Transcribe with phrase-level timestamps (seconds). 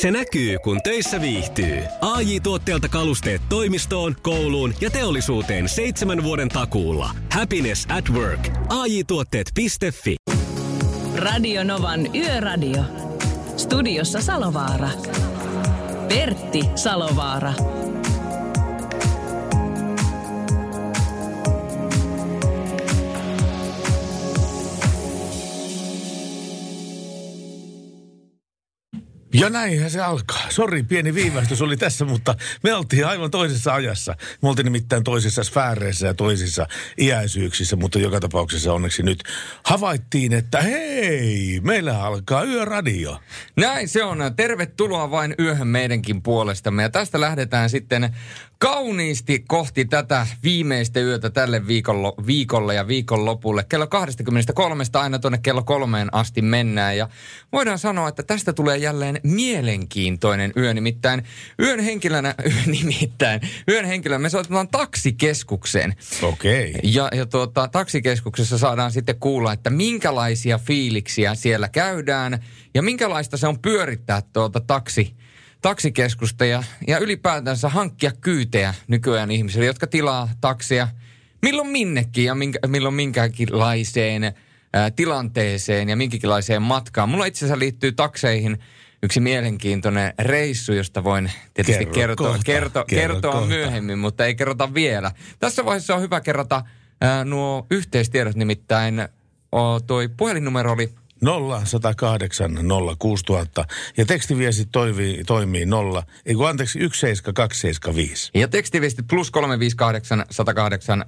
[0.00, 1.82] Se näkyy, kun töissä viihtyy.
[2.00, 7.10] ai tuotteelta kalusteet toimistoon, kouluun ja teollisuuteen seitsemän vuoden takuulla.
[7.32, 8.48] Happiness at work.
[8.68, 10.16] ai tuotteetfi
[11.16, 12.82] Radio Novan Yöradio.
[13.56, 14.88] Studiossa Salovaara.
[16.08, 17.52] Pertti Salovaara.
[29.32, 30.50] Ja näinhän se alkaa.
[30.50, 34.14] Sori, pieni viivästys oli tässä, mutta me oltiin aivan toisessa ajassa.
[34.42, 36.66] Me oltiin nimittäin toisissa sfääreissä ja toisissa
[36.98, 39.22] iäisyyksissä, mutta joka tapauksessa onneksi nyt
[39.64, 43.20] havaittiin, että hei, meillä alkaa yöradio.
[43.56, 44.18] Näin se on.
[44.36, 46.82] Tervetuloa vain yöhön meidänkin puolestamme.
[46.82, 48.16] Ja tästä lähdetään sitten
[48.58, 53.64] kauniisti kohti tätä viimeistä yötä tälle viikolle, viikolle ja viikonlopulle.
[53.68, 56.96] Kello 23 aina tuonne kello kolmeen asti mennään.
[56.96, 57.08] Ja
[57.52, 60.74] voidaan sanoa, että tästä tulee jälleen mielenkiintoinen yö.
[60.74, 61.22] Nimittäin
[61.60, 62.34] yön henkilönä,
[62.66, 65.94] nimittäin, yön henkilönä me soitetaan taksikeskukseen.
[66.22, 66.70] Okei.
[66.70, 66.80] Okay.
[66.84, 73.46] Ja, ja tuota, taksikeskuksessa saadaan sitten kuulla, että minkälaisia fiiliksiä siellä käydään ja minkälaista se
[73.46, 75.16] on pyörittää tuota taksi
[75.62, 80.88] taksikeskusta ja, ja ylipäätänsä hankkia kyytejä nykyään ihmisille, jotka tilaa taksia
[81.42, 84.34] milloin minnekin ja minkä, milloin minkäkinlaiseen
[84.72, 87.08] ää, tilanteeseen ja minkäkinlaiseen matkaan.
[87.08, 88.58] Mulla itse asiassa liittyy takseihin
[89.02, 93.48] yksi mielenkiintoinen reissu, josta voin tietysti Kerro kertoa, kohta, kerto, kerro kertoa kohta.
[93.48, 95.12] myöhemmin, mutta ei kerrota vielä.
[95.38, 96.62] Tässä vaiheessa on hyvä kerrata
[97.00, 99.08] ää, nuo yhteistiedot, nimittäin
[99.52, 102.58] o, toi puhelinnumero oli 0108
[102.98, 103.64] 06000
[103.96, 108.30] ja tekstiviestit toimii, toimii 0, ei kun anteeksi 17275.
[108.34, 111.04] Ja tekstiviestit plus 358 108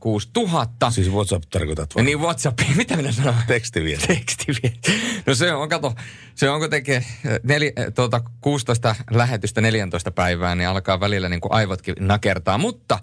[0.00, 0.90] 06000.
[0.90, 2.04] Siis WhatsApp tarkoitat vai?
[2.04, 3.34] Niin WhatsApp, mitä minä sanon?
[3.46, 4.06] Tekstiviesti.
[4.06, 4.92] Tekstiviesti.
[5.26, 5.94] No se on, kato,
[6.34, 7.04] se on kun tekee
[7.42, 12.58] neli, tuota, 16 lähetystä 14 päivää, niin alkaa välillä niin kuin aivotkin nakertaa.
[12.58, 12.98] Mutta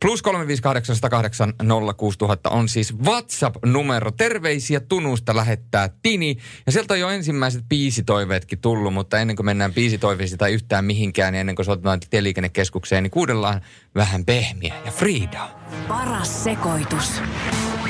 [0.00, 1.52] plus 358 108
[1.96, 4.10] 06000 on siis WhatsApp-numero.
[4.10, 6.36] Terveisiä Tunusta lähettää Tini.
[6.66, 11.32] Ja sieltä on jo ensimmäiset biisitoiveetkin tullut, mutta ennen kuin mennään biisitoiveisiin tai yhtään mihinkään,
[11.32, 13.60] niin ennen kuin soitetaan tieliikennekeskukseen, niin kuunnellaan
[13.94, 15.68] vähän pehmiä ja Friidaa.
[15.88, 17.22] Paras sekoitus.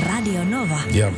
[0.07, 0.81] Radio Nova.
[0.95, 1.13] Ja,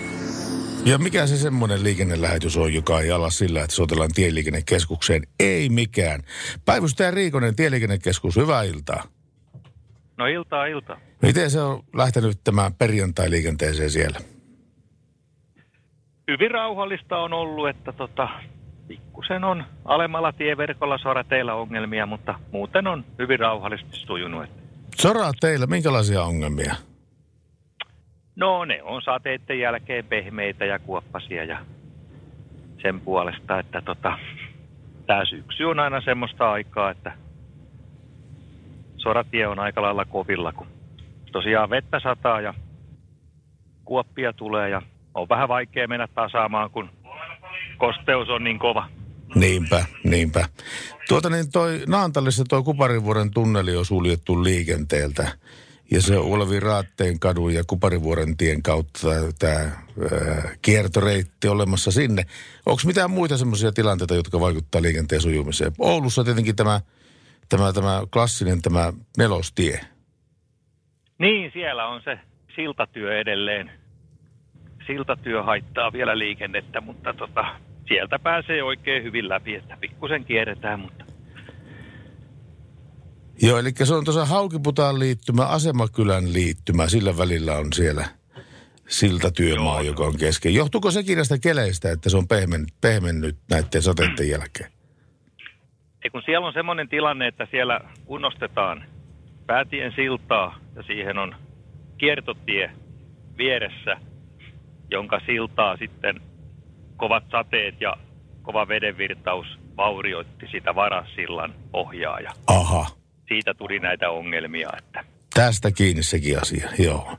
[0.84, 5.22] ja mikä se semmoinen liikennelähetys on, joka ei ala sillä, että soitellaan tieliikennekeskukseen?
[5.40, 6.22] Ei mikään.
[6.64, 9.19] Päivystäjä Riikonen, tieliikennekeskus, hyvää iltaa.
[10.20, 10.96] No iltaa ilta.
[11.22, 14.18] Miten se on lähtenyt tämä perjantai-liikenteeseen siellä?
[16.30, 18.28] Hyvin rauhallista on ollut, että tota,
[18.88, 24.50] pikkusen on alemmalla tieverkolla sorateilla ongelmia, mutta muuten on hyvin rauhallisesti sujunut.
[25.40, 26.74] Teillä, minkälaisia ongelmia?
[28.36, 31.64] No ne on sateiden jälkeen pehmeitä ja kuoppasia ja
[32.82, 34.18] sen puolesta, että tota,
[35.06, 37.12] tämä syksy on aina semmoista aikaa, että
[39.02, 40.66] soratie on aika lailla kovilla, kun
[41.32, 42.54] tosiaan vettä sataa ja
[43.84, 44.82] kuoppia tulee ja
[45.14, 46.90] on vähän vaikea mennä tasaamaan, kun
[47.78, 48.88] kosteus on niin kova.
[49.34, 50.48] Niinpä, niinpä.
[51.08, 55.28] Tuota niin, toi Naantalissa toi Kuparivuoren tunneli on suljettu liikenteeltä.
[55.90, 59.70] Ja se Olavi Raatteen kadun ja Kuparivuoren tien kautta tämä
[60.62, 62.26] kiertoreitti olemassa sinne.
[62.66, 65.72] Onko mitään muita semmoisia tilanteita, jotka vaikuttaa liikenteen sujumiseen?
[65.78, 66.80] Oulussa tietenkin tämä,
[67.50, 69.80] tämä, tämä klassinen tämä nelostie.
[71.18, 72.18] Niin, siellä on se
[72.56, 73.70] siltatyö edelleen.
[74.86, 77.44] Siltatyö haittaa vielä liikennettä, mutta tota,
[77.88, 81.04] sieltä pääsee oikein hyvin läpi, että pikkusen kierretään, mutta
[83.42, 86.88] Joo, eli se on tuossa Haukiputaan liittymä, Asemakylän liittymä.
[86.88, 88.08] Sillä välillä on siellä
[88.88, 90.54] siltatyömaa, joka on kesken.
[90.54, 94.72] Johtuuko sekin näistä keleistä, että se on pehmen, pehmennyt näiden sateiden jälkeen?
[96.04, 98.84] Ei kun siellä on semmoinen tilanne, että siellä kunnostetaan
[99.46, 101.34] päätien siltaa ja siihen on
[101.98, 102.70] kiertotie
[103.38, 103.96] vieressä,
[104.90, 106.20] jonka siltaa sitten
[106.96, 107.96] kovat sateet ja
[108.42, 109.46] kova vedenvirtaus
[109.76, 112.86] vaurioitti sitä varassillan pohjaa ja Aha,
[113.28, 115.04] siitä tuli näitä ongelmia, että
[115.34, 117.16] tästä kiinni sekin asia, joo.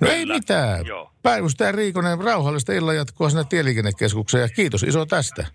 [0.00, 0.86] No ei Kyllä, mitään.
[0.86, 1.10] joo.
[1.22, 5.46] Päivystäjä Riikonen, rauhallista illan jatkoa sinne tieliikennekeskukseen ja kiitos iso tästä.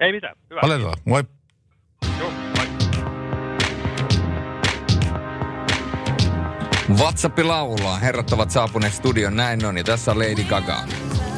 [0.00, 0.36] ei mitään.
[0.50, 0.60] Hyvä.
[0.62, 1.22] Aletaan, moi.
[6.98, 7.98] WhatsApp laulaa.
[7.98, 9.78] Herrat ovat saapuneet studion, näin on.
[9.78, 10.84] Ja tässä on Lady Gaga.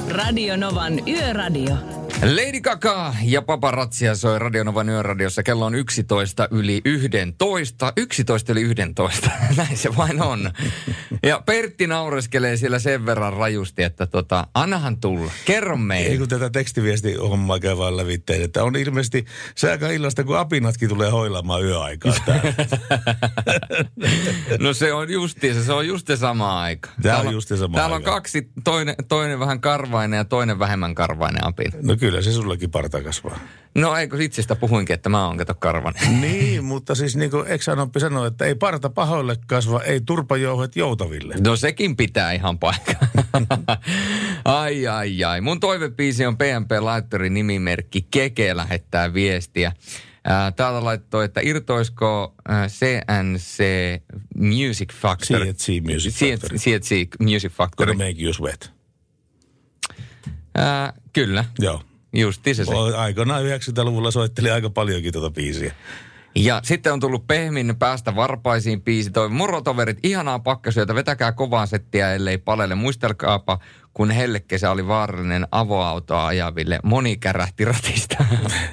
[0.08, 1.95] Radio Novan Yöradio.
[2.22, 5.42] Lady Gaga ja Paparazzi soi Radionovan yöradiossa.
[5.42, 7.92] Kello on 11 yli 11.
[7.96, 9.30] 11 yli 11.
[9.56, 10.50] Näin se vain on.
[11.22, 15.30] Ja Pertti naureskelee siellä sen verran rajusti, että tota, annahan tulla.
[15.44, 16.10] Kerro meille.
[16.10, 19.24] Ei kun tätä tekstiviesti hommaa käy vaan lävitteen, että on ilmeisesti
[19.54, 22.54] se aika illasta, kun apinatkin tulee hoilamaan yöaikaa täällä.
[24.60, 26.90] No se on justiinsa, se on just sama aika.
[27.02, 28.10] Tää on just sama Täällä on aika.
[28.10, 31.78] kaksi, toinen, toinen vähän karvainen ja toinen vähemmän karvainen apina.
[31.82, 33.38] No kyllä se sullekin parta kasvaa.
[33.74, 36.20] No eikö itsestä puhuinkin, että mä oon kato karvanen.
[36.20, 41.34] Niin, mutta siis niin kuin Eksanoppi sanoi, että ei parta pahoille kasva, ei turpajouhet joutaville.
[41.44, 43.08] No sekin pitää ihan paikkaa.
[44.44, 45.40] ai ai ai.
[45.40, 49.72] Mun toivepiisi on PMP Laittorin nimimerkki Keke lähettää viestiä.
[50.24, 53.64] Ää, Täältä laittoi, että irtoisiko ää, CNC
[54.34, 55.44] Music Factory.
[55.44, 56.58] CNC Music Factory.
[56.58, 57.92] CNC Music Factory.
[57.92, 58.72] Gonna make you sweat.
[60.54, 61.82] Ää, kyllä, Joo.
[62.16, 62.64] Justi se.
[62.64, 62.72] se.
[62.96, 65.74] Aikoinaan 90-luvulla soitteli aika paljonkin tuota biisiä.
[66.34, 69.10] Ja sitten on tullut Pehmin päästä varpaisiin biisi.
[69.10, 72.74] Toi morotoverit, ihanaa pakkasyötä, vetäkää kovaa settiä, ellei palele.
[72.74, 73.58] Muistelkaapa,
[73.94, 76.80] kun hellekesä oli vaarallinen avoautoa ajaville.
[76.82, 78.24] Moni kärähti ratista.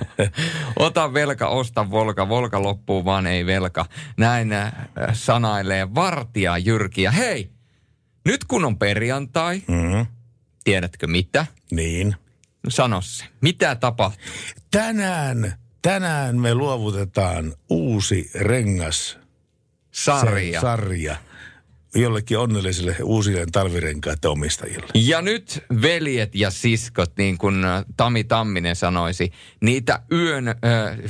[0.80, 3.86] Ota velka, osta volka, volka loppuu, vaan ei velka.
[4.18, 4.74] Näin äh,
[5.14, 7.02] sanailee vartija Jyrki.
[7.02, 7.50] Ja hei,
[8.26, 10.06] nyt kun on perjantai, Mm-hmm.
[10.64, 11.46] tiedätkö mitä?
[11.72, 12.16] Niin.
[12.64, 13.26] No Sano se.
[13.42, 14.24] Mitä tapahtuu?
[14.72, 19.18] Tänään, tänään me luovutetaan uusi rengas
[19.92, 20.62] Sarja.
[20.62, 21.18] Sarja
[21.96, 24.88] jollekin onnelliselle uusille talvirenkaiden omistajille.
[24.94, 29.32] Ja nyt veljet ja siskot, niin kuin äh, Tami Tamminen sanoisi,
[29.62, 30.56] niitä yön, äh,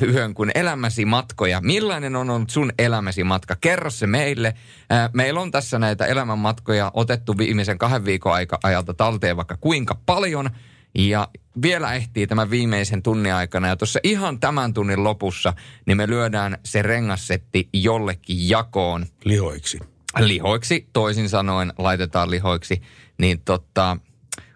[0.02, 1.62] yön kun elämäsi matkoja.
[1.62, 3.56] Millainen on ollut sun elämäsi matka?
[3.62, 4.48] Kerro se meille.
[4.92, 10.00] Äh, meillä on tässä näitä elämänmatkoja otettu viimeisen kahden viikon aika, ajalta talteen vaikka kuinka
[10.06, 10.50] paljon.
[10.95, 11.28] Ja
[11.62, 13.68] vielä ehtii tämän viimeisen tunnin aikana.
[13.68, 15.54] Ja tuossa ihan tämän tunnin lopussa,
[15.86, 19.80] niin me lyödään se rengassetti jollekin jakoon Lihoiksi.
[20.19, 22.81] lihoiksi, toisin sanoen laitetaan lihoiksi,
[23.18, 23.98] niin tota,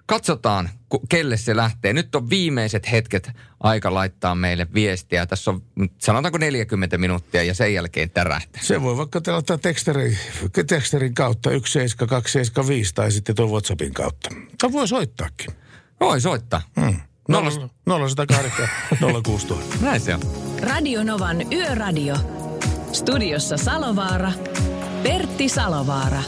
[0.06, 0.70] katsotaan,
[1.10, 1.94] kelle se lähtee.
[1.94, 5.26] Nyt on viimeiset hetket aika laittaa meille viestiä.
[5.26, 5.64] Tässä on
[5.98, 8.62] sanotaanko 40 minuuttia ja sen jälkeen tärähtää.
[8.64, 10.18] Se voi vaikka laittaa teksterin,
[10.68, 14.30] teksterin kautta 17275 tai sitten tuon WhatsAppin kautta.
[14.62, 15.67] Tai voi soittaakin.
[16.00, 16.62] Voi soittaa.
[16.82, 17.00] Hmm.
[17.30, 18.70] Nollasta- 0108
[19.24, 19.76] 06000.
[19.82, 20.22] Näin se on.
[20.62, 22.16] Radio Novan Yöradio.
[22.94, 24.32] Studiossa Salovaara.
[25.04, 26.22] Pertti Salovaara.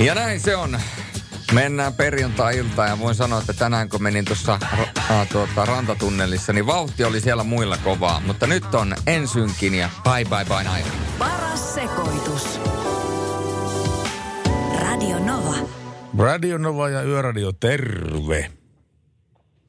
[0.00, 0.80] Ja näin se on.
[1.52, 6.66] Mennään perjantai-iltaan ja voin sanoa, että tänään kun menin tuossa ra- äh, tuota, rantatunnelissa, niin
[6.66, 8.22] vauhti oli siellä muilla kovaa.
[8.26, 10.88] Mutta nyt on ensynkin ja bye bye bye aika.
[11.18, 12.60] Paras sekoitus.
[14.96, 15.56] Radio Nova.
[16.18, 18.50] Radio Nova ja Yöradio, terve.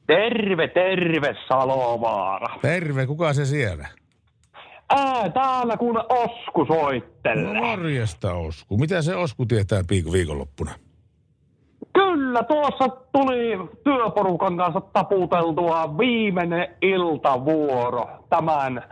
[0.06, 2.58] Terve, terve Salovaara.
[2.62, 3.88] Terve, kuka se siellä?
[4.90, 7.60] Ää, täällä kun Osku No soittelee.
[7.60, 8.78] morjesta Osku.
[8.78, 10.70] Mitä se Osku tietää piikon viikonloppuna?
[11.92, 18.84] Kyllä, tuossa tuli työporukan kanssa taputeltua viimeinen iltavuoro tämän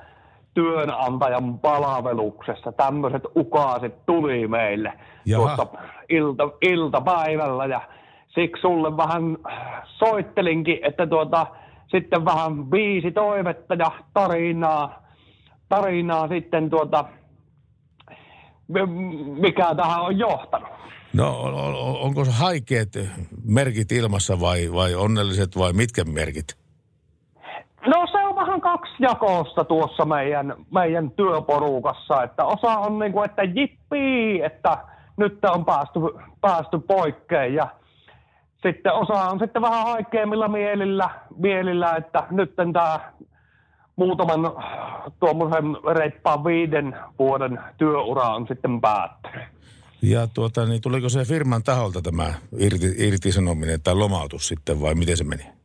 [0.56, 2.72] työnantajan palveluksessa.
[2.72, 4.92] Tämmöiset ukaasit tuli meille
[5.26, 5.56] Jaha.
[5.56, 7.80] tuossa ilta, iltapäivällä ja
[8.34, 9.38] siksi sulle vähän
[9.98, 11.46] soittelinkin, että tuota,
[11.90, 15.02] sitten vähän viisi toivetta ja tarinaa,
[15.68, 17.04] tarinaa sitten tuota,
[19.40, 20.68] mikä tähän on johtanut.
[21.12, 22.88] No on- on- onko se haikeat
[23.44, 26.65] merkit ilmassa vai, vai onnelliset vai mitkä merkit?
[28.76, 34.78] Vähän kaksijakoista tuossa meidän, meidän työporukassa, että osa on niin kuin, että jippii, että
[35.16, 36.00] nyt on päästy,
[36.40, 37.68] päästy poikkeen ja
[38.62, 43.00] sitten osa on sitten vähän haikeammilla mielillä, mielillä että nyt tämä
[43.96, 44.40] muutaman
[45.20, 45.64] tuommoisen
[45.94, 49.44] reippaan viiden vuoden työura on sitten päättynyt.
[50.02, 55.16] Ja tuota, niin tuliko se firman taholta tämä irti, irtisanominen tai lomautus sitten vai miten
[55.16, 55.55] se meni?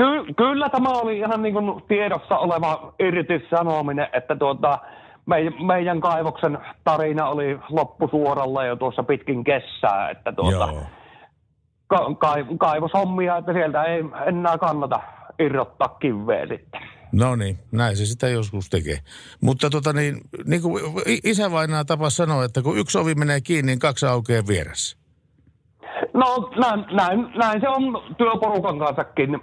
[0.00, 4.78] Ky- kyllä tämä oli ihan niin kuin tiedossa oleva irtisanominen, että tuota,
[5.26, 10.82] me- meidän kaivoksen tarina oli loppusuoralla jo tuossa pitkin kessää, että tuota, Joo.
[11.86, 15.00] ka- kai- kaivoshommia, että sieltä ei enää kannata
[15.38, 16.80] irrottaa kiveä sitten.
[17.12, 18.98] No niin, näin se sitä joskus tekee.
[19.40, 20.16] Mutta tota niin,
[20.46, 20.82] niin kuin
[21.24, 24.96] isävainaa tapas sanoa, että kun yksi ovi menee kiinni, niin kaksi aukeaa vieressä.
[26.14, 27.82] No näin, näin, näin se on
[28.18, 29.40] työporukan kanssakin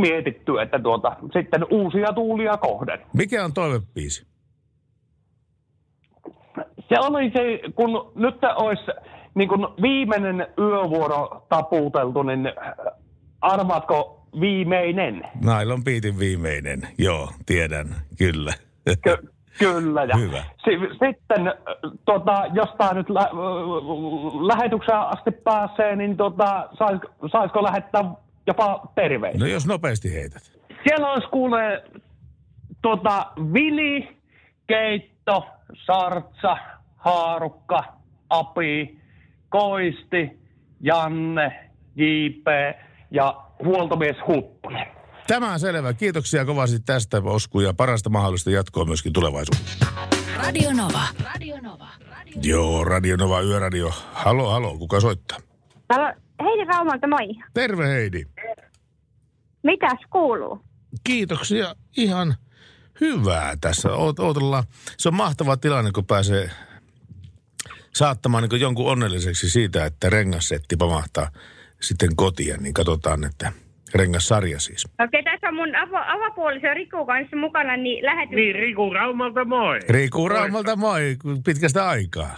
[0.00, 2.98] mietitty, että tuota, sitten uusia tuulia kohden.
[3.12, 4.26] Mikä on toivepiisi?
[6.88, 8.82] Se oli se, kun nyt olisi
[9.34, 12.52] niin kun viimeinen yövuoro taputeltu, niin
[13.40, 15.22] arvaatko viimeinen?
[15.44, 16.88] Nailon piitin viimeinen.
[16.98, 17.86] Joo, tiedän.
[18.18, 18.52] Kyllä.
[19.02, 20.04] Ky- kyllä.
[20.04, 20.42] Ja Hyvä.
[20.64, 21.54] Si- sitten äh,
[22.04, 23.30] tota, jos tämä nyt lä-
[24.46, 27.00] lähetykseen asti pääsee, niin tota, sais,
[27.32, 28.04] saisiko lähettää
[28.46, 29.40] jopa terveisiä?
[29.40, 30.52] No jos nopeasti heität.
[30.88, 31.84] Siellä olisi kuulee
[32.82, 34.08] tota, Vili,
[34.66, 35.46] Keitto,
[35.86, 36.56] Sartsa,
[36.96, 37.84] Haarukka,
[38.30, 38.98] Api,
[39.48, 40.38] Koisti,
[40.80, 42.46] Janne, JP
[43.10, 44.86] ja huoltomies Huppunen.
[45.26, 45.92] Tämä on selvä.
[45.92, 49.86] Kiitoksia kovasti tästä Osku ja parasta mahdollista jatkoa myöskin tulevaisuudessa.
[50.36, 51.02] Radio Nova.
[51.32, 51.88] Radio Nova.
[52.10, 52.32] Radio...
[52.42, 53.90] Joo, Radio Nova Yöradio.
[54.12, 55.38] Halo, halo, kuka soittaa?
[55.88, 57.28] Täällä on Heidi Raumalta, moi.
[57.54, 58.24] Terve Heidi.
[59.64, 60.60] Mitäs kuuluu?
[61.04, 61.74] Kiitoksia.
[61.96, 62.34] Ihan
[63.00, 63.92] hyvää tässä.
[63.92, 64.64] Oot, ootellaan.
[64.98, 66.50] Se on mahtava tilanne, kun pääsee
[67.94, 71.30] saattamaan niin jonkun onnelliseksi siitä, että rengassetti pamahtaa
[71.80, 72.62] sitten kotiin.
[72.62, 73.52] Niin katsotaan, että
[73.94, 74.86] rengassarja siis.
[75.04, 78.36] Okei, tässä on mun avo, avopuoliso Riku kanssa mukana, niin lähetys...
[78.36, 79.80] Niin, Riku Raumalta moi.
[79.88, 82.36] Riku Raumalta moi, pitkästä aikaa.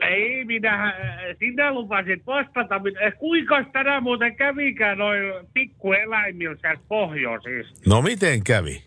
[0.00, 0.92] Ei, minä, äh,
[1.38, 2.78] sinä lupasit vastata.
[2.78, 5.20] Minä- Kuinka tänään muuten kävikään noin
[5.54, 7.90] pikkueläimillä siellä pohjoisissa?
[7.90, 8.84] No miten kävi?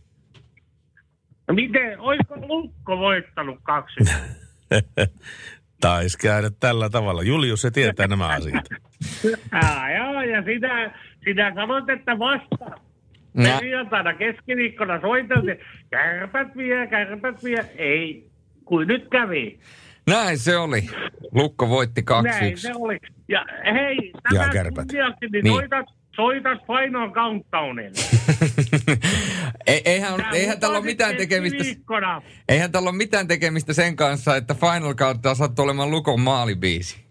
[1.48, 3.96] No Miten, olisiko Lukko voittanut kaksi?
[5.82, 7.24] Taisi käydä tällä tavalla.
[7.24, 8.66] Julius, se tietää nämä asiat.
[9.98, 10.92] joo, ja sinä,
[11.24, 12.66] sinä sanoit, että vasta.
[13.44, 15.58] Perjantaina keskiviikkona soiteltiin,
[15.90, 17.66] kärpät vie, kärpät vie.
[17.76, 18.30] Ei,
[18.66, 19.60] kuin nyt kävi.
[20.08, 20.90] Näin se oli.
[21.32, 22.24] Lukko voitti 2-1.
[22.24, 23.00] Näin se oli.
[23.30, 25.54] Ja hei, tämä kunniaksi, niin, Niin.
[25.56, 25.86] soitat,
[26.16, 27.92] soitat Final Countdownin.
[29.68, 32.22] Ei, eihän, Tää eihän tällä ole mitään tekemistä, keskiviikkona.
[32.50, 37.08] eihän tällä ole mitään tekemistä sen kanssa, että Final Countdown sattuu olemaan Lukon maalibiisi.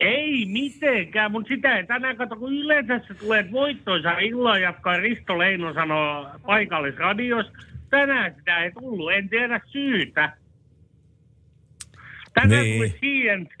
[0.00, 5.38] Ei mitenkään, mutta sitä ei tänään kato, kun yleensä se tulee voittoisa illan jatkaa Risto
[5.38, 7.46] Leino sanoo paikallisradios.
[7.90, 10.36] Tänään sitä ei tullut, en tiedä syytä.
[12.34, 12.76] Tänään Niin.
[12.76, 13.58] tuli TNT.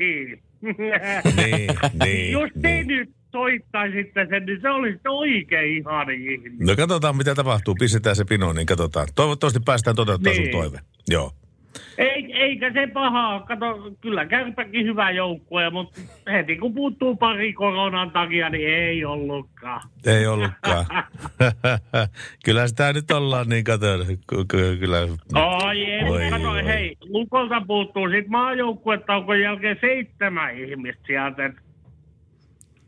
[1.36, 1.70] Niin,
[2.04, 2.86] niin, Jos te niin.
[2.86, 6.66] nyt soittaisitte sen, niin se olisi oikein ihana ihminen.
[6.66, 7.74] No katsotaan, mitä tapahtuu.
[7.78, 9.08] Pistetään se pinoon, niin katsotaan.
[9.14, 10.52] Toivottavasti päästään toteuttamaan Niin.
[10.52, 10.78] sun toive.
[11.10, 11.32] Joo.
[11.98, 13.40] Ei, eikä se pahaa.
[13.40, 16.00] Kato, kyllä kärpäkin hyvä joukkue, mutta
[16.32, 19.80] heti kun puuttuu pari koronan takia, niin ei ollutkaan.
[20.06, 20.86] Ei ollutkaan.
[22.44, 23.86] kyllä sitä nyt ollaan niin kato.
[24.28, 24.98] ky- ky- Kyllä.
[25.34, 26.64] Ai ei, Oi, Oi, kato, oi.
[26.64, 31.44] hei, Lukolta puuttuu sit maajoukkuetaukon jälkeen seitsemän ihmistä sieltä.
[31.46, 31.63] et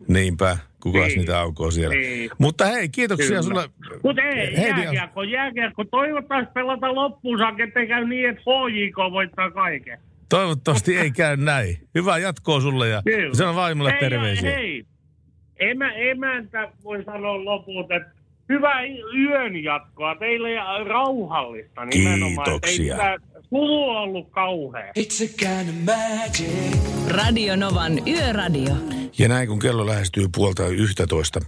[0.08, 0.58] Niinpä.
[0.82, 1.18] Kukas Niin.
[1.18, 1.94] niitä aukoo siellä.
[1.96, 2.30] Niin.
[2.38, 3.68] Mutta hei, kiitoksia sulle.
[4.02, 5.84] Mutta ei, Heidi- jääkiekko, jääkiekko.
[5.84, 9.98] Toivottavasti pelata loppuun saakka, ettei käy niin, että HJK voittaa kaiken.
[10.28, 11.76] Toivottavasti ei käy näin.
[11.94, 13.34] Hyvää jatkoa sulle ja Kyllä.
[13.34, 14.50] sano vaimolle Hei, terveisiä.
[14.50, 14.84] Hei,
[15.60, 18.10] emä, emäntä voi sanoa lopulta, että
[18.48, 18.80] hyvää
[19.18, 22.54] yön jatkoa teille ja rauhallista nimenomaan.
[22.54, 22.90] että ei
[23.50, 24.92] Suvu on ollut kauhea.
[27.08, 28.74] Radio Novan Yöradio.
[29.18, 31.40] Ja näin kun kello lähestyy puolta yhtätoista,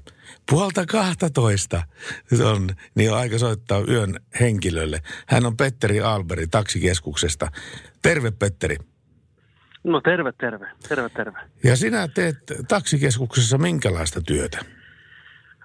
[0.50, 1.82] puolta kahtatoista,
[2.36, 5.00] se on, niin on aika soittaa yön henkilölle.
[5.26, 7.48] Hän on Petteri Alberi taksikeskuksesta.
[8.02, 8.76] Terve Petteri.
[9.84, 10.66] No terve, terve.
[10.88, 11.38] Terve, terve.
[11.64, 12.36] Ja sinä teet
[12.68, 14.58] taksikeskuksessa minkälaista työtä?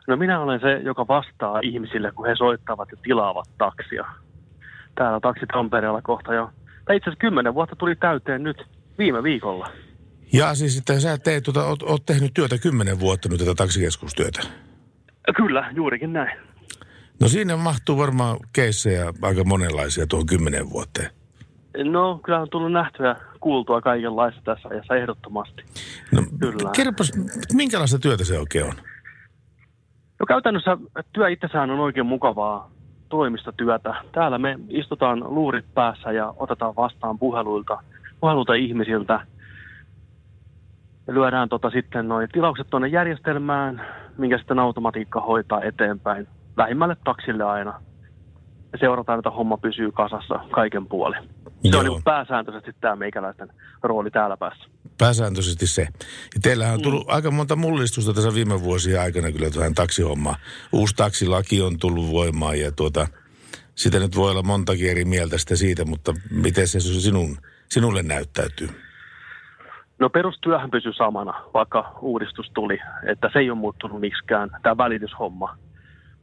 [0.08, 4.23] No minä olen se, joka vastaa ihmisille, kun he soittavat ja tilaavat taksia.
[4.96, 6.50] Täällä taksi Tampereella kohta jo.
[6.86, 8.58] Tai itse asiassa kymmenen vuotta tuli täyteen nyt
[8.98, 9.70] viime viikolla.
[10.34, 14.42] Ja siis, että sä teet, tuota, oot, oot tehnyt työtä kymmenen vuotta nyt tätä taksikeskustyötä.
[15.36, 16.40] Kyllä, juurikin näin.
[17.22, 21.10] No siinä mahtuu varmaan keissejä aika monenlaisia tuohon kymmenen vuoteen.
[21.84, 25.64] No, kyllä on tullut nähtyä, kuultua kaikenlaista tässä ajassa ehdottomasti.
[26.12, 26.70] No, Kyllä.
[26.76, 27.12] kerropas,
[27.54, 28.74] minkälaista työtä se oikein on?
[30.20, 30.78] No käytännössä
[31.14, 32.72] työ itsessään on oikein mukavaa
[33.14, 33.96] toimistotyötä.
[34.12, 37.78] Täällä me istutaan luurit päässä ja otetaan vastaan puheluilta,
[38.20, 39.20] puheluilta ihmisiltä.
[41.08, 43.82] Ja lyödään tota sitten noin tilaukset tuonne järjestelmään,
[44.18, 46.28] minkä sitten automatiikka hoitaa eteenpäin.
[46.58, 47.82] Lähimmälle taksille aina.
[48.72, 51.30] Ja seurataan, että homma pysyy kasassa kaiken puolin.
[51.72, 53.50] Se on niin pääsääntöisesti tämä meikäläisten
[53.84, 54.70] rooli täällä päässä.
[54.98, 55.82] Pääsääntöisesti se.
[56.36, 60.36] Ja teillähän on tullut aika monta mullistusta tässä viime vuosien aikana kyllä tähän taksihommaan.
[60.72, 63.08] Uusi taksilaki on tullut voimaan ja tuota,
[63.76, 67.38] sitä nyt voi olla montakin eri mieltä sitä siitä, mutta miten se sinun,
[67.70, 68.70] sinulle näyttäytyy?
[70.00, 75.58] No perustyöhän pysyy samana, vaikka uudistus tuli, että se ei ole muuttunut miksikään, tämä välityshomma.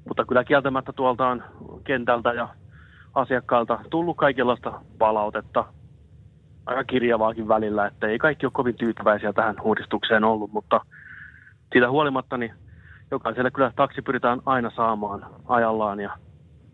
[0.09, 1.44] Mutta kyllä kieltämättä tuolta on
[1.85, 2.49] kentältä ja
[3.14, 5.64] asiakkailta tullut kaikenlaista palautetta.
[6.67, 10.81] aika kirjavaakin välillä, että ei kaikki ole kovin tyytyväisiä tähän uudistukseen ollut, mutta
[11.73, 12.52] siitä huolimatta niin
[13.11, 16.19] jokaiselle kyllä taksi pyritään aina saamaan ajallaan ja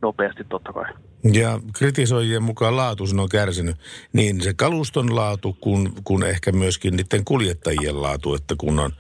[0.03, 0.93] nopeasti totta kai.
[1.33, 3.77] Ja kritisoijien mukaan laatu on kärsinyt
[4.13, 8.91] niin se kaluston laatu kuin, kuin ehkä myöskin niiden kuljettajien laatu, että kun on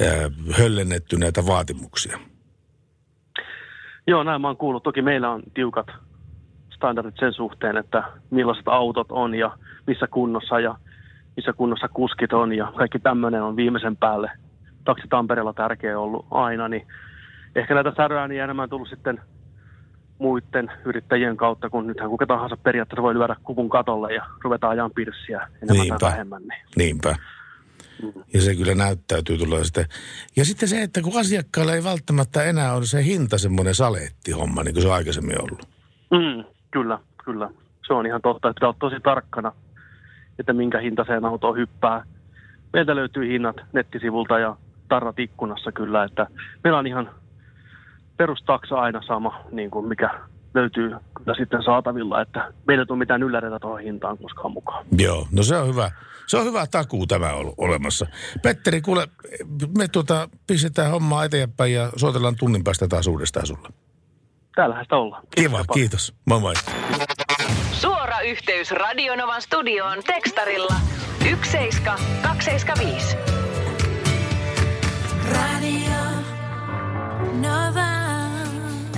[0.00, 2.18] ää, höllennetty näitä vaatimuksia.
[4.06, 4.82] Joo, näin mä oon kuullut.
[4.82, 5.86] Toki meillä on tiukat
[6.82, 10.74] standardit sen suhteen, että millaiset autot on ja missä kunnossa ja
[11.36, 14.30] missä kunnossa kuskit on ja kaikki tämmöinen on viimeisen päälle.
[14.84, 16.86] Taksi Tampereella tärkeä ollut aina, niin
[17.56, 19.20] ehkä näitä säröä niin enemmän tullut sitten
[20.18, 24.90] muiden yrittäjien kautta, kun nythän kuka tahansa periaatteessa voi lyödä kuvun katolle ja ruvetaan ajan
[24.90, 25.98] pirssiä enemmän Niinpä.
[25.98, 26.42] tai vähemmän.
[26.42, 26.62] Niin.
[26.76, 27.16] Niinpä.
[28.34, 29.86] Ja se kyllä näyttäytyy tulee sitten.
[30.36, 34.74] Ja sitten se, että kun asiakkaalla ei välttämättä enää ole se hinta semmoinen saleettihomma, niin
[34.74, 35.68] kuin se on aikaisemmin ollut.
[36.10, 37.50] Mm, kyllä, kyllä.
[37.86, 39.52] Se on ihan totta, että pitää olla tosi tarkkana,
[40.38, 42.04] että minkä hintaiseen autoon hyppää.
[42.72, 44.56] Meiltä löytyy hinnat nettisivulta ja
[44.88, 46.26] tarrat ikkunassa kyllä, että
[46.64, 47.10] meillä on ihan
[48.16, 50.10] perustaksa aina sama, niin kuin mikä
[50.54, 54.86] löytyy kyllä sitten saatavilla, että meillä ei tule mitään ylläreitä tuohon hintaan koskaan mukaan.
[54.98, 55.90] Joo, no se on hyvä.
[56.26, 58.06] Se on hyvä takuu tämä on olemassa.
[58.42, 59.08] Petteri, kuule,
[59.78, 63.68] me tuota, pistetään hommaa eteenpäin ja soitellaan tunnin päästä taas uudestaan sulle.
[64.54, 65.22] Täällähän sitä ollaan.
[65.34, 66.14] Kiva, kiitos.
[66.24, 66.54] Moi moi.
[67.72, 70.74] Suora yhteys Radionovan studioon tekstarilla
[71.18, 73.16] 17275.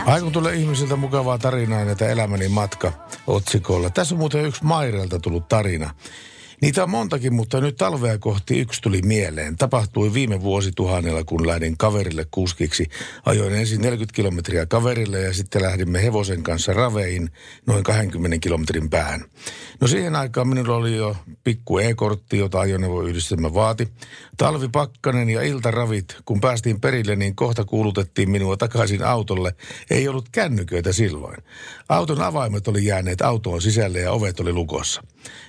[0.07, 2.93] Ai kun tulee ihmisiltä mukavaa tarinaa näitä elämäni matka
[3.27, 3.91] otsikolla.
[3.91, 5.91] Tässä on muuten yksi Mairelta tullut tarina.
[6.65, 9.57] Niitä on montakin, mutta nyt talvea kohti yksi tuli mieleen.
[9.57, 12.89] Tapahtui viime vuosituhannella, kun lähdin kaverille kuskiksi.
[13.25, 17.31] Ajoin ensin 40 kilometriä kaverille ja sitten lähdimme hevosen kanssa raveihin
[17.67, 19.25] noin 20 kilometrin päähän.
[19.81, 23.89] No siihen aikaan minulla oli jo pikku e-kortti, jota ajoneuvoyhdistelmä vaati.
[24.37, 26.17] Talvi pakkanen ja iltaravit.
[26.25, 29.55] Kun päästiin perille, niin kohta kuulutettiin minua takaisin autolle.
[29.91, 31.37] Ei ollut kännyköitä silloin.
[31.89, 35.03] Auton avaimet oli jääneet autoon sisälle ja ovet oli lukossa.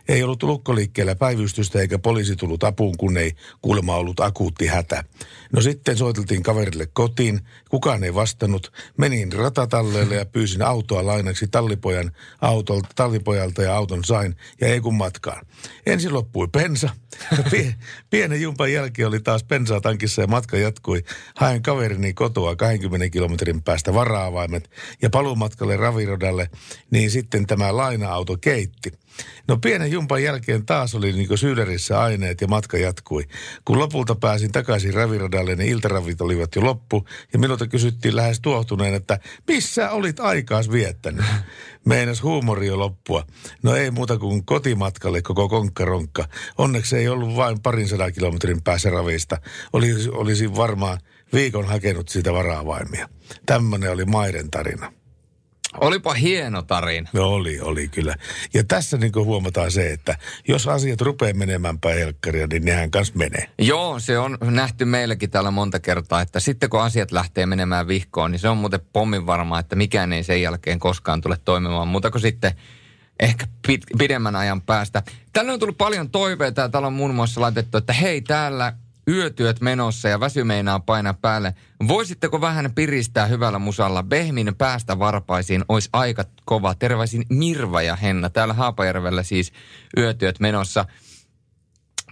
[0.08, 5.03] Ei ollut lukkoliikkeellä päivystystä eikä poliisi tullut apuun, kun ei kuulemma ollut akuutti hätä.
[5.53, 7.39] No sitten soiteltiin kaverille kotiin,
[7.70, 8.74] kukaan ei vastannut.
[8.98, 14.95] Menin ratatalleelle ja pyysin autoa lainaksi tallipojan autolta, tallipojalta ja auton sain ja ei kun
[14.95, 15.45] matkaan.
[15.86, 16.89] Ensin loppui pensa.
[17.52, 17.76] Pie,
[18.10, 21.04] pienen jumpan jälkeen oli taas pensaa tankissa ja matka jatkui.
[21.36, 24.69] Haen kaverini kotoa 20 kilometrin päästä varaavaimet
[25.02, 26.50] ja paluumatkalle ravirodalle,
[26.91, 28.91] niin sitten tämä laina-auto keitti.
[29.47, 33.23] No pienen jumpan jälkeen taas oli niin syyderissä aineet ja matka jatkui.
[33.65, 38.93] Kun lopulta pääsin takaisin raviradalle, niin iltaravit olivat jo loppu ja minulta kysyttiin lähes tuohtuneen,
[38.93, 41.25] että missä olit aikaas viettänyt?
[41.86, 43.25] Meinas huumori jo loppua.
[43.63, 46.28] No ei muuta kuin kotimatkalle koko konkkaronkka.
[46.58, 49.38] Onneksi ei ollut vain parin sadan kilometrin päässä ravista.
[49.73, 50.99] Olisi, olisi varmaan
[51.34, 53.10] viikon hakenut siitä varaavaimia.
[53.45, 54.91] Tämmöinen oli Maiden tarina.
[55.82, 57.10] Olipa hieno tarina.
[57.14, 58.16] No oli, oli kyllä.
[58.54, 63.14] Ja tässä niin huomataan se, että jos asiat rupeaa menemään päin helkkaria, niin nehän kanssa
[63.18, 63.50] menee.
[63.60, 68.32] Joo, se on nähty meilläkin täällä monta kertaa, että sitten kun asiat lähtee menemään vihkoon,
[68.32, 71.88] niin se on muuten pommin varmaa, että mikään ei sen jälkeen koskaan tule toimimaan.
[71.88, 72.52] Mutta kun sitten
[73.20, 75.04] ehkä pit, pidemmän ajan päästä.
[75.34, 78.74] Tällä on tullut paljon toiveita ja täällä on muun muassa laitettu, että hei täällä
[79.08, 81.56] yötyöt menossa ja väsy meinaa painaa päälle.
[81.88, 84.04] Voisitteko vähän piristää hyvällä musalla?
[84.04, 86.76] Behmin päästä varpaisiin olisi aika kova.
[86.76, 88.30] Terveisin Mirva ja Henna.
[88.30, 89.52] Täällä Haapajärvellä siis
[89.98, 90.86] yötyöt menossa.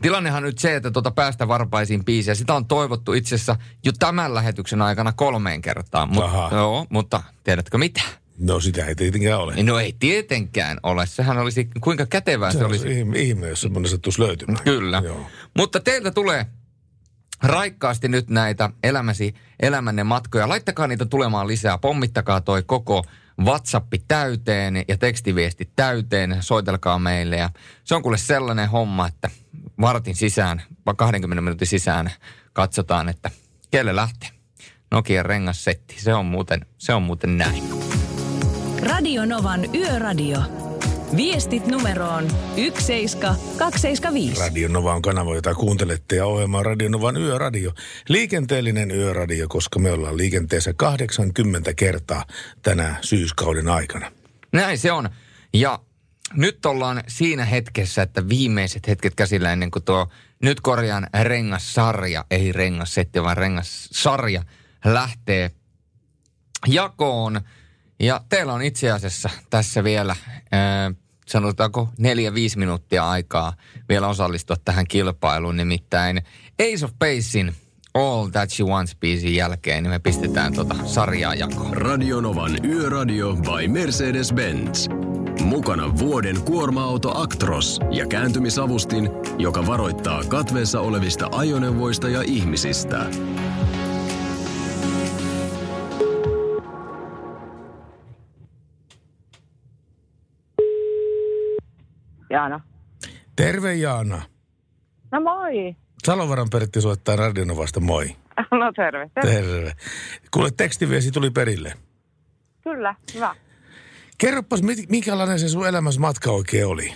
[0.02, 3.92] Tilannehan on nyt se, että tuota päästä varpaisiin biisiä, sitä on toivottu itse asiassa jo
[4.00, 6.10] tämän lähetyksen aikana kolmeen kertaan.
[6.10, 8.02] Mut, joo, mutta tiedätkö mitä?
[8.40, 9.64] No sitä ei tietenkään ole.
[9.64, 11.06] No ei tietenkään ole.
[11.06, 13.00] Sehän olisi, kuinka kätevää se, se olisi.
[13.00, 14.64] Ihme, ihme jos semmoinen sattuisi löytymään.
[14.64, 15.02] Kyllä.
[15.06, 15.28] Joo.
[15.58, 16.46] Mutta teiltä tulee
[17.44, 20.50] raikkaasti nyt näitä elämäsi, elämänne matkoja.
[20.50, 21.78] Laittakaa niitä tulemaan lisää.
[21.78, 23.04] Pommittakaa toi koko
[23.40, 26.38] WhatsApp täyteen ja tekstiviesti täyteen.
[26.40, 27.38] Soitelkaa meille.
[27.38, 27.50] Ja
[27.84, 29.30] se on kuule sellainen homma, että
[29.82, 32.12] vartin sisään, vai 20 minuutin sisään
[32.54, 33.32] katsotaan, että
[33.72, 34.30] kelle lähtee.
[34.92, 35.96] Nokia rengassetti.
[36.00, 37.64] Se on muuten, se on muuten näin.
[38.82, 40.63] Radio Novan Yöradio.
[41.16, 44.42] Viestit numeroon 17275.
[44.42, 47.72] Radio Nova on kanava, jota kuuntelette ja ohjelma on Radio Novan yöradio.
[48.10, 52.26] Liikenteellinen yöradio, koska me ollaan liikenteessä 80 kertaa
[52.62, 54.12] tänä syyskauden aikana.
[54.54, 55.10] Näin se on.
[55.54, 55.80] Ja
[56.34, 60.08] nyt ollaan siinä hetkessä, että viimeiset hetket käsillä ennen kuin tuo
[60.44, 64.44] nyt korjaan rengassarja, ei rengassetti, vaan rengassarja
[64.86, 65.52] lähtee
[66.68, 67.42] jakoon.
[68.00, 70.16] Ja teillä on itse asiassa tässä vielä
[70.52, 70.92] ää,
[71.26, 73.54] sanotaanko neljä, viisi minuuttia aikaa
[73.90, 75.58] vielä osallistua tähän kilpailuun.
[75.58, 76.22] Nimittäin
[76.62, 77.56] Ace of Basein
[77.94, 81.78] All That She Wants biisin jälkeen, niin me pistetään tota sarjaa jakoon.
[81.78, 84.90] Radionovan Yöradio by Mercedes-Benz.
[85.42, 93.06] Mukana vuoden kuorma-auto Actros ja kääntymisavustin, joka varoittaa katveessa olevista ajoneuvoista ja ihmisistä.
[102.34, 102.60] Jaana.
[103.36, 104.22] Terve Jaana.
[105.12, 105.76] No moi.
[106.06, 108.06] Salovaran Pertti soittaa Radionovasta, moi.
[108.60, 109.10] No terve.
[109.14, 109.32] terve.
[109.32, 109.72] Terve.
[110.34, 111.74] Kuule, tekstiviesi tuli perille.
[112.64, 113.36] Kyllä, hyvä.
[114.18, 116.94] Kerropas, minkälainen se sun elämässä matka oikein oli?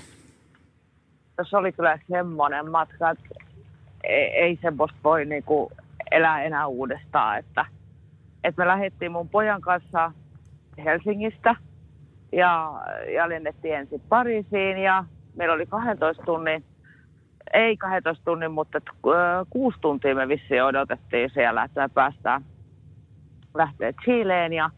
[1.38, 3.24] No, Se oli kyllä semmoinen matka, että
[4.04, 5.72] ei, ei semmoista voi niinku
[6.12, 7.40] elää enää uudestaan.
[7.40, 7.66] Että,
[8.44, 10.12] että me lähdettiin mun pojan kanssa
[10.86, 11.56] Helsingistä
[12.32, 12.74] ja,
[13.16, 15.04] ja lennettiin ensin Pariisiin ja
[15.38, 16.64] meillä oli 12 tunnin,
[17.54, 19.12] ei 12 tunnin, mutta ö,
[19.50, 22.46] kuusi tuntia me vissiin odotettiin siellä, että me päästään
[23.54, 24.70] lähteä Chileen ja,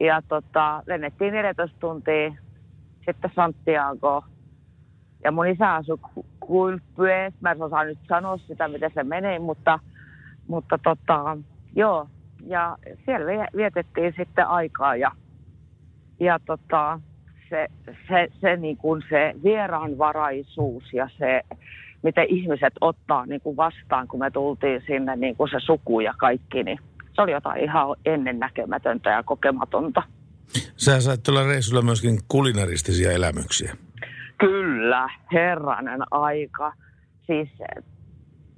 [0.00, 2.32] ja tota, lennettiin 14 tuntia
[3.06, 4.24] sitten Santiago.
[5.24, 5.98] Ja mun isä asui
[6.40, 7.34] Kulpyes.
[7.40, 9.78] Mä en osaa nyt sanoa sitä, miten se menee, mutta,
[10.48, 11.38] mutta tota,
[11.76, 12.08] joo.
[12.46, 15.10] Ja siellä vie- vietettiin sitten aikaa ja,
[16.20, 17.00] ja tota,
[17.50, 17.66] se,
[18.08, 21.42] se, se, niin kuin se vieraanvaraisuus ja se,
[22.02, 26.14] miten ihmiset ottaa niin kuin vastaan, kun me tultiin sinne niin kuin se suku ja
[26.18, 26.78] kaikki, niin
[27.12, 30.02] se oli jotain ihan ennennäkemätöntä ja kokematonta.
[30.76, 33.76] Sä sait tuolla reissulla myöskin kulinaristisia elämyksiä.
[34.38, 36.72] Kyllä, herranen aika.
[37.26, 37.48] Siis,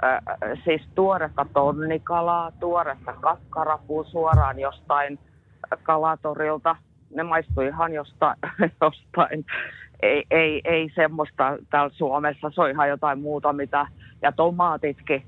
[0.05, 0.21] äh,
[0.65, 5.19] siis tuoretta tonnikalaa, tuoretta kakkarapua suoraan jostain
[5.83, 6.77] kalatorilta.
[7.15, 8.37] Ne maistui ihan jostain,
[8.83, 9.47] jostain.
[10.03, 13.87] Ei, ei, ei semmoista täällä Suomessa, se on ihan jotain muuta mitä.
[14.23, 15.23] Ja tomaatitkin,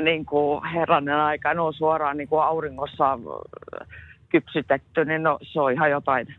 [0.00, 3.88] niin kuin herranen aika, ne on suoraan niin kuin auringossa äh,
[4.28, 6.34] kypsytetty, niin no, se on ihan jotain,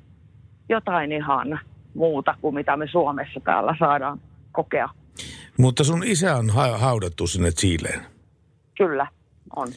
[0.70, 1.60] jotain ihan
[1.94, 4.20] muuta kuin mitä me Suomessa täällä saadaan
[4.52, 4.90] kokea.
[5.58, 8.02] Mutta sun isä on ha- haudattu sinne Chileen.
[8.78, 9.08] Kyllä,
[9.56, 9.68] on.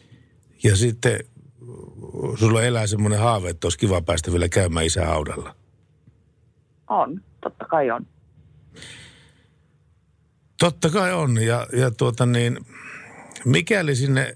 [0.65, 1.19] Ja sitten
[2.39, 5.55] sulla elää semmoinen haave, että olisi kiva päästä vielä käymään isän haudalla.
[6.89, 8.07] On, totta kai on.
[10.59, 11.43] Totta kai on.
[11.43, 12.59] Ja, ja tuota niin,
[13.45, 14.35] mikäli sinne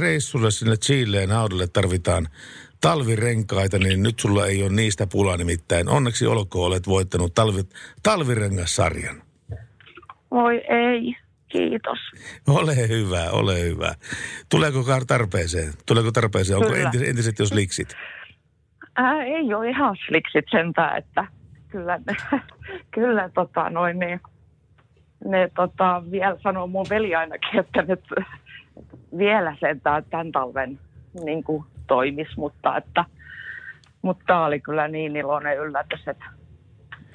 [0.00, 2.28] reissulle sinne Chileen haudalle tarvitaan
[2.80, 5.88] talvirenkaita, niin nyt sulla ei ole niistä pulaa nimittäin.
[5.88, 7.62] Onneksi olkoon, olet voittanut talvi,
[8.02, 9.22] talvirengassarjan.
[10.30, 11.16] Voi ei,
[11.48, 11.98] kiitos.
[12.48, 13.94] Ole hyvä, ole hyvä.
[14.48, 15.72] Tuleeko tarpeeseen?
[15.86, 16.58] Tuleeko tarpeeseen?
[16.58, 16.84] Onko Kyllä.
[16.84, 17.88] entis, entiset jos liksit?
[18.96, 21.26] Ää, ei ole ihan sliksit sentään, että
[21.68, 21.98] kyllä,
[22.94, 24.20] kyllä tota, noin niin,
[25.24, 28.04] ne tota, vielä sanoo mun veli ainakin, että nyt
[29.18, 30.78] vielä sentään tämän talven
[31.24, 33.04] niin kuin toimis, mutta että
[34.02, 36.24] mutta tää oli kyllä niin iloinen yllätys, että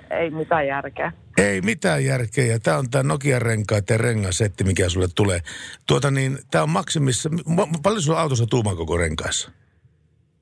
[0.10, 1.12] ei mitään järkeä.
[1.38, 2.60] Ei mitään järkeä.
[2.60, 5.40] Tämä on tämä Nokian renkaiden rengasetti, mikä sulle tulee.
[5.88, 7.30] Tuota niin, tämä on maksimissa.
[7.84, 9.52] Paljon sulla autossa tuuman koko renkaissa?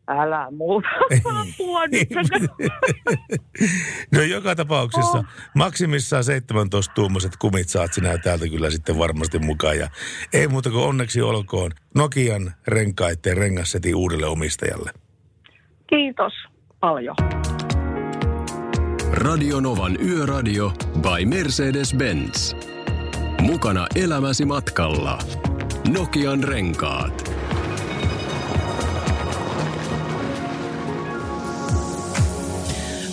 [0.07, 0.87] Älä muuta.
[1.25, 2.09] Apua nyt.
[4.15, 5.25] No joka tapauksessa oh.
[5.55, 9.77] maksimissaan 17 tuumaset kumit saat sinä täältä kyllä sitten varmasti mukaan.
[9.77, 9.89] Ja
[10.33, 14.91] ei muuta kuin onneksi olkoon Nokian renkaiden rengassetin uudelle omistajalle.
[15.89, 16.33] Kiitos
[16.79, 17.15] paljon.
[19.13, 20.71] Radionovan Yöradio
[21.01, 22.55] by Mercedes-Benz.
[23.41, 25.19] Mukana elämäsi matkalla.
[25.87, 27.31] Nokian renkaat.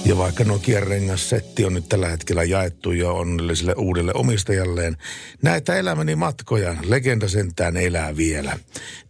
[0.05, 4.97] Ja vaikka Nokian rengassetti on nyt tällä hetkellä jaettu jo onnelliselle uudelle omistajalleen,
[5.43, 8.59] näitä elämäni matkoja, legenda sentään elää vielä.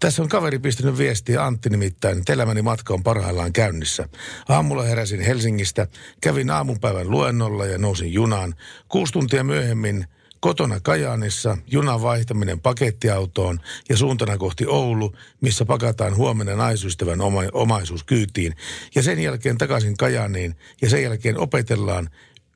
[0.00, 4.08] Tässä on kaveri pistänyt viestiä Antti nimittäin, että elämäni matka on parhaillaan käynnissä.
[4.48, 5.86] Aamulla heräsin Helsingistä,
[6.20, 8.54] kävin aamupäivän luennolla ja nousin junaan.
[8.88, 10.06] Kuusi tuntia myöhemmin
[10.40, 18.04] Kotona Kajaanissa junan vaihtaminen pakettiautoon ja suuntana kohti Oulu, missä pakataan huomenna naisystävän oma, omaisuus
[18.04, 18.56] kyytiin.
[18.94, 22.10] Ja sen jälkeen takaisin Kajaaniin ja sen jälkeen opetellaan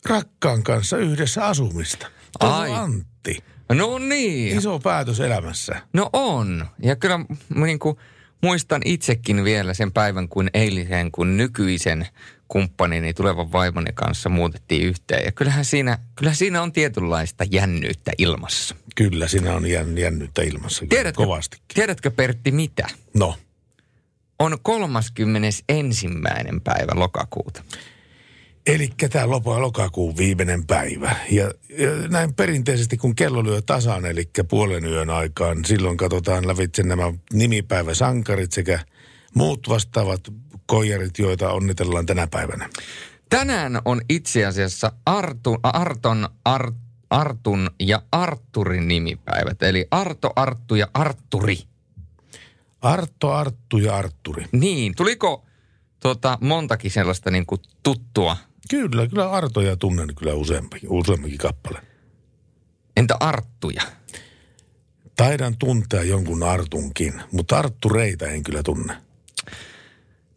[0.07, 2.07] rakkaan kanssa yhdessä asumista.
[2.41, 2.71] Ai.
[2.75, 3.39] Antti.
[3.73, 4.59] No niin.
[4.59, 5.81] Iso päätös elämässä.
[5.93, 6.67] No on.
[6.83, 7.21] Ja kyllä
[7.55, 7.97] niin kuin,
[8.43, 12.07] muistan itsekin vielä sen päivän kuin eilisen, kun nykyisen
[12.53, 15.25] kumppanini, tulevan vaimoni kanssa muutettiin yhteen.
[15.25, 18.75] Ja kyllähän siinä, kyllähän siinä on tietynlaista jännyyttä ilmassa.
[18.97, 20.85] Kyllä, siinä on jänn, jännyttä ilmassa.
[20.89, 21.57] Tiedätkö, Kovasti.
[21.75, 22.87] tiedätkö Pertti mitä?
[23.15, 23.39] No.
[24.39, 25.65] On 31.
[26.65, 27.65] päivä lokakuuta.
[28.67, 31.17] Eli tämä lopa lokakuun viimeinen päivä.
[31.31, 36.83] Ja, ja näin perinteisesti, kun kello lyö tasan, eli puolen yön aikaan, silloin katsotaan lävitse
[36.83, 38.79] nämä nimipäiväsankarit sekä
[39.35, 40.21] muut vastaavat
[40.73, 42.69] koijarit, joita onnitellaan tänä päivänä.
[43.29, 46.73] Tänään on itse asiassa Artu, Arton, Ar,
[47.11, 49.63] Artun ja Arturin nimipäivät.
[49.63, 51.59] Eli Arto, Arttu ja Arturi.
[52.81, 54.45] Arto, Arttu ja Arturi.
[54.53, 55.45] Niin, tuliko
[56.01, 58.37] tota, montakin sellaista niin kuin tuttua?
[58.71, 61.81] Kyllä, kyllä Artoja tunnen kyllä useampikin, useampikin kappale.
[62.97, 63.83] Entä Arttuja?
[65.17, 69.12] Taidan tuntea jonkun Artunkin, mutta Arttureita en kyllä tunne.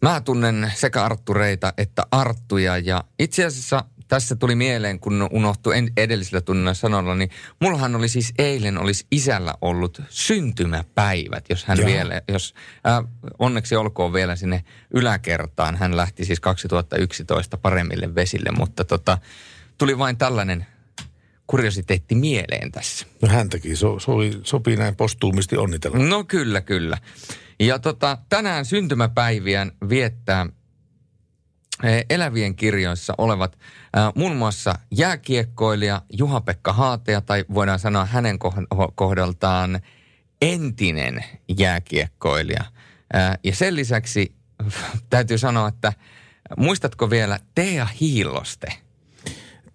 [0.06, 6.42] Mä tunnen sekä Arttureita että Arttuja ja itse asiassa tässä tuli mieleen, kun unohtui edellisellä
[6.42, 7.30] tunnilla sanolla, niin
[7.62, 11.88] mullahan oli siis eilen olisi isällä ollut syntymäpäivät, jos hän Jaa.
[11.88, 12.54] vielä, jos
[12.88, 13.04] äh,
[13.40, 14.64] onneksi olkoon vielä sinne
[14.94, 15.76] yläkertaan.
[15.76, 19.18] Hän lähti siis 2011 paremmille vesille, mutta tota,
[19.78, 20.66] tuli vain tällainen
[21.48, 23.06] kuriositeetti mieleen tässä.
[23.22, 24.12] No häntäkin so, so,
[24.44, 25.98] sopii näin postuumisti onnitella.
[25.98, 26.98] No kyllä, kyllä.
[27.60, 30.48] Ja tota, tänään syntymäpäiviään viettää
[31.84, 33.58] eh, elävien kirjoissa olevat
[33.98, 38.40] äh, muun muassa jääkiekkoilija Juha-Pekka Haatea, tai voidaan sanoa hänen
[38.96, 39.80] kohdaltaan
[40.42, 41.24] entinen
[41.58, 42.64] jääkiekkoilija.
[43.16, 44.36] Äh, ja sen lisäksi
[45.10, 45.94] täytyy sanoa, että
[46.58, 48.85] muistatko vielä Tea Hiiloste?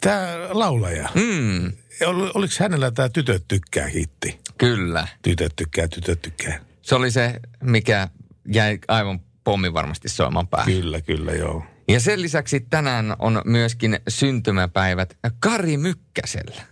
[0.01, 1.09] Tämä laulaja.
[1.15, 1.73] Mm.
[2.07, 4.41] Ol, oliko hänellä tämä Tytöt tykkää hitti?
[4.59, 5.09] Kyllä.
[5.23, 6.61] Tytöt tykkää, tytöt tykkää.
[6.83, 8.09] Se oli se, mikä
[8.53, 10.73] jäi aivan pommi varmasti soimaan päähän.
[10.73, 11.65] Kyllä, kyllä, joo.
[11.89, 16.63] Ja sen lisäksi tänään on myöskin syntymäpäivät Kari Mykkäsellä.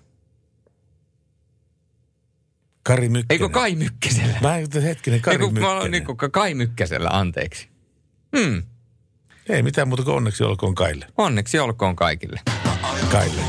[2.83, 3.27] Kari Mykkänen.
[3.31, 4.38] Eikö Kai Mykkäsellä?
[4.43, 5.83] Mä hetkinen, Kari Eikö, Mykkänen.
[5.83, 7.69] Mä niin kuin Kai Mykkäsellä, anteeksi.
[8.38, 8.62] Hmm.
[9.49, 11.07] Ei mitään muuta kuin onneksi olkoon Kaille.
[11.19, 12.41] Onneksi olkoon kaikille.
[13.13, 13.43] Kaille.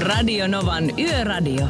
[0.00, 1.66] Radio Novan Yöradio.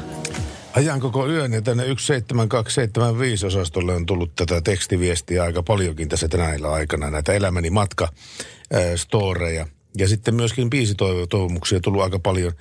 [0.76, 6.72] Ajan koko yön ja tänne 17275 osastolle on tullut tätä tekstiviestiä aika paljonkin tässä tänäillä
[6.72, 7.10] aikana.
[7.10, 8.04] Näitä elämäni matka
[8.74, 9.66] äh, storeja
[9.98, 12.52] ja sitten myöskin biisitoivomuksia tullut aika paljon.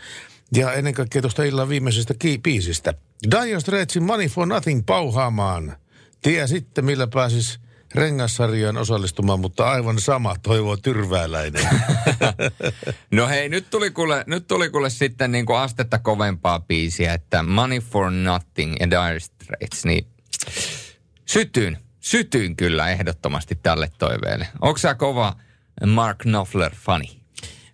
[0.55, 2.93] Ja ennen kaikkea tuosta illan viimeisestä ki- biisistä.
[3.31, 5.77] Dire Straitsin Money for Nothing pauhaamaan.
[6.21, 7.59] Tie sitten, millä pääsis
[7.95, 11.69] rengassarjaan osallistumaan, mutta aivan sama, toivoo tyrvääläinen.
[13.11, 17.43] no hei, nyt tuli kuule, nyt tuli kuule sitten niin kuin astetta kovempaa biisiä, että
[17.43, 20.07] Money for Nothing ja Dire Straits, niin
[21.25, 24.47] sytyin, sytyin kyllä ehdottomasti tälle toiveelle.
[24.61, 25.35] Onko sä kova
[25.85, 27.19] Mark Knopfler-fani?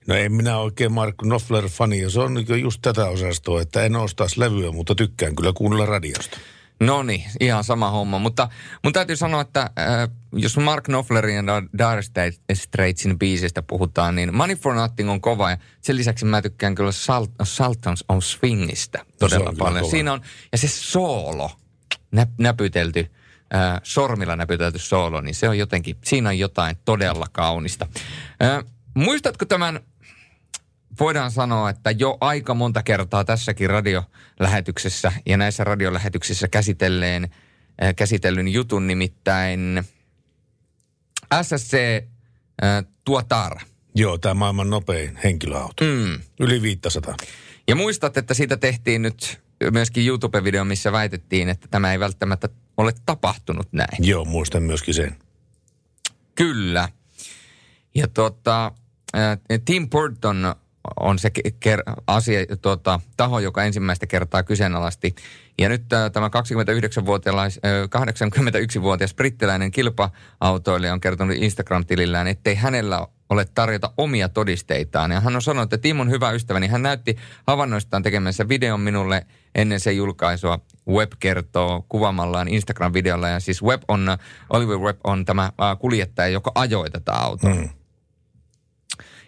[0.07, 4.39] No en minä oikein Mark Knopfler-fani, ja se on just tätä osastoa, että en ostaisi
[4.39, 6.37] levyä, mutta tykkään kyllä kuunnella radiosta.
[6.79, 8.19] No niin, ihan sama homma.
[8.19, 8.49] Mutta
[8.83, 11.43] mun täytyy sanoa, että äh, jos Mark Knopflerin ja
[11.77, 15.49] Dire Straitsin biisistä puhutaan, niin Money for Nothing on kova.
[15.49, 19.89] Ja sen lisäksi mä tykkään kyllä Salt, Sultans of Swingista todella no, paljon.
[19.89, 21.51] Siinä on, ja se soolo,
[22.11, 23.11] nä, näpytelty,
[23.55, 27.87] äh, sormilla näpytelty soolo, niin se on jotenkin, siinä on jotain todella kaunista.
[28.43, 29.79] Äh, muistatko tämän
[30.99, 37.23] voidaan sanoa, että jo aika monta kertaa tässäkin radiolähetyksessä ja näissä radiolähetyksissä käsitelleen,
[37.83, 39.83] äh, käsitellyn jutun nimittäin
[41.41, 41.73] SSC
[42.63, 43.61] äh, Tuotara.
[43.95, 45.83] Joo, tämä maailman nopein henkilöauto.
[45.83, 46.19] Mm.
[46.39, 47.15] Yli 500.
[47.67, 52.93] Ja muistat, että siitä tehtiin nyt myöskin YouTube-video, missä väitettiin, että tämä ei välttämättä ole
[53.05, 53.97] tapahtunut näin.
[53.99, 55.15] Joo, muistan myöskin sen.
[56.35, 56.89] Kyllä.
[57.95, 58.71] Ja tota,
[59.65, 60.55] Tim Burton
[60.99, 61.31] on se
[61.65, 65.15] ker- asia, tuota, taho, joka ensimmäistä kertaa kyseenalaisti.
[65.57, 68.01] Ja nyt äh, tämä 29-vuotias, äh,
[68.79, 75.11] 81-vuotias brittiläinen kilpa-autoilija on kertonut Instagram-tilillään, ettei hänellä ole tarjota omia todisteitaan.
[75.11, 76.67] Ja hän on sanonut, että Tim on hyvä ystäväni.
[76.67, 77.17] Hän näytti
[77.47, 80.59] havainnoistaan tekemänsä videon minulle ennen sen julkaisua.
[80.89, 83.29] Web kertoo kuvaamallaan Instagram-videolla.
[83.29, 84.17] Ja siis Web on,
[84.49, 87.53] Oliver Web on tämä äh, kuljettaja, joka ajoi tätä autoa.
[87.53, 87.69] Mm.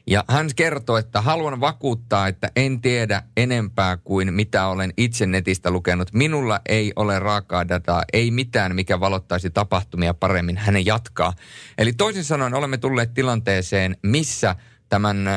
[0.07, 5.71] Ja hän kertoo, että haluan vakuuttaa, että en tiedä enempää kuin mitä olen itse netistä
[5.71, 6.13] lukenut.
[6.13, 10.57] Minulla ei ole raakaa dataa, ei mitään, mikä valottaisi tapahtumia paremmin.
[10.57, 11.33] Hän jatkaa.
[11.77, 14.55] Eli toisin sanoen olemme tulleet tilanteeseen, missä
[14.89, 15.27] tämän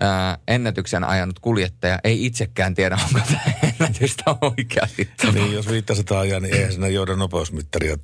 [0.00, 5.10] ää, ennätyksen ajanut kuljettaja ei itsekään tiedä, onko tämä ennätystä oikeasti.
[5.32, 7.96] Niin, jos 500 ajaa, niin eihän siinä jouda nopeusmittaria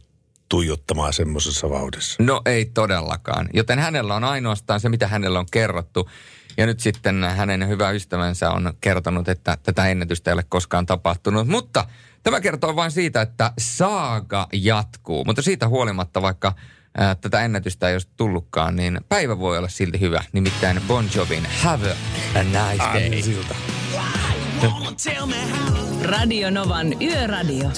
[0.48, 2.22] tuijottamaan semmoisessa vauhdissa.
[2.22, 3.48] No ei todellakaan.
[3.52, 6.10] Joten hänellä on ainoastaan se, mitä hänellä on kerrottu.
[6.56, 11.48] Ja nyt sitten hänen hyvä ystävänsä on kertonut, että tätä ennätystä ei ole koskaan tapahtunut.
[11.48, 11.86] Mutta
[12.22, 15.24] tämä kertoo vain siitä, että saaga jatkuu.
[15.24, 16.54] Mutta siitä huolimatta, vaikka
[16.98, 20.24] ää, tätä ennätystä ei olisi tullutkaan, niin päivä voi olla silti hyvä.
[20.32, 21.96] Nimittäin Bon Jovin Have
[22.34, 23.22] a Nice Day.
[23.22, 23.54] siltä.
[26.02, 27.70] Radio Novan Yöradio.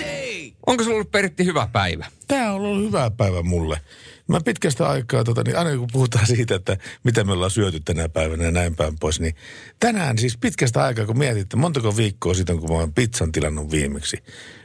[0.69, 2.07] Onko sulla ollut Pertti hyvä päivä?
[2.29, 3.81] Tämä on ollut hyvä päivä mulle.
[4.29, 8.09] Mä pitkästä aikaa, tota, niin aina kun puhutaan siitä, että mitä me ollaan syöty tänä
[8.09, 9.35] päivänä ja näin päin pois, niin
[9.81, 13.71] tänään siis pitkästä aikaa, kun mietit, että montako viikkoa siitä, kun mä oon pizzan tilannut
[13.71, 14.17] viimeksi,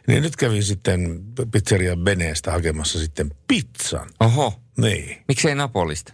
[0.08, 4.10] niin nyt kävin sitten pizzeria Beneestä hakemassa sitten pizzan.
[4.20, 5.24] Oho, Niin.
[5.28, 6.14] miksei Napolista?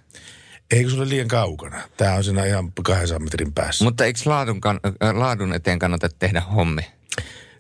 [0.72, 1.82] Eikö sulle liian kaukana?
[1.98, 3.84] Tämä on siinä ihan 200 metrin päässä.
[3.86, 6.82] Mutta eikö laadun, kan, äh, laadun eteen kannata tehdä hommi?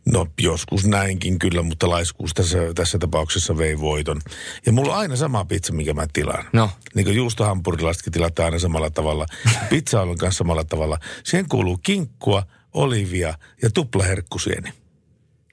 [0.05, 4.21] No joskus näinkin kyllä, mutta laiskuus tässä, tässä tapauksessa vei voiton.
[4.65, 6.45] Ja mulla on aina sama pizza, mikä mä tilaan.
[6.53, 6.69] No.
[6.95, 9.25] Niin kuin juustohampurilaisetkin tilataan aina samalla tavalla.
[9.69, 10.97] Pizza on kanssa samalla tavalla.
[11.23, 14.73] Siihen kuuluu kinkkua, olivia ja tuplaherkkusieni.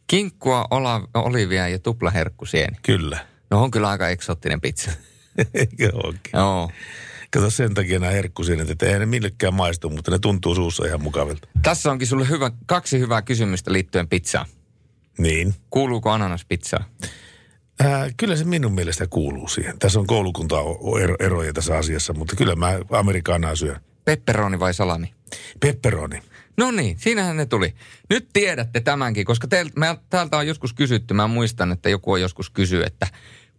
[0.07, 2.77] Kinkkua, ola, olivia ja tuplaherkkusieni.
[2.83, 3.27] Kyllä.
[3.51, 4.91] No on kyllä aika eksoottinen pizza.
[5.55, 5.93] Eikö?
[6.33, 6.71] Joo.
[7.37, 11.03] Kato sen takia nämä herkkusienet, että eihän ne millekään maistu, mutta ne tuntuu suussa ihan
[11.03, 11.49] mukavilta.
[11.63, 14.47] Tässä onkin sulle hyvä, kaksi hyvää kysymystä liittyen pizzaan.
[15.19, 15.55] Niin.
[15.71, 16.85] Kuuluuko ananaspizzaa?
[17.81, 19.79] Ää, kyllä se minun mielestä kuuluu siihen.
[19.79, 20.57] Tässä on koulukunta
[21.21, 23.81] eroja tässä asiassa, mutta kyllä mä amerikaanaa syön.
[24.05, 25.15] Pepperoni vai salami?
[25.61, 26.23] Pepperoni.
[26.57, 27.75] No niin, siinähän ne tuli.
[28.11, 32.21] Nyt tiedätte tämänkin, koska teiltä, me, täältä on joskus kysytty, mä muistan, että joku on
[32.21, 33.07] joskus kysy, että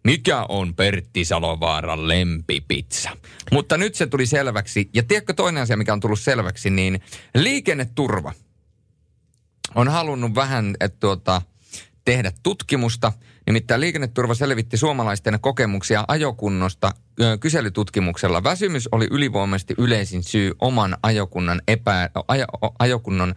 [0.07, 3.09] mikä on Pertti Salovaaran lempipizza?
[3.51, 4.89] Mutta nyt se tuli selväksi.
[4.93, 7.01] Ja tiedätkö toinen asia, mikä on tullut selväksi, niin
[7.35, 8.33] liikenneturva
[9.75, 11.41] on halunnut vähän että tuota,
[12.05, 13.13] tehdä tutkimusta.
[13.47, 16.91] Nimittäin liikenneturva selvitti suomalaisten kokemuksia ajokunnosta
[17.39, 18.43] kyselytutkimuksella.
[18.43, 22.45] Väsymys oli ylivoimaisesti yleisin syy oman ajokunnan epä, ajo,
[22.79, 23.35] ajokunnon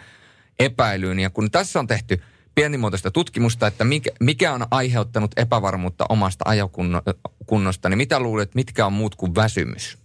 [0.59, 1.19] epäilyyn.
[1.19, 2.23] Ja kun tässä on tehty
[2.55, 8.93] pienimuotoista tutkimusta, että mikä, mikä on aiheuttanut epävarmuutta omasta ajokunnosta, niin mitä luulet, mitkä on
[8.93, 10.00] muut kuin väsymys?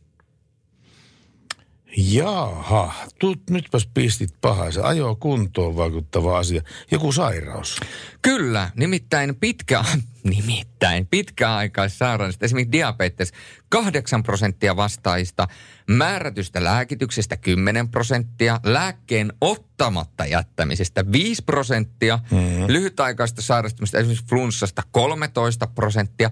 [1.97, 4.71] Jaha, tut, nytpäs pistit pahaa.
[4.71, 6.61] Se ajo kuntoon vaikuttava asia.
[6.91, 7.79] Joku sairaus.
[8.21, 9.83] Kyllä, nimittäin pitkä,
[10.23, 13.33] nimittäin pitkäaikaissairaudesta, esimerkiksi diabetes,
[13.69, 15.47] 8 prosenttia vastaajista,
[15.87, 22.67] määrätystä lääkityksestä 10 prosenttia, lääkkeen ottamatta jättämisestä 5 prosenttia, mm-hmm.
[22.67, 26.31] lyhytaikaista sairastumista, esimerkiksi flunssasta 13 prosenttia,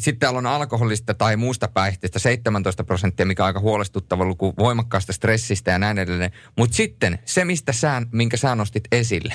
[0.00, 5.12] Sitten täällä on alkoholista tai muusta päihteestä 17 prosenttia, mikä on aika huolestuttava luku voimakkaasta
[5.12, 6.32] stressistä ja näin edelleen.
[6.56, 9.34] Mutta sitten se, mistä sä, minkä sä nostit esille,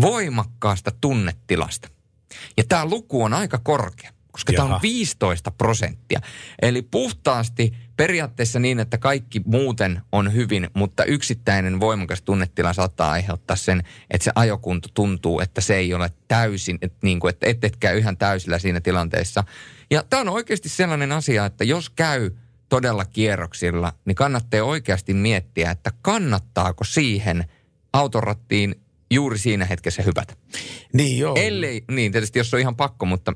[0.00, 1.88] voimakkaasta tunnetilasta.
[2.56, 4.82] Ja tämä luku on aika korkea, koska tämä on Jaha.
[4.82, 6.20] 15 prosenttia.
[6.62, 13.56] Eli puhtaasti periaatteessa niin, että kaikki muuten on hyvin, mutta yksittäinen voimakas tunnetila saattaa aiheuttaa
[13.56, 17.64] sen, että se ajokunto tuntuu, että se ei ole täysin, että, niin kuin, että et,
[17.64, 19.44] et käy ihan täysillä siinä tilanteessa.
[19.90, 22.30] Ja tämä on oikeasti sellainen asia, että jos käy
[22.68, 27.44] todella kierroksilla, niin kannattaa oikeasti miettiä, että kannattaako siihen
[27.92, 28.74] autorattiin
[29.10, 30.34] juuri siinä hetkessä hypätä.
[30.92, 31.34] Niin joo.
[31.38, 33.32] Ellei, niin tietysti jos on ihan pakko, mutta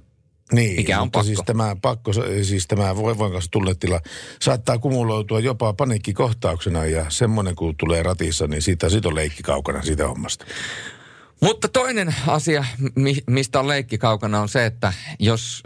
[0.52, 1.26] Niin, Mikä on mutta pakko?
[1.26, 2.12] siis tämä pakko,
[2.42, 4.00] siis tämä voimakas tunnetila
[4.40, 9.82] saattaa kumuloitua jopa paniikkikohtauksena ja semmoinen kun tulee ratissa, niin siitä, siitä on leikki kaukana
[9.82, 10.44] siitä hommasta.
[11.40, 15.62] Mutta toinen asia, mi- mistä on leikki kaukana, on se, että jos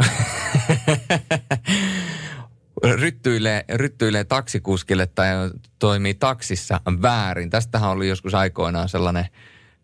[2.85, 5.29] ryttyilee, ryttyilee taksikuskille tai
[5.79, 7.51] toimii taksissa väärin.
[7.51, 9.27] Tästähän oli joskus aikoinaan sellainen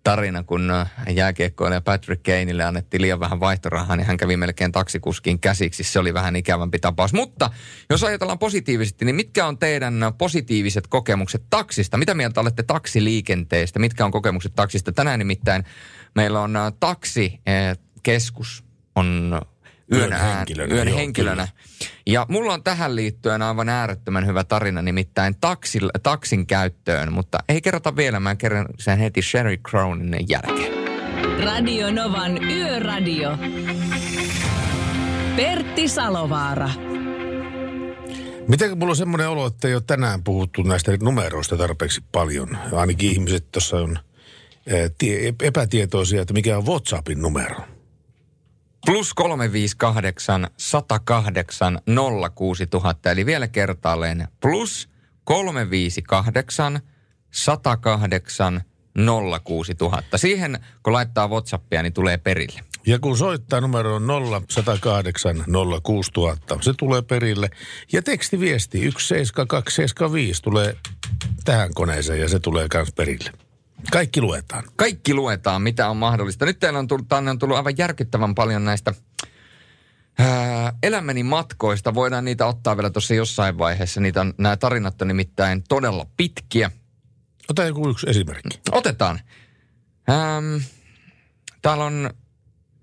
[0.04, 0.72] tarina, kun
[1.10, 5.84] jääkiekkoilija Patrick Kaneille annettiin liian vähän vaihtorahaa, niin hän kävi melkein taksikuskin käsiksi.
[5.84, 7.12] Se oli vähän ikävämpi tapaus.
[7.12, 7.50] Mutta
[7.90, 11.96] jos ajatellaan positiivisesti, niin mitkä on teidän positiiviset kokemukset taksista?
[11.96, 13.78] Mitä mieltä olette taksiliikenteestä?
[13.78, 14.92] Mitkä on kokemukset taksista?
[14.92, 15.64] Tänään nimittäin
[16.14, 18.64] meillä on ä, taksikeskus
[18.96, 19.40] on
[19.92, 21.48] yön, Yön henkilönä, yön joo, henkilönä.
[22.06, 27.60] Ja mulla on tähän liittyen aivan äärettömän hyvä tarina, nimittäin taksil, taksin käyttöön, mutta ei
[27.60, 30.72] kerrota vielä, mä kerron sen heti Sherry Crownin jälkeen.
[31.44, 33.38] Radio Novan Yöradio.
[35.36, 36.70] Pertti Salovaara.
[38.48, 42.58] Miten mulla on semmoinen olo, että ei ole tänään puhuttu näistä numeroista tarpeeksi paljon.
[42.72, 43.98] Ainakin ihmiset tuossa on
[44.98, 47.56] tie, epätietoisia, että mikä on WhatsAppin numero.
[48.86, 51.80] Plus 358 108
[52.34, 54.88] 06000, eli vielä kertaalleen plus
[55.24, 56.80] 358
[57.30, 58.62] 108
[59.44, 60.18] 06000.
[60.18, 62.60] Siihen kun laittaa WhatsAppia, niin tulee perille.
[62.86, 64.06] Ja kun soittaa numero on
[64.48, 65.44] 0108
[65.82, 67.50] 06000, se tulee perille.
[67.92, 70.76] Ja tekstiviesti 17275 tulee
[71.44, 73.32] tähän koneeseen ja se tulee myös perille.
[73.90, 74.64] Kaikki luetaan.
[74.76, 76.44] Kaikki luetaan, mitä on mahdollista.
[76.44, 78.94] Nyt teillä on tullut, tänne on tullut aivan järkyttävän paljon näistä
[80.18, 81.94] ää, elämäni matkoista.
[81.94, 84.00] Voidaan niitä ottaa vielä tuossa jossain vaiheessa.
[84.00, 86.70] Niitä on, nämä tarinat on nimittäin todella pitkiä.
[87.50, 88.60] Ota joku yksi esimerkki.
[88.72, 89.20] Otetaan.
[90.10, 90.62] Ähm,
[91.62, 92.10] täällä on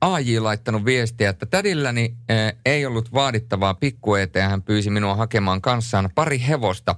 [0.01, 5.61] AJ laittanut viestiä, että tädilläni äh, ei ollut vaadittavaa pikkueetä ja hän pyysi minua hakemaan
[5.61, 6.95] kanssaan pari hevosta.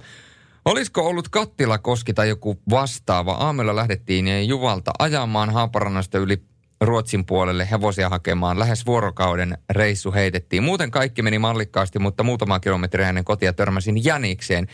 [0.64, 3.32] Olisiko ollut kattilakoski tai joku vastaava?
[3.32, 6.42] Aamulla lähdettiin Juvalta ajamaan Haaparannasta yli
[6.80, 8.58] Ruotsin puolelle hevosia hakemaan.
[8.58, 10.62] Lähes vuorokauden reissu heitettiin.
[10.62, 14.66] Muuten kaikki meni mallikkaasti, mutta muutama kilometri hänen kotia törmäsin Jänikseen.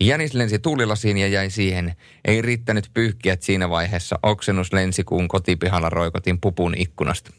[0.00, 1.94] Jänis lensi tuulilasiin ja jäi siihen.
[2.24, 4.18] Ei riittänyt pyyhkiät siinä vaiheessa.
[4.22, 7.30] Oksennus lensi, kun kotipihalla roikotin pupun ikkunasta.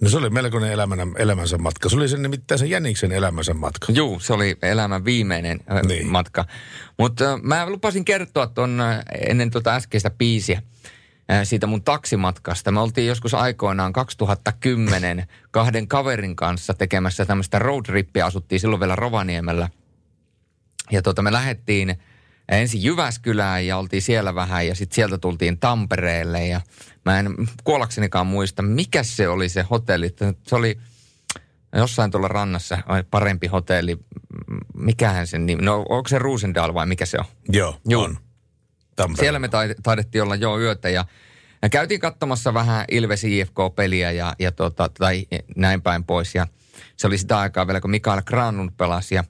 [0.00, 1.88] No se oli melkoinen elämän, elämänsä matka.
[1.88, 3.92] Se oli sen nimittäin sen Jäniksen elämänsä matka.
[3.92, 5.88] Juu, se oli elämän viimeinen niin.
[5.88, 6.06] Niin.
[6.06, 6.44] matka.
[6.98, 10.62] Mutta mä lupasin kertoa tuon äh, ennen tuota äskeistä biisiä
[11.30, 12.72] äh, siitä mun taksimatkasta.
[12.72, 18.26] Me oltiin joskus aikoinaan 2010 kahden kaverin kanssa tekemässä tämmöistä roadrippiä.
[18.26, 19.68] Asuttiin silloin vielä Rovaniemellä.
[20.90, 21.98] Ja tuota, me lähdettiin
[22.56, 26.60] ensin Jyväskylään ja oltiin siellä vähän ja sitten sieltä tultiin Tampereelle ja
[27.04, 27.34] mä en
[27.64, 30.14] kuollaksenikaan muista, mikä se oli se hotelli.
[30.46, 30.78] Se oli
[31.76, 32.78] jossain tuolla rannassa
[33.10, 33.98] parempi hotelli.
[34.74, 37.24] Mikähän sen nimi, no onko se Rosendal vai mikä se on?
[37.48, 38.04] Joo, Joo.
[38.04, 38.18] on.
[38.96, 39.20] Tampereella.
[39.20, 41.04] Siellä me taid- taidettiin olla jo yötä ja,
[41.62, 45.26] ja käytiin katsomassa vähän Ilves IFK-peliä ja, ja tota, tai
[45.56, 46.34] näin päin pois.
[46.34, 46.46] Ja
[46.96, 49.14] se oli sitä aikaa vielä, kun Mikael Granlund pelasi.
[49.14, 49.24] Ja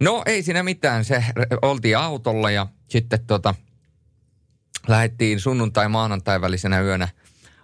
[0.00, 1.24] no ei siinä mitään, se
[1.62, 3.54] oltiin autolla ja sitten tota,
[4.88, 7.08] lähdettiin sunnuntai-maanantai välisenä yönä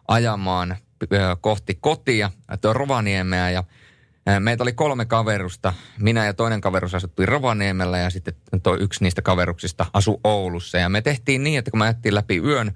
[0.09, 0.77] ajamaan
[1.41, 2.31] kohti kotia,
[2.73, 3.65] Rovaniemeä ja
[4.41, 5.75] Meitä oli kolme kaverusta.
[5.99, 10.79] Minä ja toinen kaverus asuttiin Rovaniemellä ja sitten toi yksi niistä kaveruksista asui Oulussa.
[10.79, 12.73] Ja me tehtiin niin, että kun me jättiin läpi yön,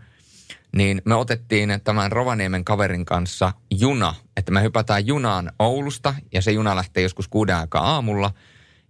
[0.76, 4.14] niin me otettiin tämän Rovaniemen kaverin kanssa juna.
[4.36, 8.30] Että me hypätään junaan Oulusta ja se juna lähtee joskus kuuden aikaa aamulla.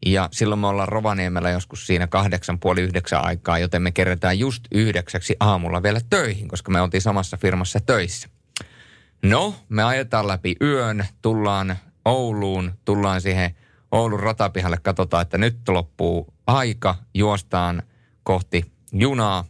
[0.07, 4.64] Ja silloin me ollaan Rovaniemellä joskus siinä kahdeksan puoli yhdeksän aikaa, joten me kerätään just
[4.72, 8.28] yhdeksäksi aamulla vielä töihin, koska me oltiin samassa firmassa töissä.
[9.22, 13.57] No, me ajetaan läpi yön, tullaan Ouluun, tullaan siihen
[13.92, 17.82] Oulun ratapihalle, katsotaan, että nyt loppuu aika, juostaan
[18.22, 19.44] kohti junaa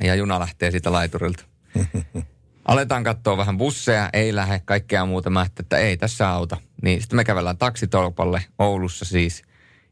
[0.00, 1.44] ja juna lähtee siitä laiturilta.
[2.70, 5.30] Aletaan katsoa vähän busseja, ei lähde, kaikkea muuta.
[5.30, 6.56] Mä että ei tässä auta.
[6.82, 9.42] Niin sitten me kävellään taksitolpalle Oulussa siis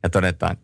[0.02, 0.56] ja todetaan,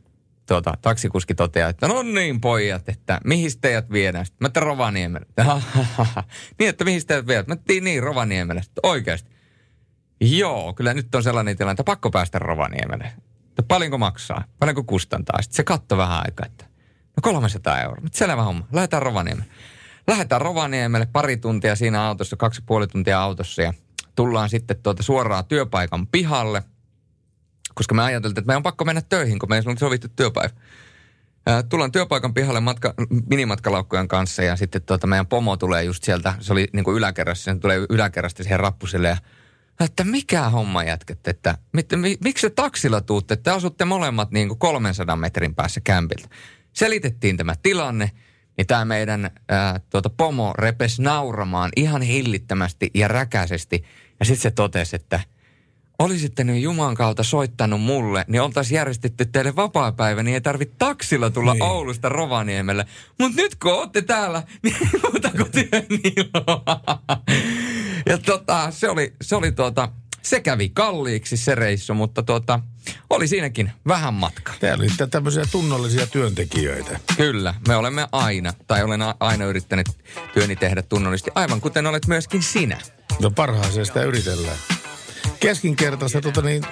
[0.47, 4.27] tuota, taksikuski toteaa, että no niin pojat, että mihin teidät viedään?
[4.27, 5.27] Sitten mä että Rovaniemelle.
[6.59, 7.45] niin, että mihin teidät viedään?
[7.49, 8.63] Mä että niin Rovaniemelle.
[8.63, 9.31] Sitten oikeasti.
[10.21, 13.13] Joo, kyllä nyt on sellainen tilanne, että pakko päästä Rovaniemelle.
[13.49, 14.45] Että paljonko maksaa?
[14.59, 15.43] Paljonko kustantaa?
[15.43, 16.65] Sitten se katto vähän aikaa, että
[17.17, 18.01] no 300 euroa.
[18.03, 18.67] Mutta selvä homma.
[18.73, 19.51] Lähdetään Rovaniemelle.
[20.07, 23.75] Lähdetään Rovaniemelle pari tuntia siinä autossa, kaksi ja puoli tuntia autossa ja
[24.17, 26.63] tullaan sitten tuota suoraan työpaikan pihalle,
[27.75, 30.55] koska me ajateltiin, että meidän on pakko mennä töihin, kun meillä on sovittu työpäivä.
[31.69, 32.95] Tullaan työpaikan pihalle matka,
[33.31, 37.53] minimatkalaukkujen kanssa ja sitten tuota, meidän pomo tulee just sieltä, se oli niin kuin yläkerrassa,
[37.53, 39.17] se tulee yläkerrasta siihen rappusille ja
[39.81, 44.49] että mikä homma jätkät, että mit, mi, miksi te taksilla tuutte, te asutte molemmat niin
[44.49, 46.29] kuin 300 metrin päässä kämpiltä.
[46.73, 48.11] Selitettiin tämä tilanne,
[48.57, 53.85] niin tämä meidän ää, tuota pomo repes nauramaan ihan hillittömästi ja räkäisesti.
[54.21, 55.21] Ja sitten se totesi, että
[55.99, 61.31] olisitte nyt Juman kautta soittanut mulle, niin oltaisiin järjestetty teille vapaa-päivä, niin ei tarvitse taksilla
[61.31, 61.63] tulla niin.
[61.63, 62.87] Oulusta Rovaniemelle.
[63.21, 65.51] Mutta nyt kun olette täällä, niin muuta kuin.
[68.07, 69.89] Ja tota, se oli, se oli tuota,
[70.25, 72.61] se kävi kalliiksi se reissu, mutta tuota,
[73.11, 74.55] oli siinäkin vähän matkaa.
[74.61, 77.01] Täällä oli tä- tämmöisiä tunnollisia työntekijöitä.
[77.17, 79.87] Kyllä, me olemme aina, tai olen aina yrittänyt
[80.35, 82.79] työni tehdä tunnollisesti, aivan kuten olet myöskin sinä.
[83.23, 84.57] No parhaaseen sitä yritellään.
[85.41, 86.63] Keskinkertaista tota niin,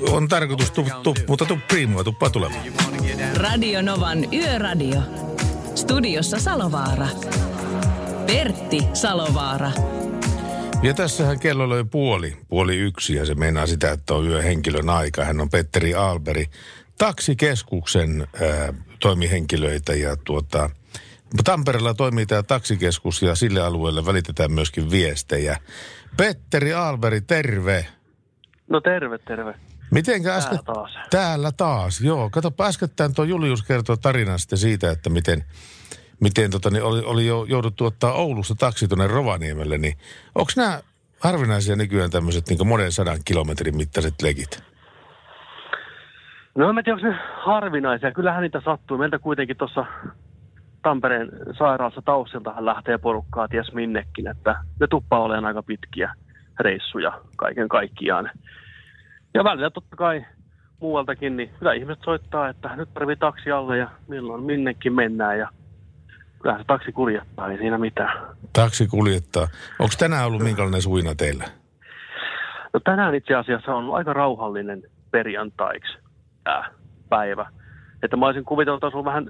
[0.00, 2.66] on tarkoitus, tu, tu, mutta tu priimua, tuppaa tulemaan.
[3.34, 5.02] Radio Novan Yöradio.
[5.74, 7.06] Studiossa Salovaara.
[8.26, 9.70] Pertti Salovaara.
[10.82, 15.24] Ja tässähän kello oli puoli, puoli yksi ja se meinaa sitä, että on yöhenkilön aika.
[15.24, 16.46] Hän on Petteri Alberi,
[16.98, 20.70] taksikeskuksen ää, toimihenkilöitä ja tuota,
[21.44, 25.56] Tampereella toimii tämä taksikeskus ja sille alueelle välitetään myöskin viestejä.
[26.16, 27.86] Petteri Alberi, terve.
[28.68, 29.54] No terve, terve.
[29.90, 30.58] Mitenkä äsken...
[30.58, 31.08] Täällä taas.
[31.10, 32.30] Täällä taas, joo.
[32.30, 35.44] Katsopa äskettäin tuo Julius kertoi tarinan sitten siitä, että miten,
[36.20, 39.94] miten tota, niin oli, oli jo jouduttu ottaa Oulusta taksi tuonne Rovaniemelle, niin
[40.34, 40.80] onko nämä
[41.20, 44.62] harvinaisia nykyään tämmöiset niin monen sadan kilometrin mittaiset legit?
[46.54, 48.12] No en tiedä, onko ne harvinaisia.
[48.12, 48.98] Kyllähän niitä sattuu.
[48.98, 49.84] Meiltä kuitenkin tuossa
[50.82, 56.14] Tampereen sairaalassa taustiltahan lähtee porukkaa ties minnekin, että ne tuppaa olemaan aika pitkiä.
[56.60, 58.30] reissuja kaiken kaikkiaan.
[59.34, 60.24] Ja välillä totta kai
[60.80, 65.48] muualtakin, niin kyllä ihmiset soittaa, että nyt tarvii taksi alle ja milloin minnekin mennään ja
[66.42, 68.26] kyllä se taksi kuljettaa, ei siinä mitään.
[68.52, 69.48] Taksi kuljettaa.
[69.78, 71.44] Onko tänään ollut minkälainen suina teillä?
[72.72, 75.98] No tänään itse asiassa on aika rauhallinen perjantaiksi
[76.44, 76.64] tämä
[77.08, 77.46] päivä.
[78.02, 79.26] Että mä olisin kuvitellut, että on vähän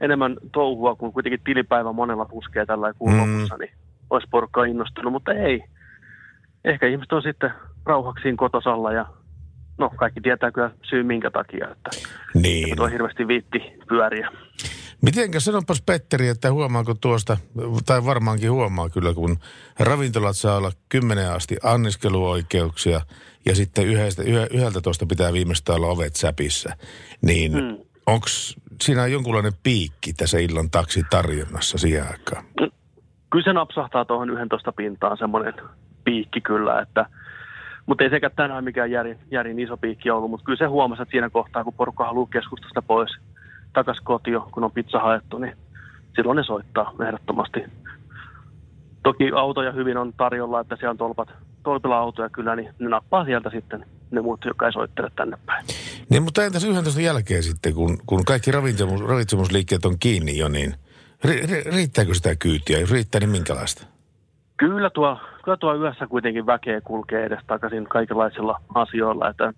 [0.00, 3.18] enemmän touhua, kun kuitenkin tilipäivä monella puskee tällä kuun mm.
[3.18, 3.70] lopussa, niin
[4.10, 5.64] olisi porukkaa innostunut, mutta ei.
[6.64, 7.50] Ehkä ihmiset on sitten
[7.86, 9.06] rauhaksiin kotosalla ja
[9.78, 11.90] no kaikki tietää kyllä syy minkä takia, että
[12.34, 12.80] Niin.
[12.80, 14.30] on hirveästi viitti pyöriä.
[15.02, 17.36] Mitenkä sanopas Petteri, että huomaako tuosta,
[17.86, 19.36] tai varmaankin huomaa kyllä, kun
[19.78, 23.00] ravintolat saa olla kymmenen asti anniskeluoikeuksia
[23.46, 26.76] ja sitten yhdestä, yhdeltä tuosta pitää viimeistään olla ovet säpissä.
[27.22, 27.76] Niin mm.
[28.06, 28.26] onko
[28.82, 32.44] siinä jonkunlainen piikki tässä illan taksitarjonnassa siihen aikaan?
[33.30, 35.54] Kyllä se napsahtaa tuohon 11 pintaan semmoinen
[36.04, 37.06] piikki kyllä, että
[37.86, 41.10] mutta ei sekä tänään mikään järin, järin iso piikki ollut, mutta kyllä se huomasi, että
[41.10, 43.10] siinä kohtaa, kun porukka haluaa keskustasta pois
[43.72, 45.56] takaisin kotiin, kun on pizza haettu, niin
[46.16, 47.60] silloin ne soittaa ehdottomasti.
[49.02, 51.28] Toki autoja hyvin on tarjolla, että siellä on tolpat,
[51.62, 55.66] tolpilla autoja kyllä, niin ne nappaa sieltä sitten ne muut, jotka ei soittele tänne päin.
[56.08, 60.74] Niin, mutta entäs 11 jälkeen sitten, kun, kun kaikki ravitsemus, ravitsemusliikkeet on kiinni jo, niin
[61.24, 62.78] ri, ri, riittääkö sitä kyytiä?
[62.78, 63.86] Jos riittää, niin minkälaista?
[64.56, 69.52] Kyllä tuo, kyllä tuo yössä kuitenkin väkeä kulkee edestakaisin kaikenlaisilla asioilla, että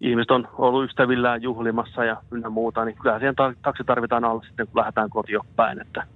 [0.00, 4.66] ihmiset on ollut ystävillään juhlimassa ja ynnä muuta, niin kyllähän siihen taksi tarvitaan alla sitten,
[4.66, 6.06] kun lähdetään kotiin päin, että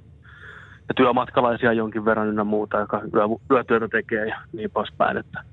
[0.89, 5.45] ja työmatkalaisia jonkin verran ynnä muuta, joka yö, yötyötä tekee ja niin poispäin, että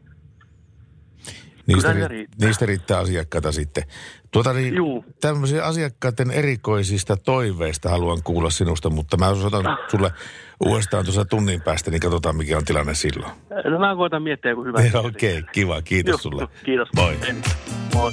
[1.73, 2.47] Niistä, ri, riittää.
[2.47, 3.83] niistä riittää asiakkaita sitten.
[4.31, 4.73] Tuota niin,
[5.21, 10.11] tämmöisiä asiakkaiden erikoisista toiveista haluan kuulla sinusta, mutta mä osoitan sulle
[10.65, 13.31] uudestaan tuossa tunnin päästä, niin katsotaan mikä on tilanne silloin.
[13.65, 14.79] no mä koitan miettiä joku hyvä.
[14.99, 15.81] Okei, okay, kiva.
[15.81, 16.47] Kiitos Joo, sulle.
[16.65, 16.89] Kiitos.
[16.95, 17.17] Moi.
[17.95, 18.11] Moi.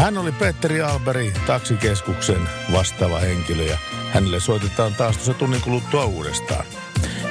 [0.00, 2.40] Hän oli Petteri Alberi, taksikeskuksen
[2.72, 3.78] vastaava henkilö ja
[4.12, 6.66] hänelle soitetaan taas tuossa tunnin kuluttua uudestaan.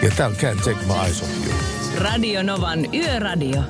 [0.01, 1.53] Ja tää on Can't Take My Eyes Off You.
[1.97, 3.61] Radio Novan Yöradio.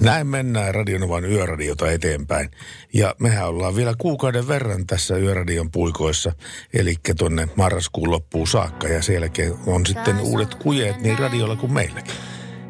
[0.00, 2.50] Näin mennään Radionovan yöradiota eteenpäin.
[2.92, 6.32] Ja mehän ollaan vielä kuukauden verran tässä yöradion puikoissa,
[6.74, 8.88] eli tonne marraskuun loppuun saakka.
[8.88, 12.14] Ja sen jälkeen on sitten uudet kujeet niin radiolla kuin meilläkin.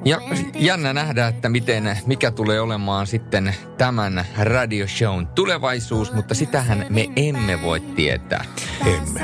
[0.04, 0.20] Ja
[0.54, 7.62] jännä nähdä, että miten, mikä tulee olemaan sitten tämän radioshown tulevaisuus, mutta sitähän me emme
[7.62, 8.44] voi tietää.
[8.86, 9.20] Emme.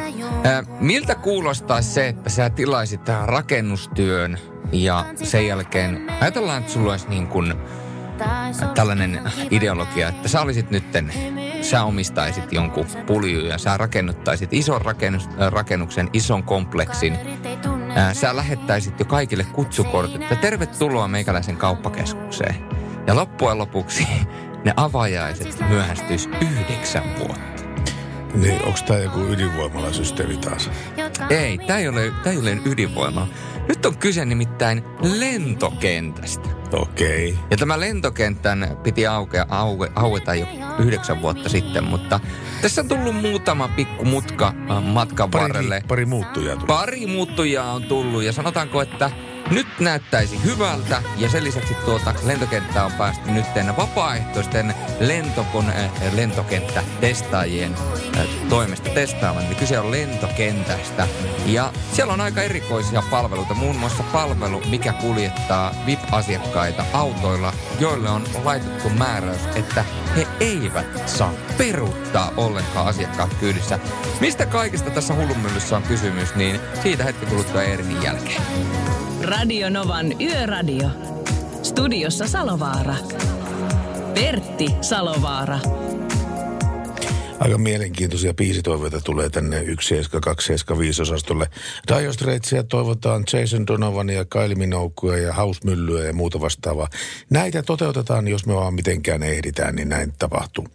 [0.47, 4.39] Äh, miltä kuulostaa se, että sä tilaisit tähän rakennustyön
[4.73, 7.55] ja sen jälkeen ajatellaan, että sulla olisi niin kuin
[8.75, 9.21] tällainen
[9.51, 11.13] ideologia, että sä olisit nytten,
[11.63, 17.19] sä omistaisit jonkun pulju ja sä rakennuttaisit ison rakennus, rakennuksen, ison kompleksin.
[17.97, 22.55] Äh, sä lähettäisit jo kaikille kutsukortit, että tervetuloa meikäläisen kauppakeskukseen.
[23.07, 24.07] Ja loppujen lopuksi
[24.65, 27.65] ne avajaiset myöhästyis yhdeksän vuotta.
[28.35, 30.71] Niin, onko tämä joku ydinvoimalasysteemi taas?
[31.31, 33.29] Ei, tämä ei ole, tää ei ole ydinvoima.
[33.69, 34.85] Nyt on kyse nimittäin
[35.19, 36.49] lentokentästä.
[36.73, 37.33] Okei.
[37.33, 37.45] Okay.
[37.51, 40.47] Ja tämä lentokentän piti aukea, auke, aueta jo
[40.79, 42.21] yhdeksän vuotta sitten, mutta
[42.63, 45.83] tässä on tullut muutama pikku mutka äh, matkan Pari, varrelle.
[45.89, 46.67] pari muuttujaa tuli.
[46.67, 49.11] Pari muuttujaa on tullut ja sanotaanko, että
[49.51, 53.45] nyt näyttäisi hyvältä ja sen lisäksi tuota lentokenttää on päästy nyt
[53.77, 57.75] vapaaehtoisten lentokone, äh, lentokenttätestaajien
[58.17, 59.47] äh, toimesta testaamaan.
[59.47, 61.09] Eli kyse on lentokentästä
[61.47, 68.25] ja siellä on aika erikoisia palveluita, muun muassa palvelu, mikä kuljettaa VIP-asiakkaita autoilla, joille on
[68.45, 69.85] laitettu määräys, että
[70.17, 73.79] he eivät saa peruuttaa ollenkaan asiakkaat kyydissä.
[74.21, 78.43] Mistä kaikesta tässä hullunmyllyssä on kysymys, niin siitä hetki kuluttua Eerinin jälkeen.
[79.23, 80.89] Radio Novan Yöradio.
[81.63, 82.95] Studiossa Salovaara.
[84.15, 85.59] Pertti Salovaara.
[87.41, 91.51] Aika mielenkiintoisia biisitoiveita tulee tänne 17275 osastolle.
[91.89, 96.89] Dire Straitsia toivotaan Jason Donovania, Kylie Minoguea ja Hausmyllyä ja muuta vastaavaa.
[97.31, 100.69] Näitä toteutetaan, jos me vaan mitenkään ehditään, niin näin tapahtuu.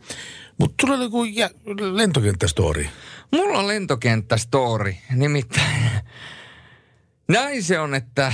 [0.58, 1.50] Mutta tulee joku jä-
[1.94, 2.90] lentokenttästori.
[3.32, 5.92] Mulla on lentokenttästory, nimittäin
[7.28, 8.34] näin se on, että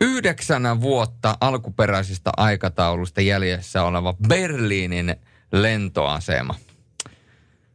[0.00, 5.16] yhdeksänä vuotta alkuperäisestä aikataulusta jäljessä oleva Berliinin
[5.52, 6.54] lentoasema.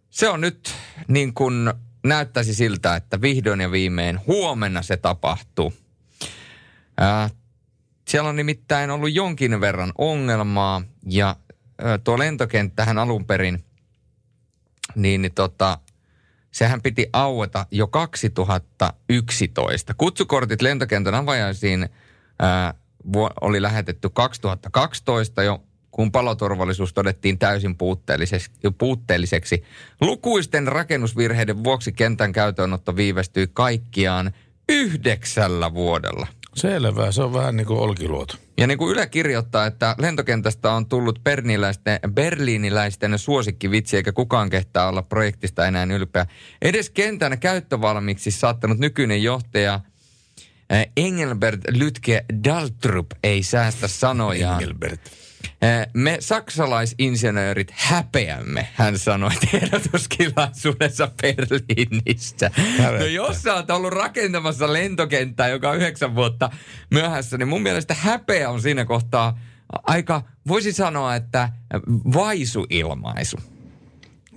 [0.09, 0.75] Se on nyt
[1.07, 1.73] niin kuin
[2.03, 5.73] näyttäisi siltä, että vihdoin ja viimein huomenna se tapahtuu.
[6.97, 7.29] Ää,
[8.07, 11.35] siellä on nimittäin ollut jonkin verran ongelmaa ja
[12.03, 13.63] tuo lentokenttähän alun perin,
[14.95, 15.77] niin, niin tota,
[16.51, 19.93] sehän piti aueta jo 2011.
[19.93, 21.89] Kutsukortit lentokentän avajaisiin
[22.39, 22.73] ää,
[23.41, 29.63] oli lähetetty 2012 jo, kun paloturvallisuus todettiin täysin puutteelliseksi, puutteelliseksi.
[30.01, 34.31] Lukuisten rakennusvirheiden vuoksi kentän käyttöönotto viivästyi kaikkiaan
[34.69, 36.27] yhdeksällä vuodella.
[36.55, 38.35] Selvä, se on vähän niin kuin olkiluoto.
[38.57, 44.89] Ja niin kuin Yle kirjoittaa, että lentokentästä on tullut berliiniläisten, berliiniläisten suosikkivitsi, eikä kukaan kehtaa
[44.89, 46.25] olla projektista enää ylpeä.
[46.61, 49.79] Edes kentän käyttövalmiiksi saattanut nykyinen johtaja
[50.69, 54.61] eh, Engelbert Lytke Daltrup ei säästä sanojaan.
[54.61, 55.01] Engelbert.
[55.61, 62.51] Eh, Me saksalaisinsinöörit häpeämme, hän sanoi tiedotuskilaisuudessa Berliinissä.
[62.99, 66.49] No jos sä oot ollut rakentamassa lentokenttää, joka on yhdeksän vuotta
[66.91, 69.39] myöhässä, niin mun mielestä häpeä on siinä kohtaa
[69.83, 71.49] aika, voisi sanoa, että
[72.13, 73.37] vaisuilmaisu.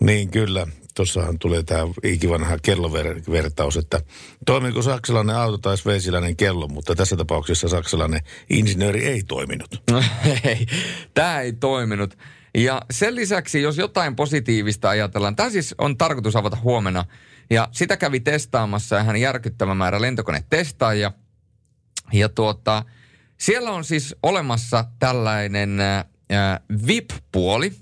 [0.00, 0.66] Niin kyllä.
[0.94, 4.00] Tuossahan tulee tämä ikivanha kellovertaus, että
[4.46, 8.20] toimiiko saksalainen auto tai sveitsiläinen kello, mutta tässä tapauksessa saksalainen
[8.50, 9.82] insinööri ei toiminut.
[9.90, 10.02] No
[10.44, 10.66] ei,
[11.14, 12.18] tämä ei toiminut.
[12.54, 17.04] Ja sen lisäksi, jos jotain positiivista ajatellaan, tämä siis on tarkoitus avata huomenna.
[17.50, 21.12] Ja sitä kävi testaamassa ihan järkyttävä määrä lentokonetestaajia.
[22.12, 22.84] Ja tuota,
[23.38, 26.04] siellä on siis olemassa tällainen ää,
[26.86, 27.72] VIP-puoli.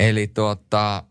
[0.00, 1.04] Eli tuota,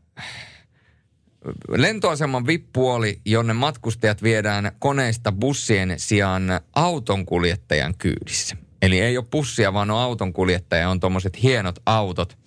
[1.69, 6.43] lentoaseman VIP-puoli, jonne matkustajat viedään koneista bussien sijaan
[6.75, 8.57] autonkuljettajan kyydissä.
[8.81, 12.37] Eli ei ole bussia, vaan on autonkuljettaja, on tuommoiset hienot autot.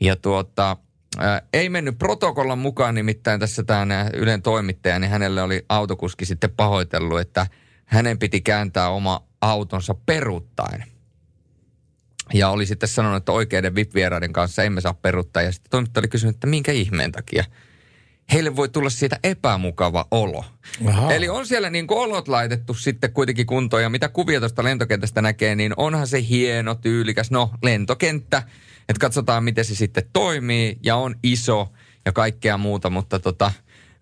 [0.00, 0.76] Ja tuota,
[1.18, 6.50] ää, ei mennyt protokollan mukaan, nimittäin tässä tämä Ylen toimittaja, niin hänelle oli autokuski sitten
[6.50, 7.46] pahoitellut, että
[7.84, 10.84] hänen piti kääntää oma autonsa peruuttaen.
[12.34, 15.42] Ja oli sitten sanonut, että oikeiden VIP-vieraiden kanssa emme saa peruuttaa.
[15.42, 17.44] Ja sitten toimittaja oli kysynyt, että minkä ihmeen takia
[18.32, 20.44] heille voi tulla siitä epämukava olo.
[20.88, 21.12] Aha.
[21.12, 23.82] Eli on siellä niin kuin olot laitettu sitten kuitenkin kuntoon.
[23.82, 28.42] Ja mitä kuvia tuosta lentokentästä näkee, niin onhan se hieno, tyylikäs, no lentokenttä.
[28.88, 31.72] Että katsotaan, miten se sitten toimii ja on iso
[32.04, 32.90] ja kaikkea muuta.
[32.90, 33.52] Mutta tota,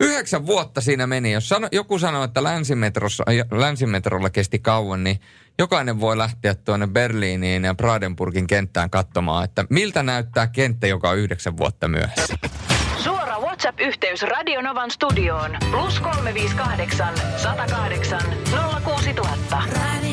[0.01, 1.33] yhdeksän vuotta siinä meni.
[1.33, 5.21] Jos sano, joku sanoo, että länsimetrossa, länsimetrolla kesti kauan, niin
[5.59, 11.19] jokainen voi lähteä tuonne Berliiniin ja Bradenburgin kenttään katsomaan, että miltä näyttää kenttä, joka on
[11.19, 12.39] yhdeksän vuotta myöhässä.
[13.67, 18.19] WhatsApp-yhteys Radionovan studioon plus 358 108
[18.85, 20.06] 06000.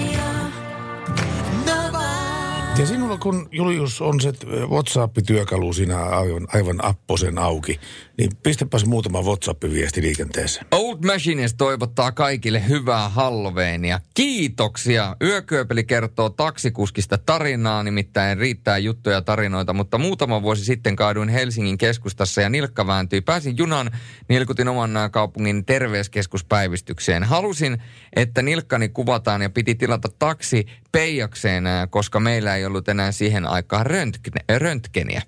[2.80, 4.34] Ja sinulla kun Julius on se
[4.70, 7.80] WhatsApp-työkalu siinä aivan, aivan apposen auki,
[8.18, 10.66] niin pistäpäs muutama WhatsApp-viesti liikenteeseen.
[10.72, 14.00] Old Machinist toivottaa kaikille hyvää Halloweenia.
[14.14, 15.16] Kiitoksia.
[15.22, 21.78] Yökyöpeli kertoo taksikuskista tarinaa, nimittäin riittää juttuja ja tarinoita, mutta muutama vuosi sitten kaaduin Helsingin
[21.78, 23.22] keskustassa ja nilkka vääntyi.
[23.22, 23.92] Pääsin junan,
[24.30, 27.24] nilkutin oman ää, kaupungin terveyskeskuspäivystykseen.
[27.24, 27.78] Halusin,
[28.16, 30.66] että nilkkani kuvataan ja piti tilata taksi
[30.98, 35.22] Peijakseen, koska meillä ei ollut enää siihen aikaan röntgen- röntgeniä.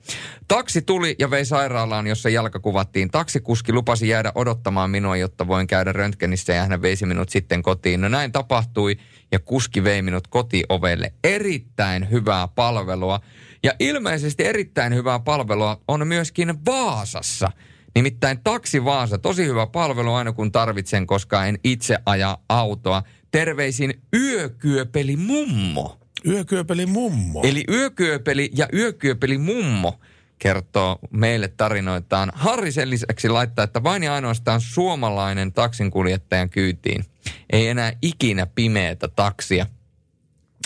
[0.47, 3.11] Taksi tuli ja vei sairaalaan, jossa jalka kuvattiin.
[3.11, 8.01] Taksikuski lupasi jäädä odottamaan minua, jotta voin käydä röntgenissä ja hän veisi minut sitten kotiin.
[8.01, 8.97] No näin tapahtui
[9.31, 11.13] ja kuski vei minut kotiovelle.
[11.23, 13.19] Erittäin hyvää palvelua.
[13.63, 17.51] Ja ilmeisesti erittäin hyvää palvelua on myöskin Vaasassa.
[17.95, 23.03] Nimittäin Taksi Vaasa, tosi hyvä palvelu aina kun tarvitsen, koska en itse aja autoa.
[23.35, 25.99] Terveisin Yökyöpeli Mummo.
[26.25, 27.41] Yökyöpeli mummo.
[27.43, 29.99] Eli Yökyöpeli ja Yökyöpeli Mummo
[30.39, 32.31] kertoo meille tarinoitaan.
[32.35, 37.05] Harri sen lisäksi laittaa, että vain ja ainoastaan suomalainen taksinkuljettajan kyytiin.
[37.49, 39.65] Ei enää ikinä pimeätä taksia.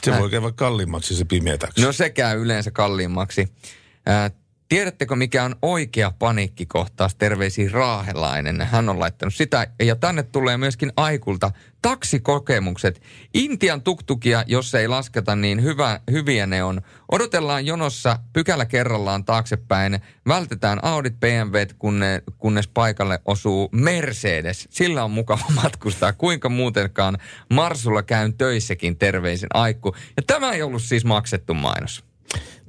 [0.03, 1.81] Se voi käydä kalliimmaksi se pimeä taksi.
[1.81, 3.47] No se käy yleensä kalliimmaksi.
[4.69, 7.15] Tiedättekö mikä on oikea paniikkikohtaus?
[7.15, 8.61] Terveisiin Raahelainen.
[8.61, 9.67] Hän on laittanut sitä.
[9.83, 11.51] Ja tänne tulee myöskin Aikulta
[11.81, 13.01] taksikokemukset.
[13.33, 16.81] Intian tuktukia, jos ei lasketa, niin hyvä, hyviä ne on.
[17.11, 19.99] Odotellaan jonossa pykälä kerrallaan taaksepäin.
[20.27, 24.67] Vältetään Audit BMW, kunne, kunnes paikalle osuu Mercedes.
[24.69, 26.13] Sillä on mukava matkustaa.
[26.13, 27.17] Kuinka muutenkaan
[27.53, 29.95] Marsulla käyn töissäkin terveisin Aikku.
[30.17, 32.08] Ja tämä ei ollut siis maksettu mainos.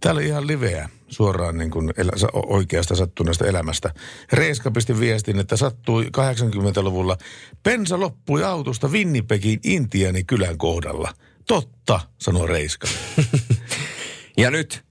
[0.01, 3.95] Täällä oli ihan liveä suoraan niin kuin elä, oikeasta sattuneesta elämästä.
[4.33, 7.17] Reiska pisti viestin, että sattui 80-luvulla.
[7.63, 11.15] Pensa loppui autosta Winnipegin Intiani kylän kohdalla.
[11.47, 12.89] Totta, sanoi Reiska.
[14.37, 14.85] Ja nyt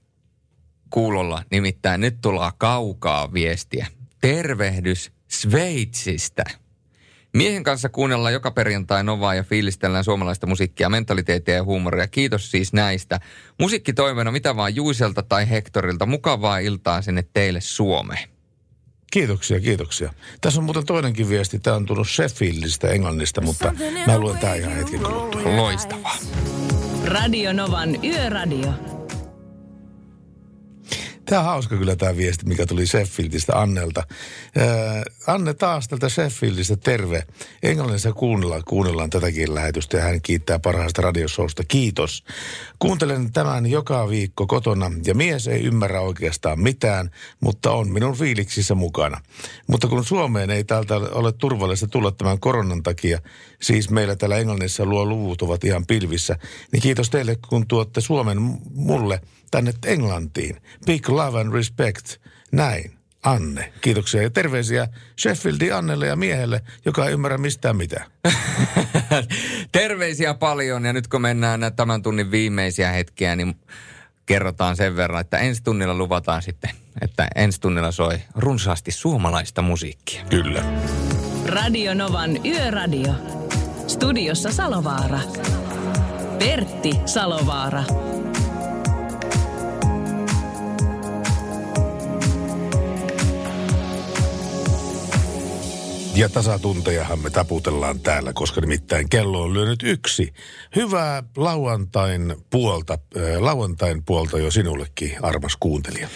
[0.90, 3.86] kuulolla, nimittäin nyt tullaan kaukaa viestiä.
[4.20, 6.44] Tervehdys Sveitsistä.
[7.32, 12.08] Miehen kanssa kuunnellaan joka perjantai Novaa ja fiilistellään suomalaista musiikkia, mentaliteettia ja huumoria.
[12.08, 13.20] Kiitos siis näistä.
[13.58, 16.06] Musiikkitoiveena mitä vaan Juiselta tai Hektorilta.
[16.06, 18.28] Mukavaa iltaa sinne teille Suomeen.
[19.12, 20.12] Kiitoksia, kiitoksia.
[20.40, 21.58] Tässä on muuten toinenkin viesti.
[21.58, 23.72] Tämä on tullut Sheffieldistä, Englannista, mutta
[24.06, 25.56] mä luen tämä ihan hetken kuluttua.
[25.56, 26.16] Loistavaa.
[27.04, 28.99] Radio Novan Yöradio.
[31.30, 34.02] Tämä on hauska kyllä tämä viesti, mikä tuli Sheffieldistä Annelta.
[34.56, 37.22] Ää, Anne taas tältä Sheffieldistä terve.
[37.62, 41.64] Englannissa kuunnellaan, kuunnellaan tätäkin lähetystä ja hän kiittää parhaasta radioshowsta.
[41.68, 42.24] Kiitos.
[42.78, 47.10] Kuuntelen tämän joka viikko kotona ja mies ei ymmärrä oikeastaan mitään,
[47.40, 49.20] mutta on minun fiiliksissä mukana.
[49.66, 53.20] Mutta kun Suomeen ei täältä ole turvallista tulla tämän koronan takia,
[53.62, 56.38] siis meillä täällä Englannissa luo luvut ovat ihan pilvissä,
[56.72, 58.38] niin kiitos teille kun tuotte Suomen
[58.74, 59.20] mulle
[59.50, 60.62] tänne Englantiin.
[60.86, 62.16] Big love and respect.
[62.52, 63.00] Näin.
[63.22, 63.72] Anne.
[63.80, 64.88] Kiitoksia ja terveisiä
[65.20, 68.10] Sheffieldin Annelle ja miehelle, joka ei ymmärrä mistään mitään.
[69.72, 73.56] Terveisiä paljon ja nyt kun mennään tämän tunnin viimeisiä hetkiä, niin
[74.26, 76.70] kerrotaan sen verran, että ensi tunnilla luvataan sitten,
[77.00, 80.24] että ensi tunnilla soi runsaasti suomalaista musiikkia.
[80.30, 80.64] Kyllä.
[81.46, 83.12] Radio Novan Yöradio.
[83.86, 85.20] Studiossa Salovaara.
[86.38, 87.84] Pertti Salovaara.
[96.20, 100.32] Ja tasatuntejahan me taputellaan täällä, koska nimittäin kello on lyönyt yksi.
[100.76, 106.08] Hyvää lauantain puolta, äh, lauantain puolta jo sinullekin, armas kuuntelija.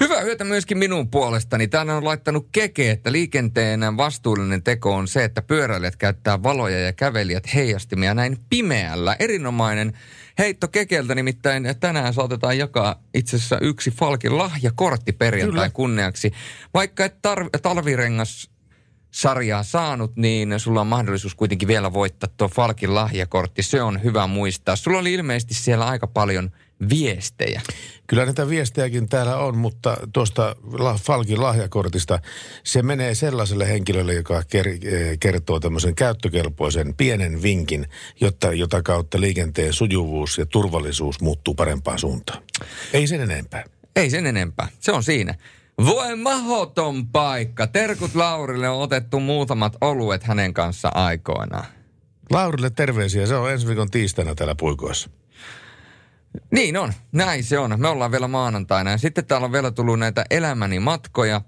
[0.00, 1.68] Hyvää yötä myöskin minun puolestani.
[1.68, 6.92] Tänne on laittanut keke, että liikenteen vastuullinen teko on se, että pyöräilijät käyttää valoja ja
[6.92, 9.16] kävelijät heijastimia näin pimeällä.
[9.18, 9.92] Erinomainen
[10.38, 15.70] heitto kekeltä, nimittäin tänään saatetaan jakaa itse asiassa yksi Falkin lahjakortti perjantai Kyllä.
[15.70, 16.30] kunniaksi.
[16.74, 18.53] Vaikka et tar- talvirengas
[19.14, 23.62] sarjaa saanut, niin sulla on mahdollisuus kuitenkin vielä voittaa tuo Falkin lahjakortti.
[23.62, 24.76] Se on hyvä muistaa.
[24.76, 26.50] Sulla oli ilmeisesti siellä aika paljon
[26.90, 27.60] viestejä.
[28.06, 30.56] Kyllä näitä viestejäkin täällä on, mutta tuosta
[31.02, 32.18] Falkin lahjakortista
[32.64, 37.86] se menee sellaiselle henkilölle, joka ker- eh, kertoo tämmöisen käyttökelpoisen pienen vinkin,
[38.20, 42.42] jotta, jota kautta liikenteen sujuvuus ja turvallisuus muuttuu parempaan suuntaan.
[42.92, 43.64] Ei sen enempää.
[43.96, 44.68] Ei sen enempää.
[44.80, 45.34] Se on siinä.
[45.78, 47.66] Voi mahoton paikka.
[47.66, 51.66] Terkut Laurille on otettu muutamat oluet hänen kanssa aikoinaan.
[52.30, 55.10] Laurille terveisiä, se on ensi viikon tiistaina täällä puikoissa.
[56.50, 57.80] Niin on, näin se on.
[57.80, 58.90] Me ollaan vielä maanantaina.
[58.90, 61.40] Ja sitten täällä on vielä tullut näitä elämäni matkoja.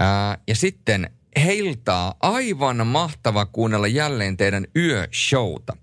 [0.00, 1.10] Ää, ja sitten
[1.44, 5.76] heiltaa aivan mahtava kuunnella jälleen teidän yöshowta.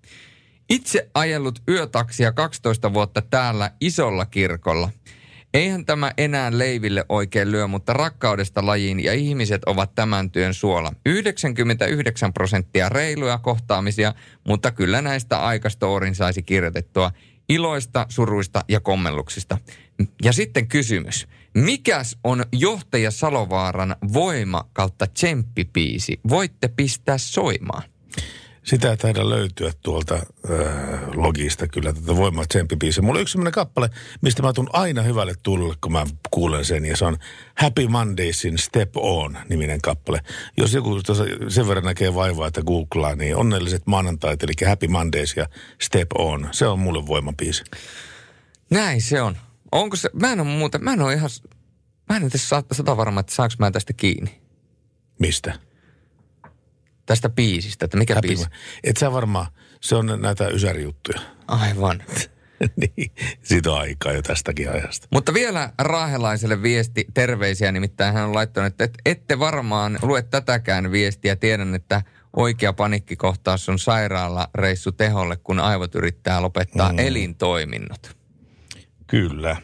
[0.70, 4.90] Itse ajellut yötaksia 12 vuotta täällä isolla kirkolla.
[5.54, 10.94] Eihän tämä enää leiville oikein lyö, mutta rakkaudesta lajiin ja ihmiset ovat tämän työn suola.
[11.06, 14.14] 99 prosenttia reiluja kohtaamisia,
[14.48, 17.12] mutta kyllä näistä aikastoorin saisi kirjoitettua
[17.50, 19.58] iloista, suruista ja kommelluksista.
[20.24, 21.28] Ja sitten kysymys.
[21.54, 26.20] Mikäs on johtaja Salovaaran voima kautta tsemppipiisi?
[26.30, 27.84] Voitte pistää soimaan.
[28.64, 30.22] Sitä ei taida löytyä tuolta äh,
[31.16, 33.02] logista kyllä, tätä voimaa tsemppibiisiä.
[33.02, 33.90] Mulla on yksi sellainen kappale,
[34.22, 36.86] mistä mä tuun aina hyvälle tulle, kun mä kuulen sen.
[36.86, 37.18] Ja se on
[37.56, 40.20] Happy Mondaysin Step On niminen kappale.
[40.58, 45.38] Jos joku tuossa sen verran näkee vaivaa, että googlaa, niin onnelliset maanantait, eli Happy Mondays
[45.38, 45.48] ja
[45.82, 46.50] Step On.
[46.52, 47.64] Se on mulle voimabiisi.
[48.70, 49.38] Näin se on.
[49.72, 51.30] Onko se, mä en ole muuta, mä en ole ihan,
[52.10, 52.32] mä en ole
[52.72, 54.42] sata varma, että saanko mä tästä kiinni.
[55.20, 55.60] Mistä?
[57.06, 58.46] Tästä biisistä, että mikä Happy biisi?
[58.84, 59.48] Et sä varmaan,
[59.82, 61.20] se on näitä ysärijuttuja.
[61.48, 62.04] Aivan.
[62.82, 63.12] niin,
[63.44, 65.08] siitä on aikaa jo tästäkin ajasta.
[65.12, 70.92] Mutta vielä Raahelaiselle viesti, terveisiä, nimittäin hän on laittanut, että et- ette varmaan lue tätäkään
[70.92, 71.36] viestiä.
[71.36, 72.02] Tiedän, että
[72.36, 77.00] oikea panikkikohtaus on sairaalareissu teholle, kun aivot yrittää lopettaa mm.
[77.00, 78.18] elintoiminnot.
[79.08, 79.58] Kyllä.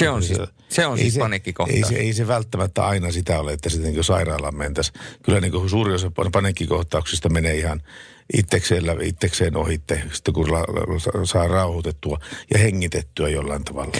[0.00, 0.38] Se on siis,
[0.74, 1.76] se on ei siis se, panikkikohtaus.
[1.76, 5.00] Ei se, ei se välttämättä aina sitä ole, että sitten niin sairaalaan mentäisiin.
[5.22, 7.82] Kyllä niin suuri osa paniikkikohtauksista menee ihan
[8.36, 12.18] itsekseen, läpi- itsekseen ohitte, sitten kun la, la, saa rauhoitettua
[12.52, 13.92] ja hengitettyä jollain tavalla.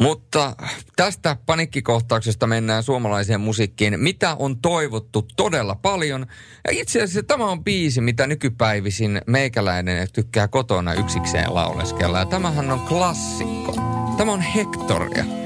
[0.00, 0.56] Mutta
[0.96, 6.26] tästä panikkikohtauksesta mennään suomalaiseen musiikkiin, mitä on toivottu todella paljon.
[6.64, 12.18] Ja itse asiassa tämä on biisi, mitä nykypäivisin meikäläinen tykkää kotona yksikseen lauleskella.
[12.18, 13.74] Ja tämähän on klassikko.
[14.16, 15.45] Tämä on Hectoria.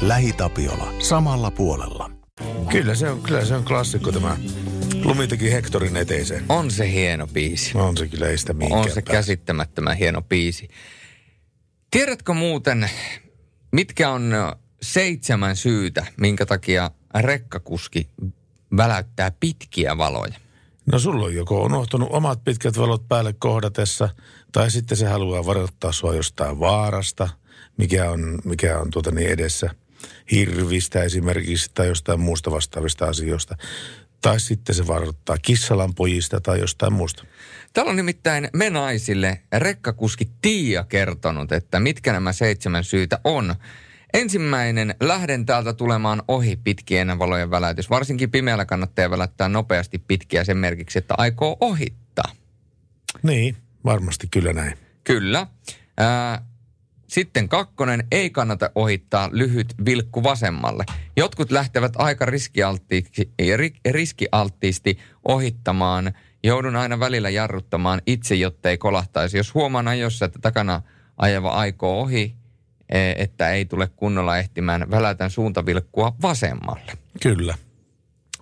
[0.00, 0.92] LähiTapiola.
[0.98, 2.10] Samalla puolella.
[2.70, 4.36] Kyllä se on, kyllä se on klassikko tämä
[5.04, 6.44] Lumi teki Hektorin eteiseen.
[6.48, 7.78] On se hieno biisi.
[7.78, 10.68] On se kyllä, ei sitä On se käsittämättömän hieno biisi.
[11.90, 12.90] Tiedätkö muuten,
[13.72, 14.32] mitkä on
[14.82, 16.90] seitsemän syytä, minkä takia
[17.20, 18.10] rekkakuski
[18.76, 20.34] väläyttää pitkiä valoja?
[20.92, 24.08] No sulla on joko unohtunut omat pitkät valot päälle kohdatessa,
[24.52, 27.28] tai sitten se haluaa varoittaa sua jostain vaarasta,
[27.76, 29.70] mikä on, mikä on tuota niin edessä
[30.30, 33.56] hirvistä esimerkiksi tai jostain muusta vastaavista asioista.
[34.20, 37.24] Tai sitten se varoittaa kissalan pojista tai jostain muusta.
[37.72, 43.54] Täällä on nimittäin me naisille rekkakuski Tiia kertonut, että mitkä nämä seitsemän syytä on.
[44.14, 47.90] Ensimmäinen, lähden täältä tulemaan ohi pitkien valojen väläytys.
[47.90, 52.32] Varsinkin pimeällä kannattaa välättää nopeasti pitkiä sen merkiksi, että aikoo ohittaa.
[53.22, 54.78] Niin, varmasti kyllä näin.
[55.04, 55.46] Kyllä.
[55.96, 56.47] Ää,
[57.08, 60.84] sitten kakkonen, ei kannata ohittaa lyhyt vilkku vasemmalle.
[61.16, 63.32] Jotkut lähtevät aika riskialttiisti,
[63.90, 66.12] riskialttiisti ohittamaan.
[66.44, 69.36] Joudun aina välillä jarruttamaan itse, jottei kolahtaisi.
[69.36, 70.82] Jos huomaan ajossa, että takana
[71.16, 72.34] ajava aikoo ohi,
[72.88, 76.92] e, että ei tule kunnolla ehtimään, välätän suuntavilkkua vasemmalle.
[77.22, 77.54] Kyllä.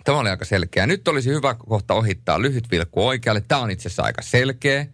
[0.04, 0.86] Tämä oli aika selkeä.
[0.86, 3.42] Nyt olisi hyvä kohta ohittaa lyhyt vilkku oikealle.
[3.48, 4.86] Tämä on itse asiassa aika selkeä.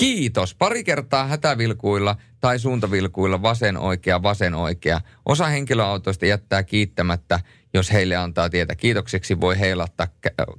[0.00, 0.54] Kiitos.
[0.54, 5.00] Pari kertaa hätävilkuilla tai suuntavilkuilla vasen oikea, vasen oikea.
[5.26, 7.40] Osa henkilöautoista jättää kiittämättä,
[7.74, 10.06] jos heille antaa tietä kiitokseksi, voi heilattaa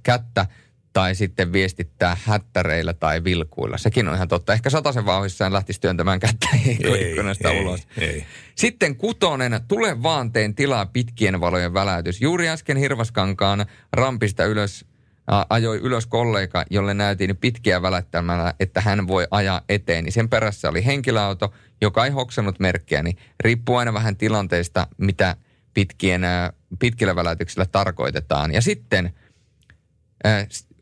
[0.04, 0.46] kättä
[0.94, 3.78] tai sitten viestittää hättäreillä tai vilkuilla.
[3.78, 4.54] Sekin on ihan totta.
[4.54, 6.48] Ehkä sataisen vauhissaan lähtisi työntämään kättä
[7.10, 7.88] ikkunasta ei, ulos.
[7.98, 8.26] Ei.
[8.56, 12.22] Sitten kutonen, tule vaan teen tilaa pitkien valojen väläytys.
[12.22, 14.86] Juuri äsken Hirvaskankaan rampista ylös
[15.50, 20.04] ajoi ylös kollega, jolle näytin pitkiä välättämällä, että hän voi ajaa eteen.
[20.04, 23.04] Niin sen perässä oli henkilöauto, joka ei hoksannut merkkiä.
[23.04, 25.36] Niin riippuu aina vähän tilanteesta, mitä
[25.74, 26.22] pitkien,
[26.80, 28.54] pitkillä välätyksillä tarkoitetaan.
[28.54, 29.14] Ja sitten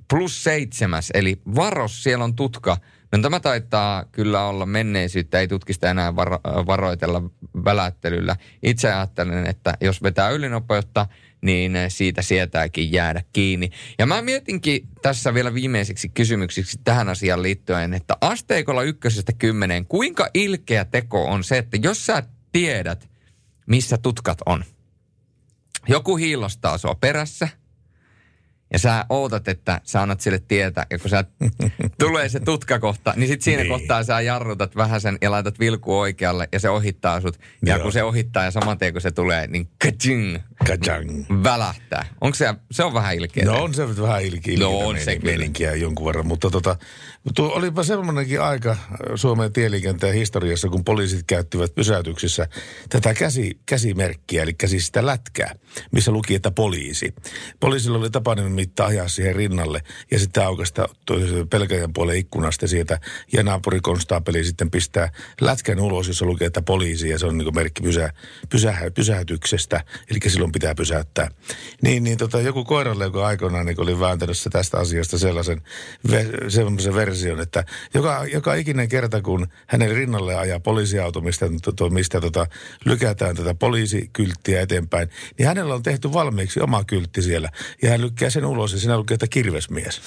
[0.10, 2.78] plus seitsemäs, eli varos, siellä on tutka.
[3.12, 7.22] No tämä taitaa kyllä olla menneisyyttä, ei tutkista enää varo, varoitella
[7.66, 8.36] välättelyllä.
[8.64, 11.08] Itse ajattelen, että jos vetää ylinopeutta,
[11.42, 13.70] niin siitä sietääkin jäädä kiinni.
[14.00, 20.30] Ja mä mietinkin tässä vielä viimeiseksi kysymyksiksi tähän asiaan liittyen, että asteikolla ykkösestä kymmeneen, kuinka
[20.34, 23.10] ilkeä teko on se, että jos sä tiedät,
[23.66, 24.64] missä tutkat on.
[25.88, 27.48] Joku hiilostaa sua perässä–
[28.74, 31.24] ja sä ootat, että sä annat sille tietä, ja kun sä
[32.00, 33.72] tulee se tutkakohta, niin sit siinä niin.
[33.72, 37.40] kohtaa sä jarrutat vähän sen ja laitat vilku oikealle ja se ohittaa sut.
[37.66, 37.84] Ja Joo.
[37.84, 42.06] kun se ohittaa ja saman tien kun se tulee, niin kaching, kachang, välähtää.
[42.22, 43.46] Onko se, se on vähän ilkeä?
[43.46, 44.60] No on se vähän ilkeä.
[44.60, 45.76] No on se kyllä.
[45.76, 46.76] jonkun verran, mutta tota,
[47.36, 48.78] tuo olipa semmoinenkin aika
[49.16, 52.48] Suomen tieliikenteen historiassa, kun poliisit käyttivät pysäytyksissä
[52.90, 55.56] tätä käsi, käsimerkkiä, eli siis sitä lätkää,
[55.92, 57.14] missä luki, että poliisi.
[57.60, 60.90] Poliisilla oli tapainen mitta ajaa siihen rinnalle ja sitten aukasta
[61.50, 63.00] pelkäjän puolen ikkunasta sieltä
[63.34, 65.12] ja naapurikonstaapeli sitten pistää
[65.42, 68.14] lätkän ulos, jossa lukee, että poliisi ja se on niin merkki pysä,
[68.50, 71.30] pysä, pysäytyksestä, eli silloin pitää pysäyttää.
[71.82, 75.62] Niin, niin tota, joku koiralle, joka aikoinaan niin oli vääntänyt tästä asiasta sellaisen,
[76.48, 81.46] sellaisen version, että joka, joka ikinen kerta, kun hänen rinnalle ajaa poliisiauto, mistä,
[81.76, 82.48] to, mistä tota,
[82.86, 87.50] lykätään tätä poliisikylttiä eteenpäin, niin hänellä on tehty valmiiksi oma kyltti siellä
[87.82, 90.02] ja hän lykkää sen ulos ja siinä lukee, että kirvesmies.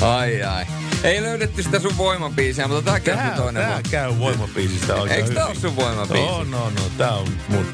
[0.00, 0.91] ai ai.
[1.04, 3.62] Ei löydetty sitä sun voimapiisiä, mutta tää käy toinen.
[3.62, 6.26] Tää käy voimapiisistä oikein Eikö tää ole sun voimapiisi?
[6.26, 6.82] No, no, no.
[6.98, 7.66] Tää on mun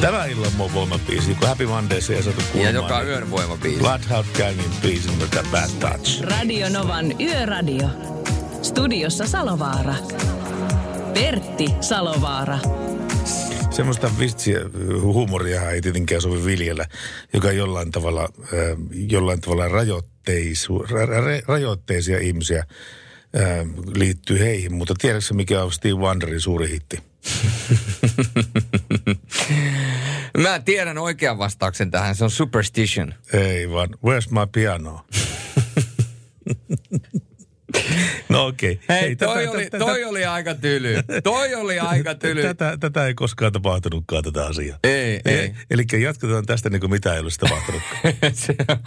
[0.00, 2.74] Tämä illan mun voimapiisi, kun Happy Mondays ei saatu kuulemaan.
[2.74, 3.78] Ja joka yön voimapiisi.
[3.78, 6.22] Bloodhound Gangin biisi nimeltä Bad Touch.
[6.22, 7.88] Radio Novan Yöradio.
[8.62, 9.94] Studiossa Salovaara.
[11.14, 12.58] Pertti Salovaara
[13.74, 14.60] semmoista vitsiä,
[15.02, 16.86] huumoria ei tietenkään sovi viljellä,
[17.32, 18.28] joka jollain tavalla, äh,
[18.92, 22.66] jollain tavalla rajoitteisu, ra, ra, rajoitteisia ihmisiä äh,
[23.94, 24.74] liittyy heihin.
[24.74, 26.98] Mutta tiedätkö mikä on Steve Wonderin suuri hitti?
[30.38, 33.14] Mä tiedän oikean vastauksen tähän, se on Superstition.
[33.32, 35.00] Ei vaan, where's my piano?
[38.34, 38.72] No okei.
[38.72, 39.00] Okay.
[39.00, 40.94] Hei, toi, oli, toi oli aika tyly.
[41.22, 42.42] Toi oli aika tyly.
[42.42, 44.78] Tätä, tätä ei koskaan tapahtunutkaan tätä asiaa.
[44.84, 45.54] Ei, ei.
[45.70, 48.14] Eli jatketaan tästä niin kuin mitä ei olisi tapahtunutkaan.
[48.32, 48.78] se, on,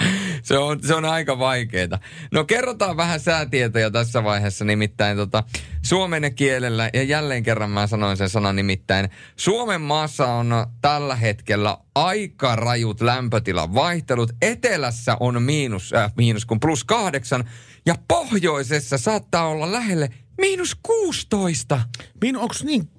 [0.44, 2.00] se, on, se on aika vaikeaa.
[2.32, 5.44] No kerrotaan vähän säätietoja tässä vaiheessa, nimittäin tota,
[5.82, 11.78] suomen kielellä, ja jälleen kerran mä sanoin sen sanan nimittäin, Suomen maassa on tällä hetkellä
[11.96, 14.32] aika rajut lämpötilan vaihtelut.
[14.42, 17.50] Etelässä on miinus, äh, miinus kuin plus kahdeksan,
[17.88, 21.80] ja pohjoisessa saattaa olla lähelle miinus 16.
[22.22, 22.90] Min, onko niin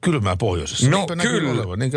[0.00, 0.90] kylmää pohjoisessa?
[0.90, 1.50] No, Niinpä kyllä.
[1.50, 1.78] Olevan.
[1.78, 1.92] Niin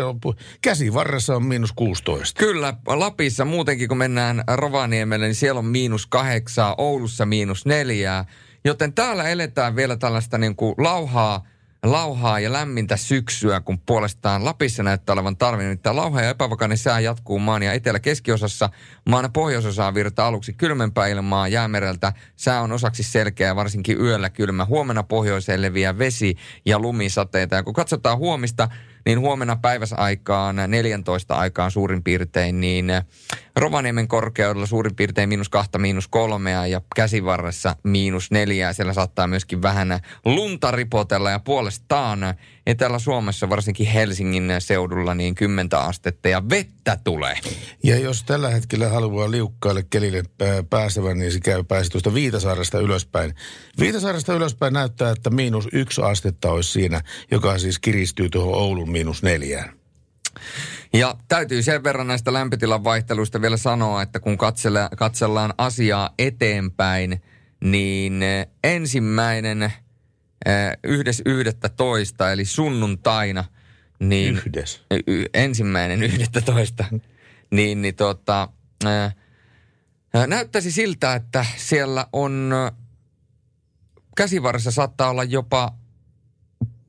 [0.62, 2.38] käsivarressa on miinus 16.
[2.38, 8.24] Kyllä, Lapissa muutenkin kun mennään Rovaniemelle, niin siellä on miinus kahdeksaa, Oulussa miinus neljää.
[8.64, 11.46] Joten täällä eletään vielä tällaista niin kuin lauhaa,
[11.82, 15.62] lauhaa ja lämmintä syksyä, kun puolestaan Lapissa näyttää olevan talvi.
[15.62, 18.70] Nimittäin lauha ja epävakainen sää jatkuu maan ja etelä-keskiosassa.
[19.08, 22.12] Maan pohjoisosaan virtaa aluksi kylmempää ilmaa jäämereltä.
[22.36, 24.64] Sää on osaksi selkeä, varsinkin yöllä kylmä.
[24.64, 27.56] Huomenna pohjoiseen leviää vesi- ja lumisateita.
[27.56, 28.68] Ja kun katsotaan huomista,
[29.04, 32.86] niin huomenna päiväsaikaan 14 aikaan suurin piirtein, niin
[33.56, 38.72] Rovaniemen korkeudella suurin piirtein miinus kahta, miinus kolmea ja käsivarressa miinus neljää.
[38.72, 42.18] Siellä saattaa myöskin vähän lunta ripotella ja puolestaan
[42.70, 47.36] Etelä-Suomessa, varsinkin Helsingin seudulla, niin 10 astetta ja vettä tulee.
[47.84, 50.22] Ja jos tällä hetkellä haluaa liukkaalle kelille
[50.70, 53.34] pääsevän, niin se käy pääsi tuosta Viitasaaresta ylöspäin.
[53.80, 57.00] Viitasaaresta ylöspäin näyttää, että miinus yksi astetta olisi siinä,
[57.30, 59.72] joka siis kiristyy tuohon Oulun miinus neljään.
[60.92, 67.22] Ja täytyy sen verran näistä lämpötilan vaihteluista vielä sanoa, että kun katsella, katsellaan asiaa eteenpäin,
[67.64, 68.22] niin
[68.64, 69.72] ensimmäinen
[70.84, 73.44] yhdes yhdettä toista, eli sunnuntaina,
[73.98, 74.82] niin Yhdes.
[75.06, 76.84] y- ensimmäinen yhdettä toista,
[77.50, 78.48] niin, niin tota,
[78.84, 79.12] ää,
[80.26, 82.52] näyttäisi siltä, että siellä on
[84.16, 85.74] käsivarressa saattaa olla jopa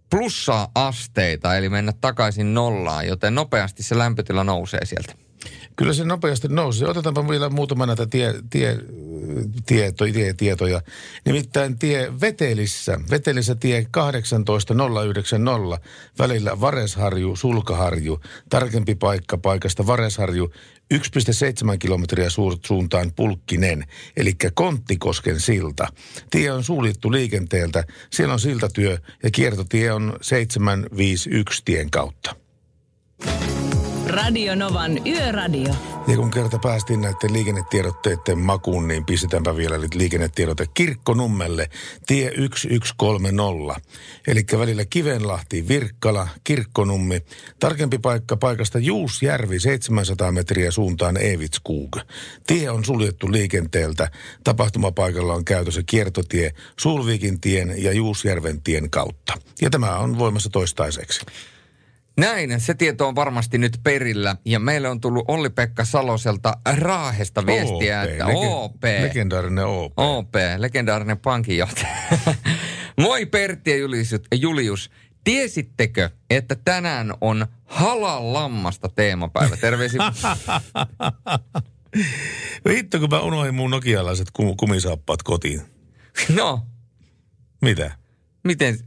[0.09, 5.13] plussaa asteita, eli mennä takaisin nollaan, joten nopeasti se lämpötila nousee sieltä.
[5.75, 6.85] Kyllä se nopeasti nousi.
[6.85, 8.77] Otetaanpa vielä muutama näitä tie, tie,
[9.65, 10.81] tieto, tie, tietoja.
[11.25, 15.79] Nimittäin tie Vetelissä, Vetelissä tie 18090,
[16.19, 20.51] välillä Varesharju, Sulkaharju, tarkempi paikka paikasta Varesharju,
[20.93, 22.27] 1,7 kilometriä
[22.65, 23.85] suuntaan Pulkkinen,
[24.17, 25.87] eli Konttikosken silta.
[26.29, 32.35] Tie on suljettu liikenteeltä, siellä on siltatyö ja kiertotie on 751 tien kautta.
[34.11, 35.73] Radio Novan Yöradio.
[36.07, 41.69] Ja kun kerta päästiin näiden liikennetiedotteiden makuun, niin pistetäänpä vielä liikennetiedote Kirkkonummelle,
[42.07, 43.89] tie 1130.
[44.27, 47.21] Eli välillä Kivenlahti, Virkkala, Kirkkonummi.
[47.59, 51.97] Tarkempi paikka paikasta Juusjärvi 700 metriä suuntaan Evitskug.
[52.47, 54.11] Tie on suljettu liikenteeltä.
[54.43, 59.33] Tapahtumapaikalla on käytössä kiertotie Sulvikin tien ja Juusjärven tien kautta.
[59.61, 61.21] Ja tämä on voimassa toistaiseksi.
[62.17, 64.35] Näin, se tieto on varmasti nyt perillä.
[64.45, 68.83] Ja meille on tullut Olli-Pekka Saloselta Raahesta viestiä, OP, että lege- OP.
[68.83, 69.93] Legendaarinen OP.
[69.99, 71.87] OP, legendaarinen pankinjohtaja.
[73.01, 74.91] Moi Pertti ja Julius, Julius.
[75.23, 79.57] Tiesittekö, että tänään on halal lammasta teemapäivä?
[79.57, 80.01] Terveisiä.
[82.67, 85.61] Vittu, kun mä unohdin mun nokialaiset kum- kumisaappaat kotiin.
[86.35, 86.65] no,
[87.61, 87.91] Mitä?
[88.43, 88.79] miten,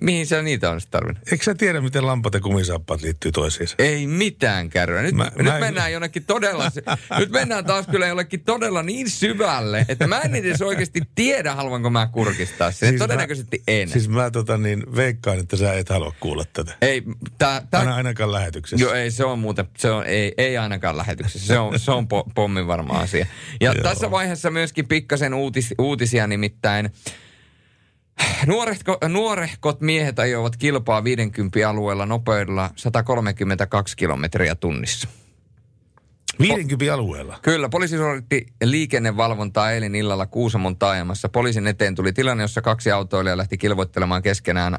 [0.00, 1.32] mihin sä niitä on sitten tarvinnut?
[1.32, 3.74] Eikö sä tiedä, miten lampat ja kumisaappaat liittyy toisiinsa?
[3.78, 5.02] Ei mitään kärryä.
[5.02, 6.70] Nyt, Mä- nyt mä en- mennään jonnekin todella,
[7.18, 11.90] nyt mennään taas kyllä jollekin todella niin syvälle, että mä en edes oikeasti tiedä, haluanko
[11.90, 12.88] mä kurkistaa sen.
[12.88, 13.88] Siis Todennäköisesti mä, en.
[13.88, 16.72] Siis mä tota niin, veikkaan, että sä et halua kuulla tätä.
[16.82, 17.02] ei,
[17.38, 18.84] tää, tää, Aina, ainakaan lähetyksessä.
[18.84, 21.46] Joo, ei se on muuten, se on, ei, ei ainakaan lähetyksessä.
[21.46, 23.26] Se on, se on po, pommin varma asia.
[23.60, 23.82] Ja Joo.
[23.82, 26.90] tässä vaiheessa myöskin pikkasen uutis, uutisia nimittäin.
[28.46, 35.08] Nuorehko, nuorehkot miehet ajoivat kilpaa 50 alueella nopeudella 132 kilometriä tunnissa.
[36.38, 37.38] 50 alueella.
[37.42, 41.28] Kyllä, poliisi suoritti liikennevalvontaa eilen illalla Kuusamon taajamassa.
[41.28, 44.78] Poliisin eteen tuli tilanne, jossa kaksi autoilijaa lähti kilvoittelemaan keskenään.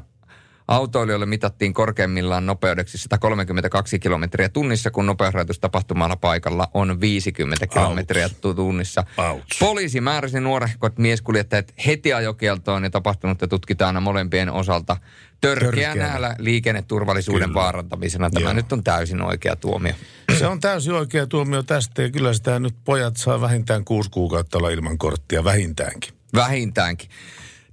[0.68, 8.54] Autoilijoille mitattiin korkeimmillaan nopeudeksi 132 kilometriä tunnissa, kun nopeusrajoitus tapahtumalla paikalla on 50 kilometriä tu-
[8.54, 9.04] tunnissa.
[9.18, 9.58] Ouch.
[9.60, 14.96] Poliisi määräsi nuorehkot mieskuljettajat heti ajokieltoon ja tapahtunutta tutkitaan molempien osalta
[15.40, 16.36] törkeänä Törkeänä.
[16.38, 17.60] liikenneturvallisuuden Kyllä.
[17.60, 18.30] vaarantamisena.
[18.30, 18.52] Tämä Joo.
[18.52, 19.92] nyt on täysin oikea tuomio.
[20.38, 24.58] Se on täysin oikea tuomio tästä ja kyllä sitä nyt pojat saa vähintään kuusi kuukautta
[24.58, 26.14] olla ilman korttia, vähintäänkin.
[26.34, 27.08] Vähintäänkin.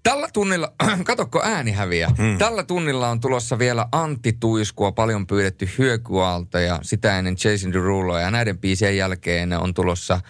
[0.03, 0.73] Tällä tunnilla,
[1.03, 2.37] katokko ääni häviää, hmm.
[2.37, 8.19] tällä tunnilla on tulossa vielä Antti Tuiskua, paljon pyydetty hyökyalta ja sitä ennen Jason Derulo
[8.19, 10.21] ja näiden biisien jälkeen on tulossa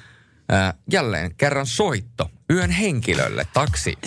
[0.50, 3.98] ää, jälleen kerran soitto yön henkilölle, taksi.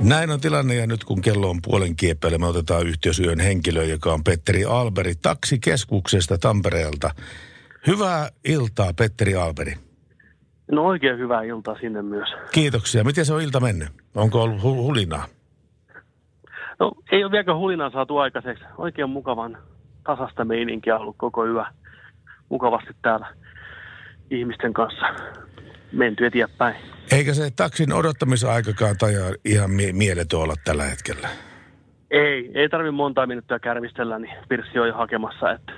[0.00, 4.12] Näin on tilanne ja nyt kun kello on puolen kieppeillä, me otetaan yhteysyön henkilö, joka
[4.12, 7.10] on Petteri Alberi taksikeskuksesta Tampereelta.
[7.86, 9.85] Hyvää iltaa, Petteri Alberi.
[10.72, 12.28] No oikein hyvää iltaa sinne myös.
[12.52, 13.04] Kiitoksia.
[13.04, 13.88] Miten se on ilta mennyt?
[14.14, 15.26] Onko ollut hu- hulinaa?
[16.78, 18.64] No ei ole vieläkään hulinaa saatu aikaiseksi.
[18.78, 19.58] Oikein mukavan
[20.04, 21.64] tasasta meininkiä ollut koko yö.
[22.48, 23.26] Mukavasti täällä
[24.30, 25.06] ihmisten kanssa
[25.92, 26.76] menty eteenpäin.
[27.12, 29.12] Eikä se taksin odottamisaikakaan tai
[29.44, 31.28] ihan mie- mieletön olla tällä hetkellä.
[32.10, 35.72] Ei, ei tarvi monta minuuttia kärvistellä, niin Pirssi on jo hakemassa, että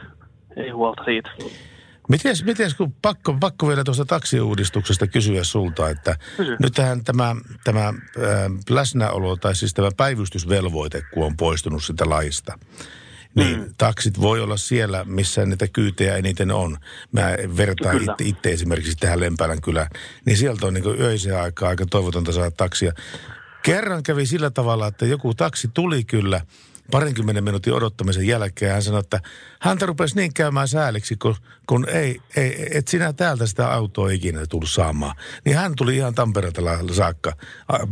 [0.57, 1.30] ei huolta siitä.
[2.09, 6.57] Mites, mites kun pakko, pakko vielä tuosta taksiuudistuksesta kysyä sulta, että Kysy.
[6.61, 7.95] nythän tämä, tämä ää,
[8.71, 12.59] läsnäolo tai siis tämä päivystysvelvoite, kun on poistunut sitä laista,
[13.35, 13.75] niin mm.
[13.79, 16.79] taksit voi olla siellä, missä niitä kyytejä eniten on.
[17.13, 17.23] Mä
[17.57, 19.89] vertaan itse, itse esimerkiksi tähän Lempälän kylään,
[20.25, 22.93] niin sieltä on niin öiseen aikaa aika toivotonta saada taksia.
[23.63, 26.41] Kerran kävi sillä tavalla, että joku taksi tuli kyllä
[26.91, 28.72] parinkymmenen minuutin odottamisen jälkeen.
[28.72, 29.20] Hän sanoi, että
[29.61, 31.34] häntä rupesi niin käymään sääliksi, kun,
[31.66, 35.16] kun ei, ei, et sinä täältä sitä autoa ikinä tullut saamaan.
[35.45, 36.62] Niin hän tuli ihan Tampereelta
[36.93, 37.32] saakka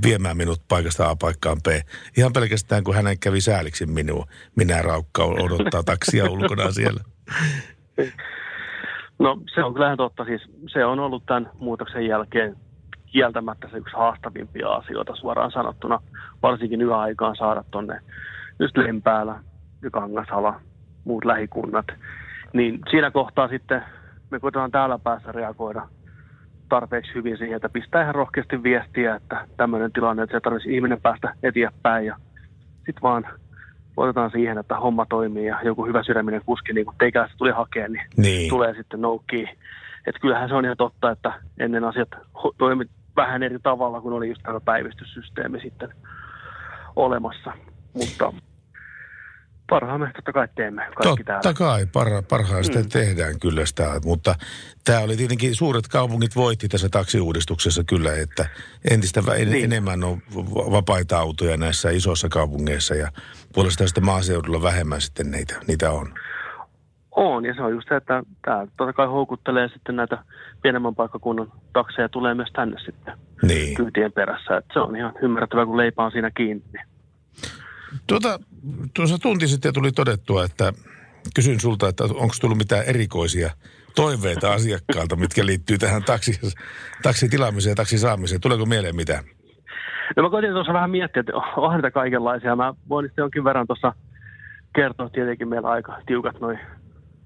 [0.05, 1.67] viemään minut paikasta A paikkaan B.
[2.17, 4.27] Ihan pelkästään, kun hänen kävi sääliksi minua.
[4.57, 7.01] Minä raukka odottaa taksia ulkona siellä.
[9.19, 10.25] No se on kyllähän totta.
[10.25, 10.43] Siis
[10.73, 12.57] se on ollut tämän muutoksen jälkeen
[13.07, 16.03] kieltämättä se yksi haastavimpia asioita suoraan sanottuna.
[16.43, 18.01] Varsinkin yöaikaan saada tonne
[18.59, 19.41] just Lempäälä
[19.83, 20.61] ja Kangasala,
[21.05, 21.87] muut lähikunnat.
[22.53, 23.83] Niin siinä kohtaa sitten
[24.31, 25.89] me koitetaan täällä päässä reagoida
[26.69, 31.01] tarpeeksi hyvin siihen, että pistää ihan rohkeasti viestiä, että tämmöinen tilanne, että se tarvitsisi ihminen
[31.01, 32.17] päästä eteenpäin ja
[32.77, 33.27] sitten vaan
[33.97, 37.89] otetaan siihen, että homma toimii ja joku hyvä sydäminen kuski, niin kuin teikäläistä tuli hakea,
[37.89, 38.51] niin, Niin.
[38.51, 39.49] tulee sitten noukkiin.
[40.07, 42.09] Että kyllähän se on ihan totta, että ennen asiat
[42.59, 42.85] toimi
[43.17, 45.89] vähän eri tavalla, kun oli just tämä päivystyssysteemi sitten
[46.97, 47.53] olemassa.
[47.95, 48.33] Mutta
[49.71, 51.43] parhaamme totta kai teemme kaikki täällä.
[51.43, 52.89] Totta kai, parha, parhaasti Mm.
[52.89, 54.35] tehdään kyllä sitä, mutta
[54.85, 58.47] tämä oli tietenkin, suuret kaupungit voitti tässä taksiuudistuksessa kyllä, että
[58.91, 59.65] entistä en, Niin.
[59.65, 60.19] enemmän on
[60.71, 63.09] vapaita autoja näissä isoissa kaupungeissa ja
[63.55, 66.15] puolestaan sitten maaseudulla vähemmän sitten niitä, niitä on.
[67.11, 70.19] On, ja se on just se, että tämä totta kai houkuttelee sitten näitä
[70.63, 73.75] pienemmän paikkakunnan takseja tulee myös tänne sitten Niin.
[73.77, 74.57] kyytien perässä.
[74.57, 76.65] Että se on ihan ymmärrettävää, kun leipä on siinä kiinni.
[78.07, 78.41] Tuota,
[78.95, 80.73] tuossa tunti sitten tuli todettua, että
[81.35, 83.51] kysyn sulta, että onko tullut mitään erikoisia
[83.95, 86.41] toiveita asiakkaalta, mitkä liittyy tähän taksi,
[87.03, 88.41] taksitilaamiseen ja taksisaamiseen.
[88.41, 89.25] Tuleeko mieleen mitään?
[90.17, 92.57] No mä koitin tuossa vähän miettiä, että onhan niitä kaikenlaisia.
[92.57, 93.93] Mä voin sitten jonkin verran tuossa
[94.75, 96.59] kertoa, tietenkin meillä aika tiukat noin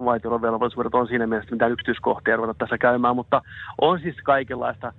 [0.04, 3.42] vaitiolovelvollisuudet on siinä mielessä, mitään yksityiskohtia ruveta tässä käymään, mutta
[3.80, 4.92] on siis kaikenlaista.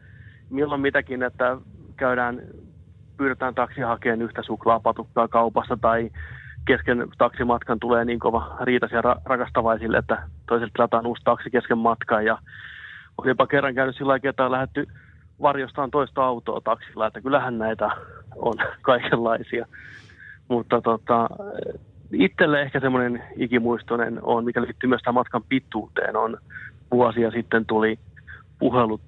[0.50, 1.58] Milloin mitäkin, että
[1.98, 2.42] käydään,
[3.22, 6.10] pyydetään taksi hakemaan yhtä suklaapatukkaa kaupassa tai
[6.66, 12.26] kesken taksimatkan tulee niin kova riitaisia ra- rakastavaisille, että toiselta tilataan uusi taksi kesken matkan
[12.26, 12.38] ja
[13.18, 14.88] on jopa kerran käynyt sillä lailla, että on lähdetty
[15.42, 17.90] varjostaan toista autoa taksilla, että kyllähän näitä
[18.36, 19.66] on kaikenlaisia.
[20.48, 21.30] Mutta tota,
[22.12, 26.38] itselle ehkä semmoinen ikimuistoinen on, mikä liittyy myös tämän matkan pituuteen, on
[26.92, 28.00] vuosia sitten tuli
[28.60, 29.02] puhelut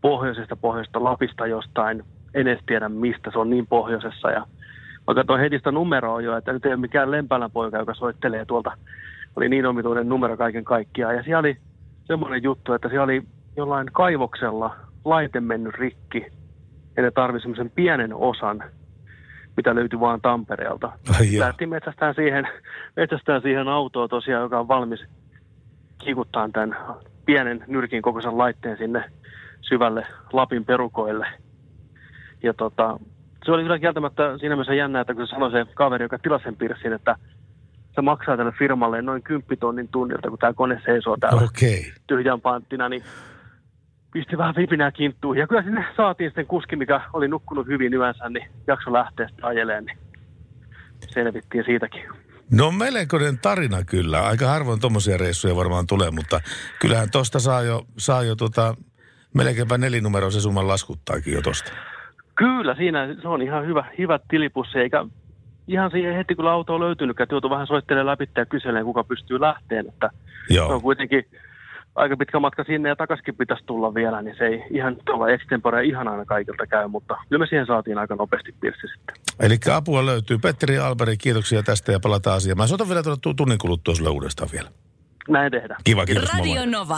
[0.00, 2.04] pohjoisesta pohjoista Lapista jostain,
[2.34, 4.46] en edes tiedä mistä, se on niin pohjoisessa ja
[5.06, 8.44] mä katsoin heti sitä numeroa jo, että nyt ei ole mikään Lempälän poika, joka soittelee
[8.44, 8.72] tuolta,
[9.36, 11.56] oli niin omituinen numero kaiken kaikkiaan ja siellä oli
[12.04, 13.22] semmoinen juttu, että siellä oli
[13.56, 16.26] jollain kaivoksella laite mennyt rikki
[16.96, 18.64] ja ne tarvitsi semmoisen pienen osan,
[19.56, 20.92] mitä löytyi vaan Tampereelta.
[21.38, 22.48] Lähti metsästään siihen,
[22.96, 25.04] metsästään siihen autoon tosiaan, joka on valmis
[25.98, 26.76] kikuttaa tämän
[27.26, 29.04] pienen nyrkin kokoisen laitteen sinne
[29.60, 31.26] syvälle Lapin perukoille.
[32.42, 32.98] Ja tota,
[33.44, 36.44] se oli kyllä kieltämättä siinä mielessä jännä, että kun se sanoi se kaveri, joka tilasi
[36.44, 37.16] sen pirssin, että
[37.94, 41.42] se maksaa tälle firmalle noin 10 tonnin tunnilta, kun tämä kone seisoo täällä.
[41.42, 41.92] Okay.
[42.06, 43.02] tyhjän panttina, niin
[44.12, 45.38] pisti vähän vipinää kinttuun.
[45.38, 49.44] Ja kyllä sinne saatiin sitten kuski, mikä oli nukkunut hyvin yönsä, niin jakso lähteä sitten
[49.44, 49.98] ajelemaan, niin
[51.08, 52.02] selvittiin siitäkin.
[52.52, 54.20] No melkoinen tarina kyllä.
[54.20, 56.40] Aika harvoin tuommoisia reissuja varmaan tulee, mutta
[56.80, 58.74] kyllähän tosta saa jo, saa jo tota,
[59.34, 61.72] melkeinpä nelinumeroisen summan laskuttaakin jo tosta.
[62.40, 65.04] Kyllä, siinä se on ihan hyvä, hyvä tilipussi, eikä
[65.68, 69.04] ihan siihen heti kun auto on löytynyt, että joutuu vähän soittelemaan läpi ja kyselemään, kuka
[69.04, 70.10] pystyy lähteen, että
[70.50, 70.66] Joo.
[70.66, 71.24] se on kuitenkin
[71.94, 75.84] aika pitkä matka sinne ja takaisin pitäisi tulla vielä, niin se ei ihan tuolla extempore
[75.84, 79.16] ihan aina kaikilta käy, mutta kyllä me siihen saatiin aika nopeasti pirssi sitten.
[79.40, 80.38] Eli apua löytyy.
[80.38, 82.58] Petteri Alberi, kiitoksia tästä ja palataan asiaan.
[82.58, 84.68] Mä soitan vielä tuonne tunnin kuluttua sulle uudestaan vielä.
[85.28, 85.80] Näin tehdään.
[85.84, 86.34] Kiva, kiitos.
[86.34, 86.96] Radio Nova.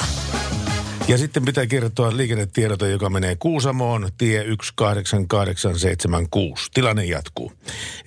[1.09, 6.71] Ja sitten pitää kertoa liikennetiedote, joka menee Kuusamoon, tie 18876.
[6.75, 7.53] Tilanne jatkuu.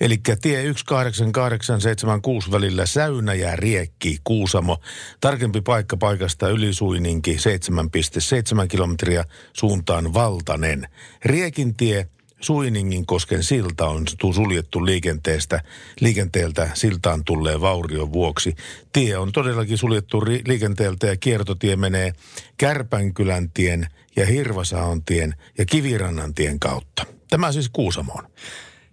[0.00, 4.78] Eli tie 18876 välillä Säynä ja Riekki, Kuusamo.
[5.20, 10.88] Tarkempi paikka paikasta Ylisuininki 7,7 kilometriä suuntaan Valtanen.
[11.24, 12.08] Riekin tie
[12.40, 15.62] Suiningin kosken silta on tu- suljettu liikenteestä,
[16.00, 18.54] liikenteeltä siltaan tulleen vaurion vuoksi.
[18.92, 22.12] Tie on todellakin suljettu liikenteeltä ja kiertotie menee
[22.56, 23.86] Kärpänkylän tien
[24.16, 27.06] ja Hirvasaon tien ja Kivirannan tien kautta.
[27.30, 28.30] Tämä siis Kuusamoon.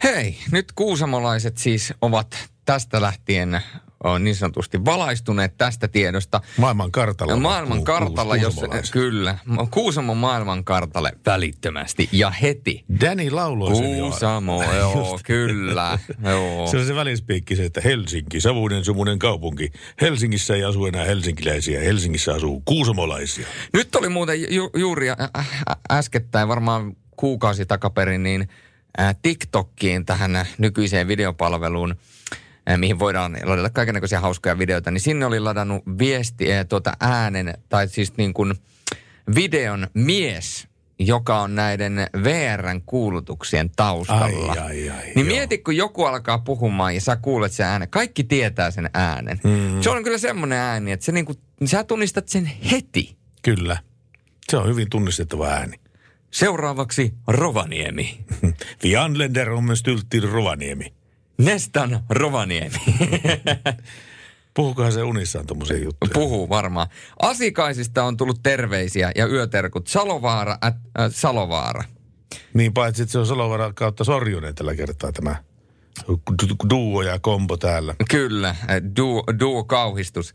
[0.04, 3.62] Hei, nyt kuusamolaiset siis ovat tästä lähtien
[4.04, 6.42] on niin sanotusti valaistuneet tästä tiedosta.
[6.58, 7.36] Maailman kartalla.
[7.36, 9.38] Maailman kartalla, kuus- jos, kyllä.
[9.72, 12.86] Kuusamon maailman kartalle välittömästi ja heti.
[13.02, 14.06] Danny lauloi sen jo.
[14.10, 16.00] Kuusamo, joo, kyllä.
[16.24, 16.68] Joo.
[16.68, 19.72] Se on se välispiikki se, että Helsinki, savuinen sumunen kaupunki.
[20.02, 23.48] Helsingissä ei asu enää helsinkiläisiä, Helsingissä asuu kuusamolaisia.
[23.74, 28.50] Nyt oli muuten ju- juuri ä- ä- äskettäin, varmaan kuukausi takaperin, niin
[29.00, 31.96] ä, TikTokkiin tähän nykyiseen videopalveluun,
[32.78, 37.88] mihin voidaan ladata kaikenlaisia hauskoja videoita, niin sinne oli ladannut viesti, ä, tuota äänen, tai
[37.88, 38.54] siis niin kuin
[39.36, 40.68] videon mies,
[41.00, 44.52] joka on näiden VRn kuulutuksien taustalla.
[44.52, 47.90] Ai, ai, ai, niin mieti, kun joku alkaa puhumaan ja sä kuulet sen äänen.
[47.90, 49.40] Kaikki tietää sen äänen.
[49.44, 49.82] Mm.
[49.82, 51.34] Se on kyllä semmoinen ääni, että se niinku,
[51.66, 53.18] sä tunnistat sen heti.
[53.42, 53.78] Kyllä.
[54.50, 55.80] Se on hyvin tunnistettava ääni.
[56.32, 58.26] Seuraavaksi Rovaniemi.
[58.84, 60.94] Vi anländer om en stund till Rovaniemi.
[61.44, 62.76] Nestan Rovaniemi.
[64.54, 66.12] Puhukohan se unissaan tommosia juttuja?
[66.14, 66.88] Puhuu varmaan.
[67.22, 71.84] Asikaisista on tullut terveisiä ja yöterkut Salovaara, at, äh, Salovaara.
[72.54, 75.36] Niin paitsi, että se on Salovara kautta Sorjunen tällä kertaa tämä
[76.70, 77.96] duo ja kombo täällä.
[78.10, 78.58] Kyllä, äh,
[78.98, 80.34] duo, duo kauhistus.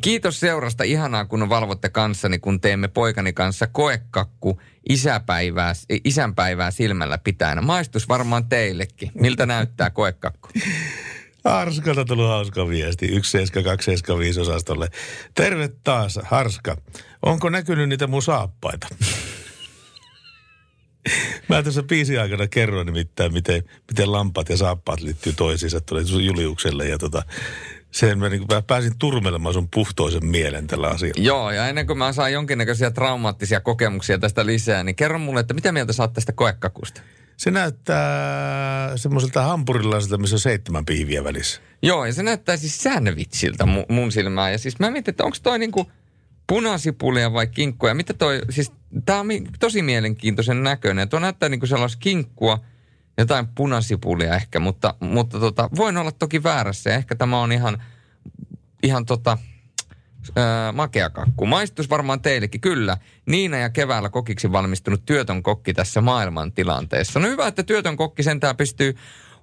[0.00, 5.72] Kiitos seurasta, ihanaa kun valvotte kanssani, kun teemme poikani kanssa koekakku isäpäivää,
[6.04, 7.64] isänpäivää silmällä pitäen.
[7.64, 9.10] Maistus varmaan teillekin.
[9.14, 10.48] Miltä näyttää koekakku?
[11.44, 13.06] Harskalta tullut hauska viesti.
[13.06, 14.88] 17275 osastolle.
[15.34, 16.76] Terve taas, Harska.
[17.22, 18.86] Onko näkynyt niitä mun saappaita?
[21.48, 26.88] Mä tässä biisin aikana kerroin nimittäin, miten, miten lampaat ja saappaat liittyy toisiinsa tuolle Juliukselle.
[26.88, 27.22] Ja tota,
[27.90, 31.22] sen mä, niin mä pääsin turmelemaan sun puhtoisen mielen tällä asialla.
[31.22, 35.54] Joo, ja ennen kuin mä saan jonkinnäköisiä traumaattisia kokemuksia tästä lisää, niin kerro mulle, että
[35.54, 37.00] mitä mieltä saat tästä koekakusta?
[37.36, 41.60] Se näyttää semmoiselta hampurilaiselta, missä on seitsemän piiviä välissä.
[41.82, 44.52] Joo, ja se näyttää siis sandwichilta mu- mun silmään.
[44.52, 45.90] Ja siis mä mietin, että onko toi niinku
[46.46, 47.88] punasipulia vai kinkkua.
[47.88, 48.72] Ja mitä toi, siis
[49.04, 49.26] tää on
[49.60, 51.08] tosi mielenkiintoisen näköinen.
[51.08, 52.60] Tuo näyttää niinku sellaista kinkkua,
[53.18, 56.94] jotain punasipulia ehkä, mutta, mutta tota, voin olla toki väärässä.
[56.94, 57.82] Ehkä tämä on ihan,
[58.82, 59.38] ihan tota,
[60.38, 61.46] Öö, makea kakku.
[61.46, 62.96] Maistus varmaan teillekin, kyllä.
[63.26, 67.20] Niina ja keväällä kokiksi valmistunut työtön kokki tässä maailman tilanteessa.
[67.20, 68.96] No hyvä, että työtön kokki sentään pystyy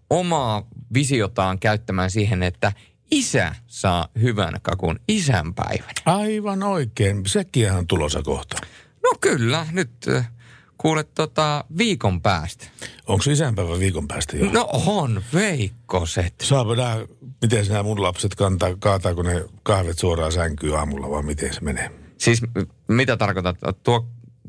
[0.10, 2.74] omaa visiotaan käyttämään siihen, että
[3.12, 5.94] isä saa hyvän kakun isänpäivänä.
[6.06, 7.22] Aivan oikein.
[7.26, 8.58] Sekin on tulossa kohta.
[9.06, 10.32] No kyllä, nyt äh,
[10.78, 12.66] kuulet tota viikon päästä.
[13.08, 14.52] Onko isänpäivä viikon päästä jo?
[14.52, 16.34] No on, veikkoset.
[16.44, 16.98] Saapa nää,
[17.42, 21.92] miten nämä mun lapset kantaa, kaataako ne kahvet suoraan sänkyyn aamulla vai miten se menee?
[22.18, 22.42] Siis
[22.88, 23.58] mitä tarkoitat?
[23.84, 24.08] Tuo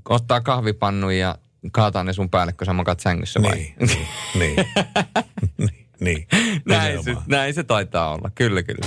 [0.09, 1.39] ottaa kahvipannun ja
[1.73, 3.55] kaataa ne sun päälle, kun sä makat sängyssä vai?
[3.55, 4.07] Niin, niin,
[4.39, 5.77] niin.
[6.01, 6.27] niin,
[6.69, 8.87] näin, se, näin se taitaa olla, kyllä kyllä.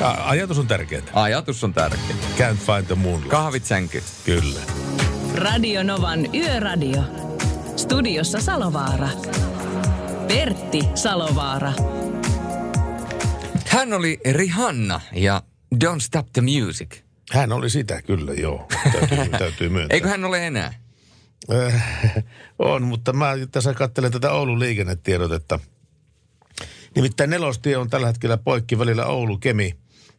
[0.00, 1.02] A- Ajatus on tärkeää.
[1.12, 2.16] Ajatus on tärkeä.
[2.38, 3.30] Can't find the moonlight.
[3.30, 4.02] Kahvit sänky.
[4.24, 4.60] Kyllä.
[5.34, 7.02] Radio Novan Yöradio.
[7.76, 9.08] Studiossa Salovaara.
[10.28, 11.72] Pertti Salovaara.
[13.66, 15.42] Hän oli Rihanna ja
[15.84, 16.88] Don't Stop the Music.
[17.32, 18.68] Hän oli sitä kyllä, joo.
[18.92, 19.94] Täytyy, täytyy myöntää.
[19.94, 20.74] Eikö hän ole enää?
[21.66, 21.84] Äh,
[22.58, 25.60] on, mutta mä tässä katselen tätä Oulun liikennetiedotetta.
[26.94, 29.76] Nimittäin nelostie on tällä hetkellä poikki välillä Oulu-Kemi.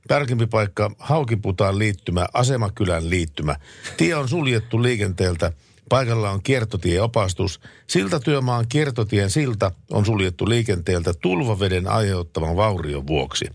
[0.08, 3.56] Tarkempi paikka Haukiputaan liittymä, Asemakylän liittymä.
[3.98, 5.52] Tie on suljettu liikenteeltä.
[5.90, 7.60] Paikalla on kiertotieopastus.
[7.88, 13.46] Siltatyömaan kiertotien silta on suljettu liikenteeltä tulvaveden aiheuttaman vaurion vuoksi.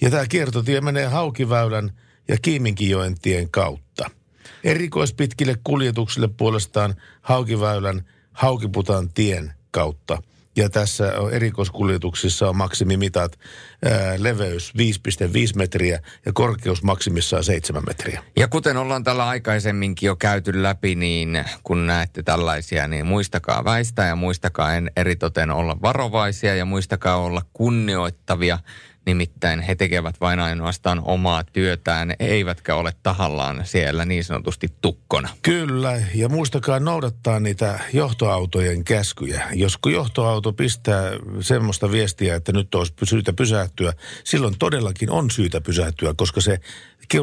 [0.00, 1.92] Ja tämä kiertotie menee Haukiväylän
[2.28, 4.10] ja Kiiminkijoen tien kautta.
[4.64, 10.22] Erikoispitkille kuljetuksille puolestaan Haukiväylän Haukiputan tien kautta.
[10.58, 13.38] Ja tässä erikoiskuljetuksissa on maksimimitat,
[14.16, 14.82] leveys 5,5
[15.56, 18.22] metriä ja korkeus maksimissaan 7 metriä.
[18.36, 24.08] Ja kuten ollaan tällä aikaisemminkin jo käyty läpi, niin kun näette tällaisia, niin muistakaa väistää
[24.08, 28.58] ja muistakaa en eritoten olla varovaisia ja muistakaa olla kunnioittavia
[29.08, 35.28] Nimittäin he tekevät vain ainoastaan omaa työtään, eivätkä ole tahallaan siellä niin sanotusti tukkona.
[35.42, 39.48] Kyllä, ja muistakaa noudattaa niitä johtoautojen käskyjä.
[39.52, 41.10] Jos johtoauto pistää
[41.40, 43.92] semmoista viestiä, että nyt olisi syytä pysähtyä,
[44.24, 46.60] silloin todellakin on syytä pysähtyä, koska se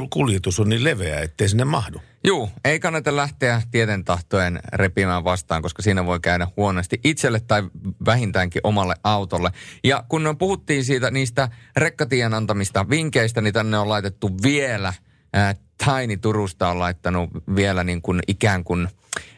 [0.09, 2.01] kuljetus on niin leveä, ettei sinne mahdu.
[2.23, 7.63] Juu, ei kannata lähteä tieten tahtojen repimään vastaan, koska siinä voi käydä huonosti itselle tai
[8.05, 9.51] vähintäänkin omalle autolle.
[9.83, 14.93] Ja kun puhuttiin siitä niistä rekkatien antamista vinkkeistä, niin tänne on laitettu vielä,
[15.33, 18.87] ää, Tiny Turusta on laittanut vielä niin kuin ikään kuin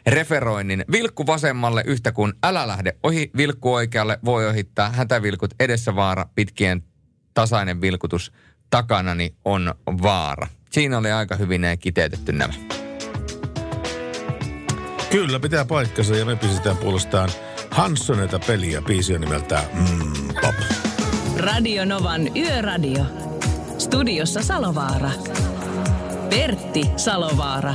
[0.06, 0.84] referoinnin.
[0.92, 6.82] Vilkku vasemmalle yhtä kuin älä lähde ohi, vilkku oikealle voi ohittaa hätävilkut edessä vaara, pitkien
[7.34, 8.32] tasainen vilkutus
[8.70, 10.46] takanani on vaara.
[10.70, 12.54] Siinä oli aika hyvin kiteytetty nämä.
[15.10, 17.28] Kyllä, pitää paikkansa ja me pistetään puolestaan
[17.70, 18.82] Hanssoneta peliä.
[18.82, 20.54] Biisi on nimeltään mm, Pop.
[21.36, 23.04] Radio Novan Yöradio.
[23.78, 25.10] Studiossa Salovaara.
[26.30, 27.74] Pertti Salovaara.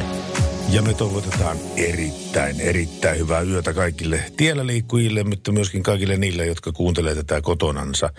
[0.71, 6.71] Ja me toivotetaan erittäin, erittäin hyvää yötä kaikille tiellä liikkujille, mutta myöskin kaikille niille, jotka
[6.71, 8.09] kuuntelee tätä kotonansa.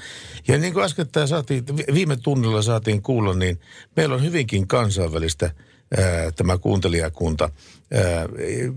[0.49, 1.65] Ja niin kuin äsken saatiin,
[1.95, 3.61] viime tunnilla saatiin kuulla, niin
[3.97, 5.51] meillä on hyvinkin kansainvälistä
[5.99, 7.51] ää, tämä kuuntelijakunta.
[7.95, 8.03] Ää,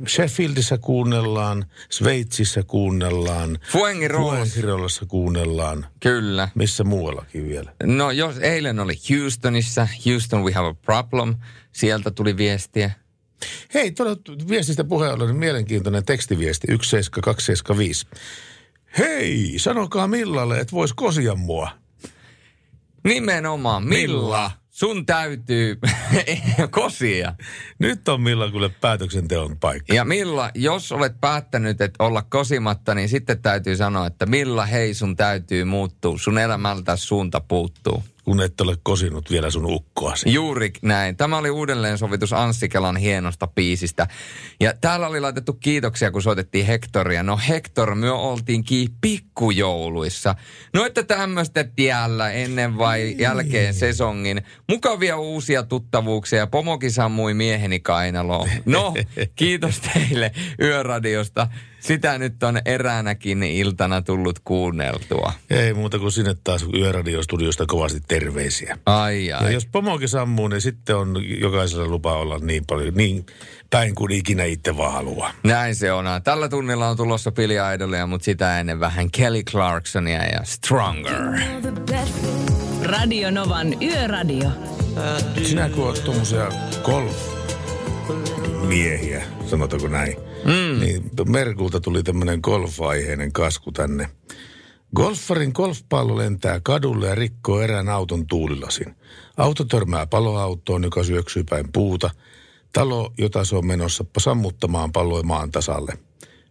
[0.08, 5.86] Sheffieldissä kuunnellaan, Sveitsissä kuunnellaan, Fuengirolassa kuunnellaan.
[6.00, 6.50] Kyllä.
[6.56, 7.74] Missä muuallakin vielä?
[7.84, 11.36] No jos eilen oli Houstonissa, Houston we have a problem,
[11.72, 13.05] sieltä tuli viestiä.
[13.74, 14.18] Hei, tuolla
[14.50, 18.08] viestistä puheen ollen mielenkiintoinen tekstiviesti 17275.
[18.98, 21.70] Hei, sanokaa Millalle, että vois kosia mua.
[23.04, 24.22] Nimenomaan, Milla.
[24.22, 24.52] Milla.
[24.70, 25.80] Sun täytyy
[26.72, 27.36] kosia.
[27.80, 29.94] Nyt on Milla kuule päätöksenteon paikka.
[29.94, 34.94] Ja Milla, jos olet päättänyt, että olla kosimatta, niin sitten täytyy sanoa, että Milla, hei
[34.94, 36.18] sun täytyy muuttua.
[36.18, 40.34] Sun elämältä suunta puuttuu kun et ole kosinut vielä sun ukkoasi.
[40.34, 41.18] Juuri näin.
[41.18, 44.08] Tämä oli uudelleen sovitus Anssi Kelan hienosta biisistä.
[44.60, 47.24] Ja täällä oli laitettu kiitoksia, kun soitettiin Hektoria.
[47.24, 50.36] No Hektor, me oltiinkin pikkujouluissa.
[50.74, 53.16] No että tämmöistä tiellä ennen vai Ei.
[53.20, 54.42] jälkeen sesongin.
[54.70, 56.48] Mukavia uusia tuttavuuksia.
[56.48, 58.50] Pomokin sammui mieheni kainaloon.
[58.66, 58.94] No,
[59.36, 60.32] kiitos teille
[60.62, 61.48] Yöradiosta
[61.88, 65.34] sitä nyt on eräänäkin iltana tullut kuunneltua.
[65.50, 68.78] Ei muuta kuin sinne taas Yöradiostudiosta kovasti terveisiä.
[68.86, 69.46] Ai ai.
[69.46, 73.26] Ja jos pomokin sammuu, niin sitten on jokaisella lupa olla niin paljon, niin
[73.70, 75.32] päin kuin ikinä itse vaan haluaa.
[75.44, 76.06] Näin se on.
[76.24, 81.22] Tällä tunnilla on tulossa Billy Idolia, mutta sitä ennen vähän Kelly Clarksonia ja Stronger.
[82.84, 84.50] Radio Novan Yöradio.
[85.44, 86.50] Sinä kun olet tuommoisia
[86.84, 87.24] golf-miehiä,
[89.46, 90.16] sanotaanko näin,
[90.46, 90.80] Mm.
[90.80, 94.10] Niin Merkulta tuli tämmöinen golfaiheinen kasku tänne.
[94.96, 98.96] Golfarin golfpallo lentää kadulle ja rikkoo erään auton tuulilasin.
[99.38, 102.10] Auto törmää paloautoon, joka syöksyy päin puuta.
[102.74, 105.94] Talo, jota se on menossa sammuttamaan, palloi maan tasalle.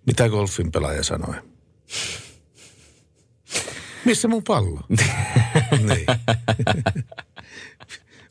[0.06, 1.34] Mitä golfin pelaaja sanoi?
[4.04, 4.80] Missä mun pallo?
[5.88, 6.06] niin.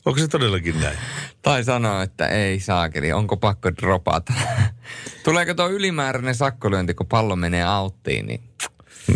[0.04, 0.98] Onko se todellakin näin?
[1.42, 4.32] Tai sanoa, että ei saakeli, onko pakko dropata.
[5.24, 8.40] Tuleeko tuo ylimääräinen sakkolyönti, kun pallo menee auttiin, niin,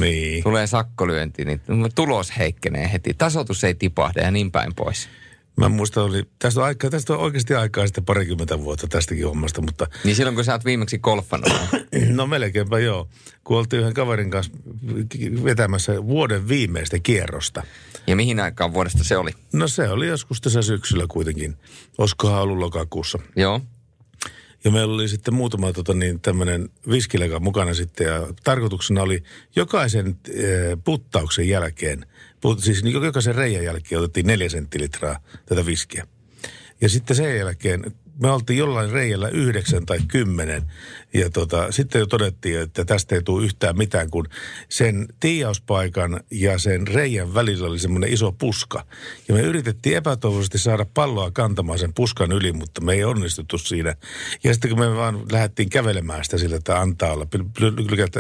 [0.01, 0.43] niin.
[0.43, 1.61] tulee sakkolyönti, niin
[1.95, 3.15] tulos heikkenee heti.
[3.15, 5.09] Tasoitus ei tipahda ja niin päin pois.
[5.59, 9.61] Mä muistan, oli, tästä on, aika, tästä on oikeasti aikaa sitten parikymmentä vuotta tästäkin hommasta,
[9.61, 9.87] mutta...
[10.05, 11.53] Niin silloin, kun sä oot viimeksi golfannut?
[12.09, 13.09] no melkeinpä joo.
[13.45, 14.53] Kun oltiin yhden kaverin kanssa
[15.45, 17.63] vetämässä vuoden viimeistä kierrosta.
[18.07, 19.31] Ja mihin aikaan vuodesta se oli?
[19.53, 21.57] No se oli joskus tässä syksyllä kuitenkin.
[21.99, 23.19] Olisikohan ollut lokakuussa.
[23.37, 23.61] Joo.
[24.65, 29.23] Ja meillä oli sitten muutama tota, niin, tämmöinen viskilega mukana sitten ja tarkoituksena oli
[29.57, 30.43] jokaisen e,
[30.85, 32.07] puttauksen jälkeen,
[32.41, 36.07] put, siis niin jokaisen reijän jälkeen otettiin neljä senttilitraa tätä viskiä.
[36.81, 40.63] Ja sitten sen jälkeen me oltiin jollain reijällä yhdeksän tai kymmenen.
[41.15, 44.29] Ja tota, sitten jo todettiin, että tästä ei tule yhtään mitään, kun
[44.69, 48.85] sen tiiauspaikan ja sen reijän välillä oli semmoinen iso puska.
[49.29, 53.95] Ja me yritettiin epätoivoisesti saada palloa kantamaan sen puskan yli, mutta me ei onnistuttu siinä.
[54.45, 57.27] Ja sitten kun me vaan lähdettiin kävelemään sitä sillä, että antaa olla,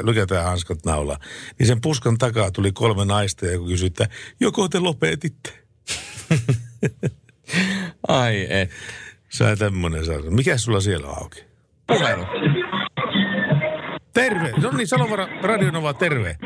[0.02, 1.18] lykätään, hanskat naulaa,
[1.58, 4.08] niin sen puskan takaa tuli kolme naista ja kysyi, että
[4.40, 5.50] joko te lopetitte?
[8.08, 8.70] Ai et.
[9.38, 10.16] Sä tämmönen saa.
[10.30, 11.44] Mikä sulla siellä on auki?
[11.86, 12.24] Puhelu.
[14.14, 14.52] Terve.
[14.62, 16.36] No niin, Salovara Radionova, terve.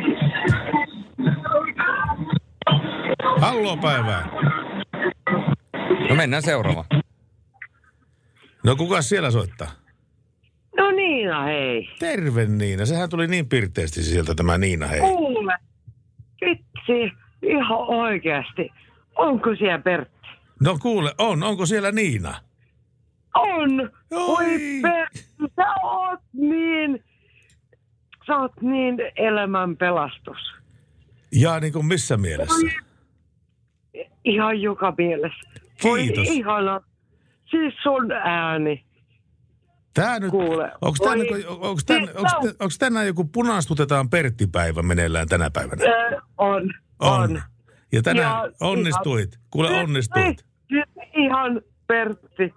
[3.41, 4.29] Hallo päivää.
[6.09, 6.87] No mennään seuraavaan.
[8.65, 9.71] No kuka siellä soittaa?
[10.77, 11.89] No Niina, hei.
[11.99, 12.87] Terve Niina.
[12.87, 15.01] Sehän tuli niin pirteästi sieltä tämä Niina, hei.
[15.01, 15.59] Kuule.
[16.41, 18.71] Vitsi, ihan oikeasti.
[19.17, 20.29] Onko siellä Pertti?
[20.61, 21.43] No kuule, on.
[21.43, 22.52] Onko siellä Niina?
[23.35, 23.91] On!
[24.11, 24.47] Oi
[24.83, 25.25] Pertti,
[25.57, 27.05] sä oot niin...
[28.27, 30.39] Sä oot niin elämän pelastus.
[31.33, 32.55] Ja niin kuin missä mielessä?
[32.55, 32.71] Oi,
[34.25, 35.51] ihan joka mielessä.
[35.85, 36.29] Voi Kiitos.
[36.29, 36.81] ihana.
[37.51, 38.85] Siis sun ääni.
[39.95, 40.73] Tää nyt, Kuule.
[40.81, 41.17] onko Oi.
[41.19, 45.83] niinku- onks tän, Siis onks, tän- onks tänään joku punastutetaan Pertti-päivä meneillään tänä päivänä?
[45.85, 46.71] Ö, on.
[46.99, 47.43] On.
[47.93, 49.39] Ja tänään Ja onnistuit.
[49.51, 50.45] Kuule Nyt- onnistuit.
[51.17, 52.55] Ihan Pertti.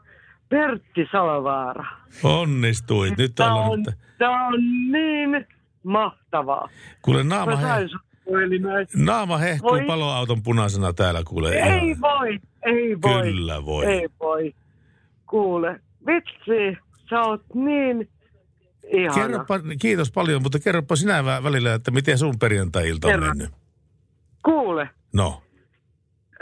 [0.49, 1.85] Pertti Salavaara.
[2.23, 3.17] Onnistuit.
[3.17, 3.95] Nyt Tämä on, nyt.
[4.17, 4.53] tää on
[4.91, 5.45] niin
[5.83, 6.69] mahtavaa.
[7.01, 7.65] Kuule naama, he,
[8.95, 11.49] naama hehkuu Voi- paloauton punaisena täällä kuule.
[11.49, 13.21] Ei Ihan- voi, ei voi.
[13.23, 13.85] Kyllä voi.
[13.85, 14.53] Ei voi.
[15.29, 16.77] Kuule, vitsi,
[17.09, 18.09] sä oot niin
[18.93, 19.13] ihana.
[19.15, 23.49] Kerropa, kiitos paljon, mutta kerropa sinä vä- välillä, että miten sun perjantai-ilta on mennyt.
[24.45, 25.41] Kuule, No,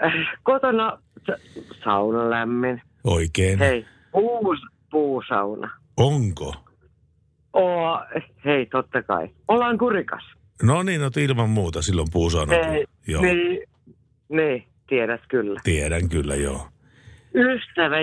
[0.05, 0.13] äh,
[0.43, 0.97] kotona
[1.27, 1.37] sa-
[1.83, 2.81] sauna lämmin.
[3.03, 3.59] Oikein.
[3.59, 4.59] Hei, puus,
[4.91, 5.71] puusauna.
[5.97, 6.55] Onko?
[7.53, 7.99] Oo,
[8.45, 9.29] hei, totta kai.
[9.47, 10.23] Ollaan kurikas.
[10.63, 12.53] No niin, no ilman muuta silloin puusauna.
[12.53, 13.59] Hei, Joo, niin,
[14.29, 15.59] niin, tiedät kyllä.
[15.63, 16.67] tiedän kyllä, joo.
[17.35, 17.97] Ystävä,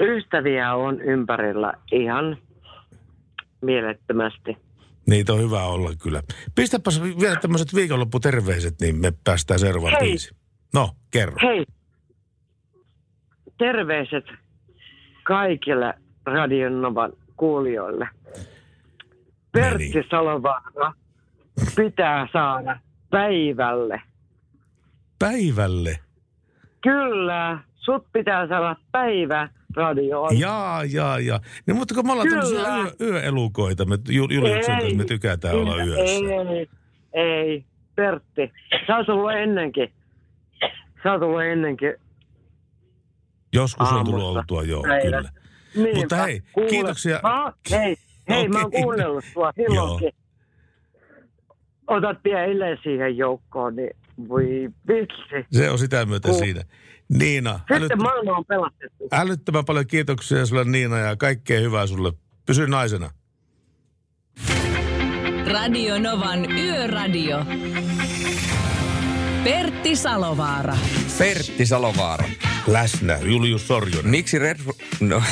[0.00, 2.38] ystäviä on ympärillä ihan
[3.62, 4.56] mielettömästi.
[5.06, 6.22] Niitä on hyvä olla kyllä.
[6.54, 10.36] Pistäpäs vielä tämmöiset viikonlopputerveiset, niin me päästään seuraavaan biisiin.
[10.74, 11.36] No, kerro.
[11.42, 11.64] Hei,
[13.60, 14.24] terveiset
[15.22, 15.94] kaikille
[16.26, 18.08] Radionovan kuulijoille.
[19.52, 20.92] Pertti Salovaara
[21.76, 22.78] pitää saada
[23.10, 24.02] päivälle.
[25.18, 25.98] Päivälle.
[26.80, 30.38] Kyllä, sut pitää saada päivä radioon.
[30.38, 31.40] Jaa, jaa, jaa.
[31.66, 32.42] Niin, mutta kun me ollaan Kyllä.
[32.42, 36.02] tämmöisiä yö, yöelukoita, me Ju- Juliuksen kanssa me tykätään olla yössä.
[36.02, 36.68] Ei,
[37.12, 37.64] ei,
[37.96, 38.52] Pertti.
[38.86, 39.92] Sä oot ollut ennenkin.
[41.02, 41.94] Sä oot ollut ennenkin.
[43.52, 45.02] Joskus on Aamusta tullut oltua, joo, päivät.
[45.02, 45.30] kyllä.
[45.76, 45.94] Niinpä.
[46.00, 47.20] Mutta hei, Kuule, kiitoksia.
[47.22, 47.96] Mä, hei,
[48.28, 50.12] hei mä oon kuunnellut sua silloinkin.
[51.86, 53.90] Otat vielä siihen joukkoon, niin
[54.28, 55.46] voi vitsi.
[55.52, 56.62] Se on sitä myötä Ku- siinä.
[57.08, 59.08] Niina, älyt, Sitten maailma on pelastettu.
[59.12, 62.12] älyttömän paljon kiitoksia sulle Niina ja kaikkea hyvää sulle.
[62.46, 63.10] Pysy naisena.
[65.52, 67.44] Radio Novan Yöradio.
[69.44, 70.76] Pertti Salovaara.
[71.18, 72.24] Pertti Salovaara.
[72.66, 74.10] Läsnä, Julius Sorjonen.
[74.10, 74.58] Miksi Red...
[75.00, 75.22] No,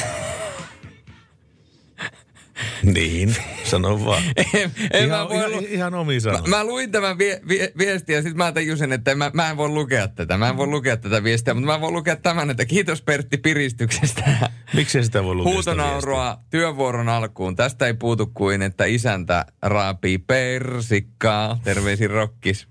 [2.82, 4.22] Niin, sano vaan.
[4.54, 7.72] en, en ihan, mä voi ihan, lu- ihan omi Mä, mä luin tämän vie, vie,
[7.78, 10.38] viestin ja sitten mä tajusin, että mä, mä en voi lukea tätä.
[10.38, 14.50] Mä en voi lukea tätä viestiä, mutta mä voin lukea tämän, että kiitos Pertti piristyksestä.
[14.74, 17.56] Miksi sitä voi lukea sitä Huutonaurua työvuoron alkuun.
[17.56, 21.60] Tästä ei puutu kuin, että isäntä raapii persikkaa.
[21.64, 22.68] Terveisin Rokkis.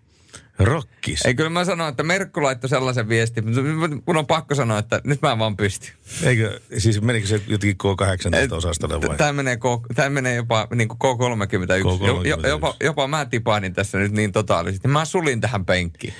[0.60, 1.26] Rokkis.
[1.26, 3.62] Ei kyllä mä sanoin, että Merkku laittoi sellaisen viestin, mutta
[4.06, 5.92] mun on pakko sanoa, että nyt mä vaan pysty.
[6.24, 9.18] Eikö, siis menikö se jotenkin K18-osastolle vai?
[9.18, 9.62] Tämä menee, K,
[9.96, 12.06] tämä menee jopa niin kuin K31.
[12.06, 12.48] Jo, jo, K31.
[12.48, 14.88] jopa, jopa mä tipahdin tässä nyt niin totaalisesti.
[14.88, 16.14] Mä sulin tähän penkkiin.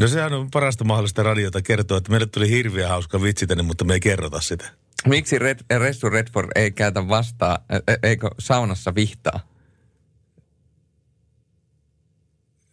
[0.00, 3.84] No sehän on parasta mahdollista radiota kertoa, että meille tuli hirveä hauska vitsi tänne, mutta
[3.84, 4.70] me ei kerrota sitä.
[5.06, 9.49] Miksi Red, Ressu Redford ei käytä vastaa, ä- ä- eikö saunassa vihtaa?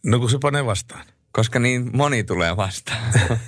[0.06, 1.04] No kun se panee vastaan.
[1.32, 3.02] Koska niin moni tulee vastaan.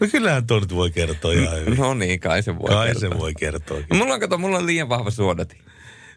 [0.00, 1.76] No kyllähän tuo nyt voi kertoa ihan hyvin.
[1.78, 3.00] no niin, kai se voi Kai kertoa.
[3.10, 3.78] se voi kertoa.
[3.90, 5.58] No, mulla on, kato, mulla on liian vahva suodati.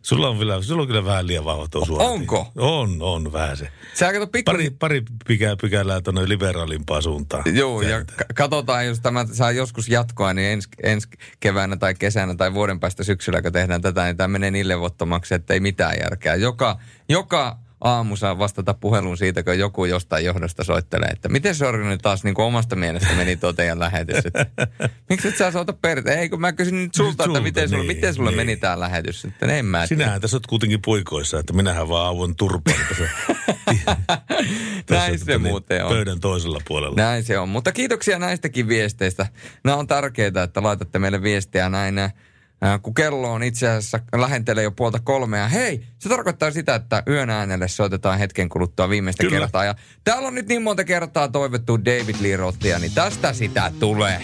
[0.02, 2.06] Sulla on, vielä, sulla on kyllä vähän liian vahva tuo suora.
[2.06, 2.52] Onko?
[2.58, 3.68] On, on vähän se.
[3.94, 4.52] Sä kato pikku...
[4.52, 7.44] Pari, pari pykää, pykälää tuonne liberaalimpaan suuntaan.
[7.56, 11.08] Joo, ja k- katsotaan, jos tämä saa joskus jatkoa, niin ensi, ensi
[11.40, 15.36] keväänä tai kesänä tai vuoden päästä syksyllä, kun tehdään tätä, niin tämä menee niin levottomaksi,
[15.36, 16.36] että ei mitään järkeä.
[16.36, 16.80] Joka,
[17.10, 22.02] joka aamu saa vastata puheluun siitä, kun joku jostain johdosta soittelee, että miten Sorri nyt
[22.02, 24.26] taas niin kuin omasta mielestä meni tuo teidän lähetys.
[24.26, 24.46] Että,
[25.10, 26.14] miksi et sä soita perille?
[26.14, 28.38] Ei, kun mä kysyn nyt sulta, Sulta, että miten sulla, niin, miten sulla niin.
[28.38, 29.26] meni tämä lähetys.
[29.26, 29.88] Että en mä tiedä.
[29.88, 33.10] Sinähän tässä oot kuitenkin puikoissa, että minähän vaan auon turpaan tässä,
[34.90, 35.92] Näin se tota niin, muuten on.
[35.92, 36.96] pöydän toisella puolella.
[36.96, 37.50] Näin se on.
[37.50, 39.28] Mutta kiitoksia näistäkin viesteistä.
[39.64, 41.96] Nämä on tärkeää, että laitatte meille viestiä näin.
[42.64, 45.48] Äh, Kun kello on itse asiassa lähentelee jo puolta kolmea.
[45.48, 49.40] Hei, se tarkoittaa sitä, että yön äänelle soitetaan hetken kuluttua viimeistä Kyllä.
[49.40, 49.66] kertaa.
[49.66, 54.22] Ja täällä on nyt niin monta kertaa toivottu David Lee Rothia, niin tästä sitä tulee.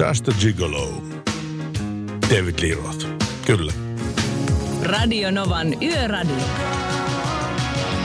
[0.00, 1.02] Just a gigolo.
[2.30, 3.06] David Lee Roth.
[3.46, 3.72] Kyllä.
[4.82, 6.36] Radio Novan Yöradio.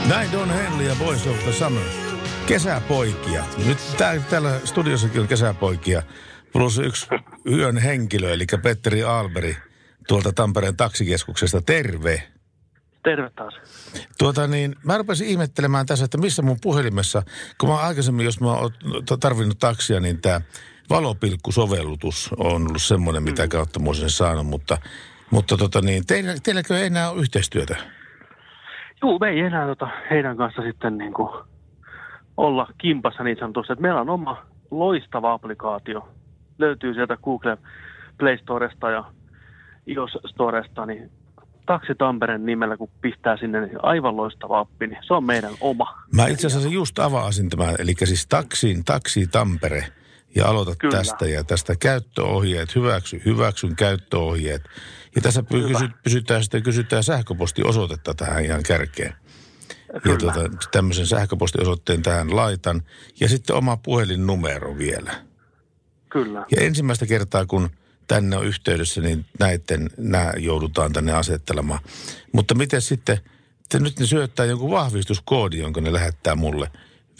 [0.08, 1.84] Näin Don Henley ja Boys of the Summer.
[2.46, 3.44] Kesäpoikia.
[3.66, 6.02] Nyt tää, täällä studiossakin on kesäpoikia.
[6.52, 7.06] Plus yksi
[7.46, 9.56] yön henkilö, eli Petteri Alberi
[10.08, 11.62] tuolta Tampereen taksikeskuksesta.
[11.62, 12.22] Terve.
[13.04, 13.54] Terve taas.
[14.18, 17.22] Tuota niin, mä rupesin ihmettelemään tässä, että missä mun puhelimessa,
[17.58, 18.70] kun mä aikaisemmin, jos mä oon
[19.20, 20.40] tarvinnut taksia, niin tämä
[20.90, 24.78] valopilkkusovellutus on ollut semmoinen, mitä kautta mä olisin sen saanut, mutta,
[25.30, 27.76] mutta tota niin, teillä, teilläkö ei enää ole yhteistyötä?
[29.02, 31.30] Juu, me ei enää tota heidän kanssa sitten niin kuin
[32.36, 33.72] olla kimpassa niin sanotusti.
[33.72, 36.08] Että meillä on oma loistava applikaatio.
[36.58, 37.58] Löytyy sieltä Google
[38.18, 39.04] Play Storesta ja
[39.88, 41.10] iOS Storesta, niin
[41.66, 46.02] Taksi Tampereen nimellä, kun pistää sinne, niin aivan loistava appi, niin se on meidän oma.
[46.12, 49.84] Mä itse asiassa just avasin tämän, eli siis taksiin, taksi Tampere,
[50.34, 50.96] ja aloitat Kyllä.
[50.96, 54.62] tästä ja tästä käyttöohjeet, hyväksy, hyväksyn käyttöohjeet.
[55.16, 59.14] Ja tässä py- kysy, pysytään sitten, kysytään sähköpostiosoitetta tähän ihan kärkeen.
[59.94, 60.18] Ja Kyllä.
[60.18, 60.40] tuota,
[60.72, 62.82] tämmöisen sähköpostiosoitteen tähän laitan.
[63.20, 65.14] Ja sitten oma puhelinnumero vielä.
[66.08, 66.46] Kyllä.
[66.50, 67.70] Ja ensimmäistä kertaa, kun
[68.08, 71.80] tänne on yhteydessä, niin näiden, nämä joudutaan tänne asettelemaan.
[72.32, 73.18] Mutta miten sitten,
[73.62, 76.70] että nyt ne syöttää jonkun vahvistuskoodi, jonka ne lähettää mulle.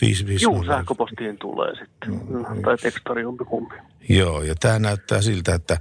[0.00, 2.10] 55 Juu, sähköpostiin tulee sitten.
[2.10, 2.62] Mm.
[2.62, 3.74] Tai tekstari kumpi.
[4.08, 5.78] Joo, ja tämä näyttää siltä, että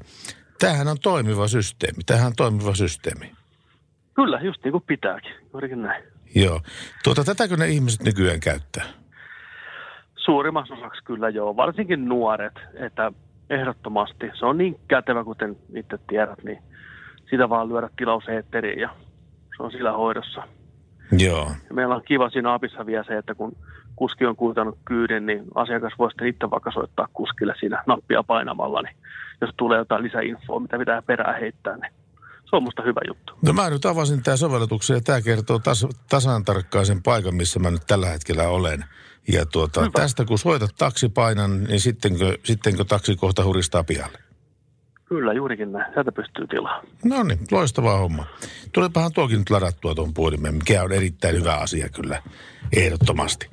[0.60, 2.04] tämähän on toimiva systeemi.
[2.06, 3.32] Tämähän on toimiva systeemi.
[4.14, 5.32] Kyllä, just niin kuin pitääkin.
[5.54, 6.04] Juurikin näin.
[6.36, 6.62] Joo.
[7.04, 8.86] Tuota, tätäkö ne ihmiset nykyään käyttää?
[10.16, 13.12] Suurimmassa osaksi kyllä joo, varsinkin nuoret, että
[13.50, 14.32] ehdottomasti.
[14.40, 16.60] Se on niin kätevä, kuten itse tiedät, niin
[17.30, 18.90] sitä vaan lyödä tilaus eetteriin ja
[19.58, 20.44] se on sillä hoidossa.
[21.12, 21.52] Joo.
[21.70, 23.56] Ja meillä on kiva siinä apissa vielä se, että kun
[23.96, 28.82] kuski on kuitannut kyydin, niin asiakas voi sitten itse vaikka soittaa kuskille siinä nappia painamalla,
[28.82, 28.96] niin
[29.42, 31.94] jos tulee jotain lisäinfoa, mitä pitää perään heittää, niin
[32.50, 33.34] se on musta hyvä juttu.
[33.42, 37.60] No mä nyt avasin tämä sovellutuksen ja tämä kertoo tas, tasan tarkkaan sen paikan, missä
[37.60, 38.86] mä nyt tällä hetkellä olen.
[39.28, 44.20] Ja tuota, tästä kun soitat taksipainan, niin sittenkö, sittenkö taksi kohta huristaa pihalle?
[45.06, 45.94] Kyllä, juurikin näin.
[45.94, 46.84] Sieltä pystyy tilaa.
[47.06, 48.26] No niin, loistava homma.
[48.74, 52.22] Tulepahan tuokin nyt ladattua tuon puhelimeen, mikä on erittäin hyvä asia kyllä,
[52.76, 53.50] ehdottomasti.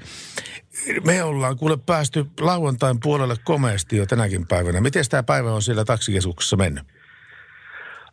[1.04, 4.80] Me ollaan kuule päästy lauantain puolelle komeasti jo tänäkin päivänä.
[4.80, 6.84] Miten tämä päivä on siellä taksikeskuksessa mennyt?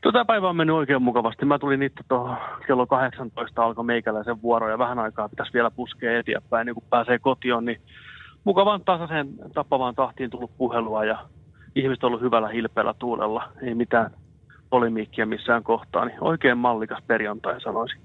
[0.02, 1.45] Tota päivä on mennyt oikein mukavasti.
[1.45, 2.38] Mä tulin itse tuohon
[2.68, 7.19] kello 18 alkoi meikäläisen vuoro ja vähän aikaa pitäisi vielä puskea eteenpäin, niin kun pääsee
[7.19, 7.82] kotiin, niin
[8.44, 11.26] mukavan tasaiseen tappavaan tahtiin tullut puhelua ja
[11.76, 13.52] ihmiset on ollut hyvällä hilpeällä tuulella.
[13.61, 14.11] Ei mitään
[14.69, 18.02] polemiikkia missään kohtaa, niin oikein mallikas perjantai sanoisin.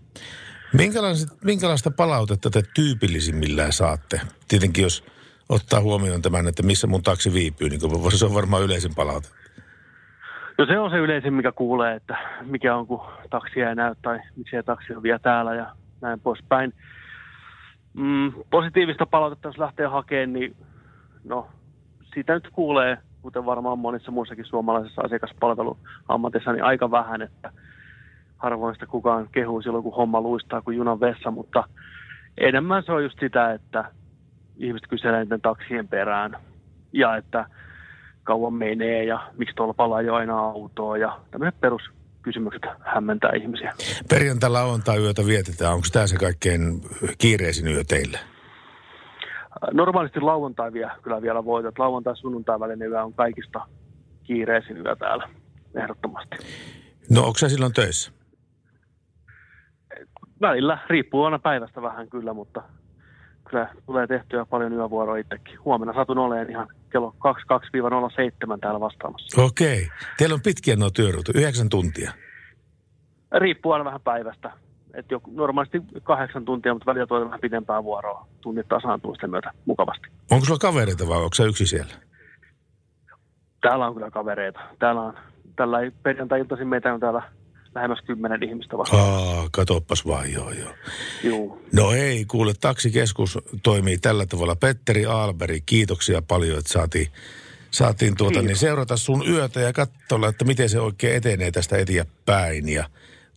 [0.72, 4.20] Minkälaista, minkälaista palautetta te tyypillisimmillään saatte?
[4.48, 5.04] Tietenkin jos
[5.48, 7.80] ottaa huomioon tämän, että missä mun taksi viipyy, niin
[8.16, 9.28] se on varmaan yleisin palaute.
[10.58, 13.00] No se on se yleisin, mikä kuulee, että mikä on, kun
[13.30, 15.66] taksia ei näy tai miksi ei taksi on vielä täällä ja
[16.00, 16.72] näin poispäin.
[17.94, 20.56] Mm, positiivista palautetta, jos lähtee hakemaan, niin
[21.24, 21.48] no,
[22.14, 27.52] siitä nyt kuulee, kuten varmaan monissa muissakin suomalaisissa asiakaspalveluammatissa, niin aika vähän, että
[28.36, 31.64] harvoin sitä kukaan kehuu silloin, kun homma luistaa kuin junan vessa, mutta
[32.38, 33.84] enemmän se on just sitä, että
[34.56, 36.36] ihmiset kyselee niiden taksien perään
[36.92, 37.44] ja että
[38.26, 43.72] kauan menee ja miksi tuolla palaa jo aina autoa ja tämmöiset peruskysymykset hämmentää ihmisiä.
[44.10, 45.74] Perjantai lauantai yötä vietetään.
[45.74, 46.80] Onko tämä se kaikkein
[47.18, 48.18] kiireisin yö teille?
[49.72, 51.78] Normaalisti lauantai vie kyllä vielä voitot.
[51.78, 53.60] Lauantai sunnuntai välinen yö on kaikista
[54.22, 55.28] kiireisin yö täällä,
[55.74, 56.36] ehdottomasti.
[57.10, 58.12] No onko sä silloin töissä?
[60.40, 62.62] Välillä riippuu aina päivästä vähän kyllä, mutta
[63.50, 65.58] kyllä tulee tehtyä paljon yövuoroa itsekin.
[65.64, 67.14] Huomenna satun olemaan ihan kello
[68.54, 69.42] 22-07 täällä vastaamassa.
[69.42, 69.88] Okei.
[70.18, 72.12] Teillä on pitkiä nuo työruutu, yhdeksän tuntia.
[73.32, 74.52] Riippuu aina vähän päivästä.
[74.94, 78.26] Et jo, normaalisti kahdeksan tuntia, mutta välillä tulee vähän pidempää vuoroa.
[78.40, 80.08] Tunnit tasaantuu sitten myötä mukavasti.
[80.30, 81.94] Onko sulla kavereita vai onko sä yksi siellä?
[83.60, 84.60] Täällä on kyllä kavereita.
[84.78, 85.14] Täällä on,
[85.56, 87.22] tällä perjantai-iltaisin meitä on täällä
[87.76, 89.02] lähemmäs kymmenen ihmistä vastaan.
[89.02, 90.70] Aa, katoppas vaan, joo, joo.
[91.24, 91.62] Juu.
[91.72, 94.56] No ei, kuule, taksikeskus toimii tällä tavalla.
[94.56, 97.06] Petteri Aalberi, kiitoksia paljon, että saatiin,
[97.70, 102.68] saatiin tuota, niin seurata sun yötä ja katsoa, että miten se oikein etenee tästä eteenpäin.
[102.68, 102.84] Ja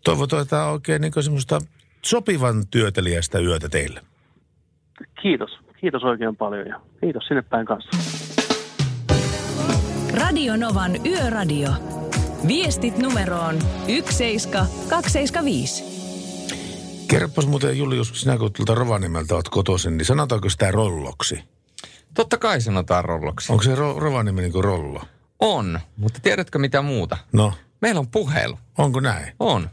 [0.03, 1.59] toivotaan oikein niin semmoista
[2.01, 4.01] sopivan työtelijästä yötä teille.
[5.21, 5.49] Kiitos.
[5.81, 7.89] Kiitos oikein paljon ja kiitos sinne päin kanssa.
[10.13, 11.98] Radio Novan Yöradio.
[12.47, 13.55] Viestit numeroon
[13.87, 15.83] 17275.
[17.07, 21.43] Kerropas muuten Julius, sinä kun tuolta Rovaniemeltä olet kotoisin, niin sanotaanko sitä rolloksi?
[22.13, 23.51] Totta kai sanotaan rolloksi.
[23.51, 25.01] Onko se ro- Rovaniemi niin kuin rollo?
[25.39, 27.17] On, mutta tiedätkö mitä muuta?
[27.33, 28.57] No, Meillä on puhelu.
[28.77, 29.33] onko näin?
[29.39, 29.69] On.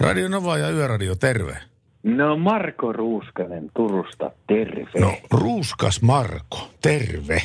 [0.00, 1.56] Radio Nova ja Yöradio, terve.
[2.02, 5.00] No Marko Ruuskanen Turusta, terve.
[5.00, 7.42] No, Ruuskas Marko, terve.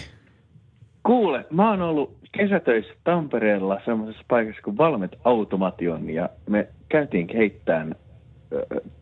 [1.06, 7.96] Kuule, mä oon ollut kesätöissä Tampereella semmoisessa paikassa kuin Valmet Automation ja me käytiin keittämään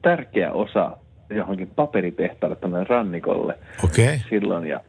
[0.02, 0.98] tärkeä osa
[1.30, 3.60] johonkin paperitehtaalle tuonne rannikolle.
[3.84, 4.20] Okay.
[4.30, 4.80] silloin ja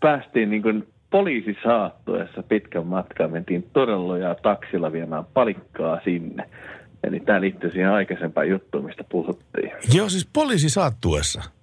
[0.00, 6.48] päästiin niin kuin poliisi saattuessa pitkän matkan, mentiin todella ja taksilla viemään palikkaa sinne.
[7.04, 9.72] Eli tämä liittyy siihen aikaisempaan juttuun, mistä puhuttiin.
[9.94, 11.55] Joo, siis poliisi saattuessa.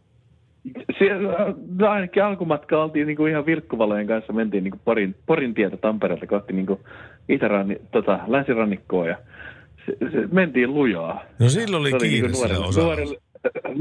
[0.98, 6.27] Siellä, no ainakin alkumatka oltiin niinku ihan vilkkuvalojen kanssa, mentiin niinku Porin, Porin tietä Tampereelta
[6.27, 6.80] kohti niinku
[7.30, 9.18] itäranni, tota, länsirannikkoa ja
[9.85, 11.23] se, se, mentiin lujaa.
[11.40, 12.88] No silloin oli Se kiire niinku sillä nuorelle, osalla.
[12.88, 13.18] nuorelle,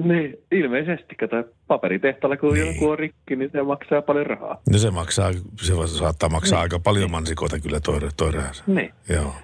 [0.04, 2.66] niin, ilmeisesti, kato, paperitehtaalla kun niin.
[2.66, 4.60] joku on rikki, niin se maksaa paljon rahaa.
[4.72, 5.32] No se maksaa,
[5.62, 8.64] se saattaa maksaa aika paljon mansikoita kyllä toi, toi rääsä.
[8.66, 8.90] Niin.
[9.08, 9.34] Joo.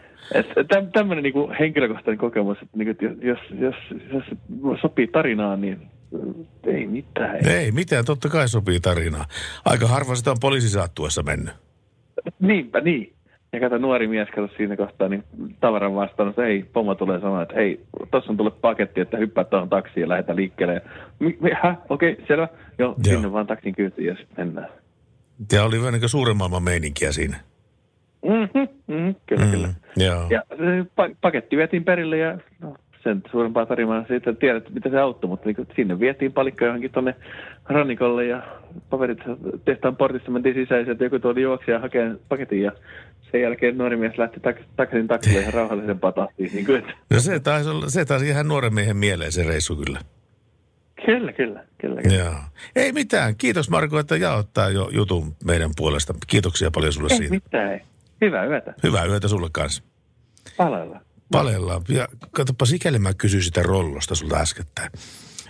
[0.68, 3.76] Täm, tämmöinen niinku henkilökohtainen kokemus, että niinku, että jos, jos,
[4.12, 4.24] jos,
[4.70, 5.97] jos sopii tarinaan, niin äh,
[6.66, 7.36] ei mitään.
[7.36, 7.54] Ei.
[7.54, 9.24] Ei mitään, totta kai sopii tarinaa.
[9.64, 11.54] Aika harva sitä on poliisi saattuessa mennyt.
[12.40, 13.12] Niinpä, niin.
[13.52, 15.24] Ja kato, nuori mies kato siinä kohtaa, niin
[15.60, 17.80] tavaran vastaan, että hei, pomo tulee sanoa, että hei,
[18.10, 20.82] tuossa on tullut paketti, että hyppää tuohon taksiin ja lähdetään liikkeelle.
[21.62, 21.76] Häh?
[21.88, 22.48] Okei, okay, selvä.
[22.78, 23.14] Joo, Joo.
[23.14, 24.68] sinne vaan taksin kyytiin ja sitten mennään.
[25.52, 27.36] Ja oli vähän niin suuren maailman meininkiä siinä.
[28.22, 29.50] Mm-hmm, mm-hmm, kyllä, mm.
[29.50, 29.68] kyllä.
[29.96, 30.26] Joo.
[30.30, 30.42] Ja
[30.84, 35.46] pa- paketti vietiin perille ja no, sen suurempaa tarinaa siitä tiedät, mitä se auttoi, mutta
[35.46, 37.14] niin sinne vietiin palikka johonkin tuonne
[37.66, 38.42] rannikolle ja
[38.90, 39.18] paperit
[39.64, 42.72] tehtaan portissa mentiin sisään ja sieltä joku tuoli juoksi ja hakee paketin ja
[43.32, 46.50] sen jälkeen nuori mies lähti tak- taksin taksille ihan rauhallisempaa tahtiin.
[46.52, 49.76] Niin kuin, että, No se taisi, olla, se taisi ihan nuoren miehen mieleen se reissu
[49.76, 49.98] kyllä.
[51.06, 52.02] kyllä, kyllä, kyllä.
[52.02, 52.16] kyllä.
[52.16, 52.34] Joo.
[52.76, 53.36] Ei mitään.
[53.36, 56.14] Kiitos Marko, että jaot tää jo jutun meidän puolesta.
[56.26, 57.34] Kiitoksia paljon sulle Ei siitä.
[57.34, 57.80] mitään.
[58.20, 58.74] Hyvää yötä.
[58.82, 59.82] Hyvää yötä sulle kanssa.
[60.56, 61.00] Palella.
[61.32, 61.82] Palellaan.
[61.88, 64.92] Ja katsoppa, sikäli mä kysyin sitä rollosta sulta äskettäin.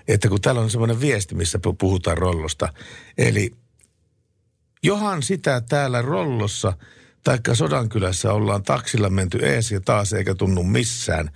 [0.09, 2.73] Että kun täällä on semmoinen viesti, missä pu- puhutaan rollosta.
[3.19, 3.51] Eli
[4.83, 6.73] johan sitä täällä rollossa
[7.25, 11.31] taikka Sodankylässä ollaan taksilla menty ees ja taas eikä tunnu missään.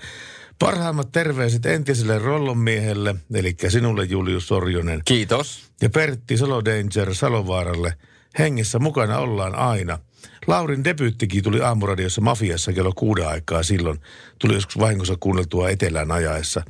[0.58, 5.02] Parhaimmat terveiset entiselle rollonmiehelle, eli sinulle Julius Sorjonen.
[5.04, 5.70] Kiitos.
[5.80, 7.94] Ja Pertti Salo Danger Salovaaralle.
[8.38, 9.98] Hengessä mukana ollaan aina.
[10.46, 14.00] Laurin debyyttikin tuli aamuradiossa Mafiassa kello kuuden aikaa silloin.
[14.38, 16.62] Tuli joskus vahingossa kuunneltua etelään ajaessa.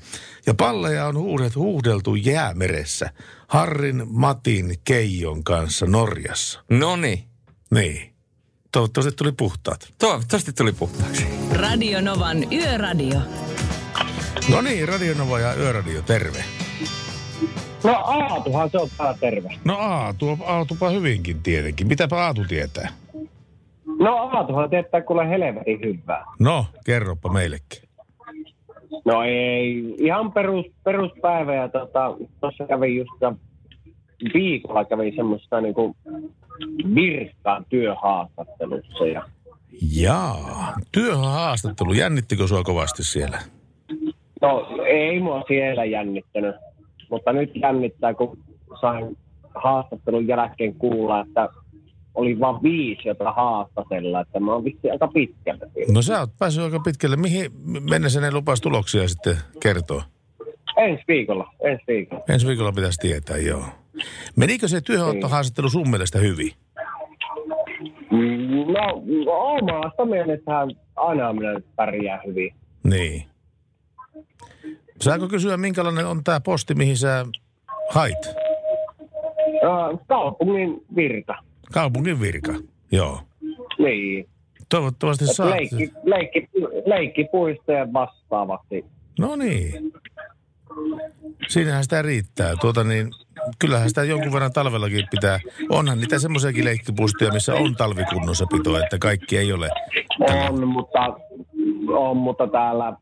[0.46, 3.10] Ja palleja on huudet, huudeltu jäämeressä.
[3.48, 6.64] Harrin, Matin, Keijon kanssa Norjassa.
[6.70, 7.24] No niin.
[7.70, 8.12] Niin.
[8.72, 9.92] Toivottavasti tuli puhtaat.
[9.98, 11.26] Toivottavasti tuli puhtaaksi.
[11.52, 13.20] Radio Novan Yöradio.
[14.48, 16.44] No niin, Radionova ja Yöradio, terve.
[17.84, 19.48] No Aatuhan se on tää terve.
[19.64, 21.86] No Aatu, Aatupa hyvinkin tietenkin.
[21.86, 22.88] Mitäpä Aatu tietää?
[24.02, 26.24] No Aatuhan teettää kuule helvetin hyvää.
[26.40, 27.82] No, kerropa meillekin.
[29.04, 33.10] No ei, ihan perus, peruspäivä ja tota, tuossa kävin just
[34.34, 35.96] viikolla kävin semmoista niinku
[36.94, 39.22] virkaan työhaastattelussa ja
[39.96, 41.92] Jaa, työhaastattelu.
[41.92, 43.38] Jännittikö sua kovasti siellä?
[44.42, 46.56] no ei mua siellä jännittänyt,
[47.10, 48.38] mutta nyt jännittää kun
[48.80, 49.18] sain
[49.54, 51.48] haastattelun jälkeen kuulla, että
[52.14, 55.92] oli vain viisi, jota haastatella, että mä oon vissiin aika pitkällä siinä.
[55.92, 57.16] No sä oot päässyt aika pitkälle.
[57.16, 57.50] Mihin
[57.90, 60.02] mennessä ne lupas tuloksia sitten kertoo?
[60.76, 62.24] Ensi viikolla, ensi viikolla.
[62.28, 63.64] Ensi viikolla pitäisi tietää, joo.
[64.36, 66.52] Menikö se työhaastattelu sun mielestä hyvin?
[68.66, 72.54] No, omasta mielestähän aina minä pärjää hyvin.
[72.84, 73.24] Niin.
[75.00, 77.26] Saako kysyä, minkälainen on tämä posti, mihin sä
[77.90, 78.18] hait?
[80.08, 81.34] Kaupungin virta.
[81.72, 82.52] Kaupungin virka,
[82.92, 83.20] joo.
[83.78, 84.28] Niin.
[84.68, 85.50] Toivottavasti Et saat.
[85.50, 86.48] leikki, leikki,
[86.86, 88.84] leikkipuistojen vastaavasti.
[89.18, 89.92] No niin.
[91.48, 92.54] Siinähän sitä riittää.
[92.60, 93.10] Tuota niin,
[93.58, 95.40] kyllähän sitä jonkun verran talvellakin pitää.
[95.70, 99.70] Onhan niitä semmoisiakin leikkipuistoja, missä on talvikunnossapito, että kaikki ei ole.
[100.20, 100.98] On, mutta,
[101.88, 102.96] on, mutta täällä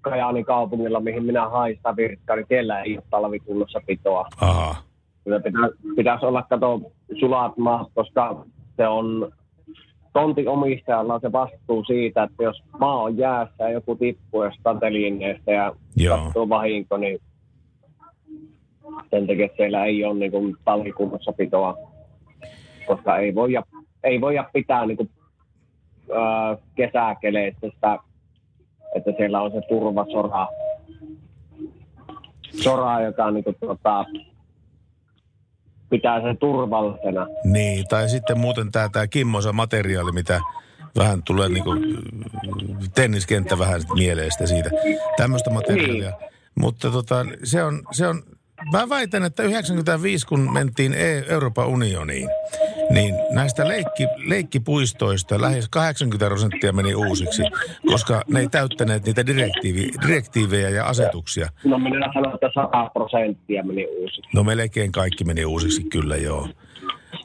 [0.00, 4.28] Kajaanin kaupungilla, mihin minä hain sitä virkkaa, niin siellä ei ole talvikunnossapitoa.
[4.40, 4.76] Aha.
[5.24, 5.58] Kyllä pitä,
[5.96, 6.80] pitäisi olla, kato,
[7.20, 8.44] sulat maat, koska
[8.76, 9.32] se on
[10.12, 14.80] tontin omistajalla on se vastuu siitä, että jos maa on jäässä ja joku tippuu jostain
[14.80, 15.72] telineestä ja
[16.08, 17.20] sattuu vahinko, niin
[19.10, 21.78] sen takia siellä ei ole niin talvikunnossapitoa,
[22.86, 23.62] koska ei voida,
[24.04, 25.10] ei voida pitää niin kuin,
[26.14, 27.98] ää, kesäkeleissä sitä,
[28.94, 30.46] että siellä on se turvasora,
[32.50, 34.04] sora, joka niin kuin, tota,
[35.96, 37.26] pitää sen turvallisena.
[37.44, 40.40] Niin, tai sitten muuten tämä tää Kimmosa materiaali, mitä
[40.98, 41.70] vähän tulee niinku
[42.94, 44.70] tenniskenttä vähän mieleen sitä siitä.
[45.16, 46.12] Tämmöistä materiaalia.
[46.54, 48.22] Mutta tota, se on, se on,
[48.72, 52.28] mä väitän, että 95 kun mentiin E- Euroopan unioniin,
[52.90, 57.42] niin näistä leikki, leikkipuistoista lähes 80 prosenttia meni uusiksi,
[57.86, 61.48] koska ne ei täyttäneet niitä direktiivi, direktiivejä ja asetuksia.
[61.64, 64.22] No minä sanon, että 100 prosenttia meni uusi.
[64.34, 66.48] No melkein kaikki meni uusiksi, kyllä joo.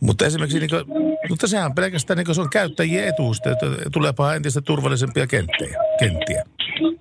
[0.01, 0.83] Mutta esimerkiksi, niin kuin,
[1.29, 5.77] mutta sehän pelkästään niin se on käyttäjien etuus, että tuleepa entistä turvallisempia kenttiä.
[5.99, 6.43] kenttiä.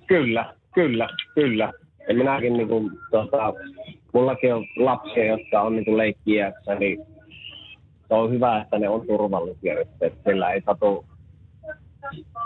[0.07, 1.73] Kyllä, kyllä, kyllä.
[2.07, 3.53] Ja minäkin niin kuin, tota,
[4.13, 6.99] mullakin on lapsia, jotka on niin kuin leikkiässä, niin
[8.09, 11.05] se on hyvä, että ne on turvallisia nyt, että sillä ei satu.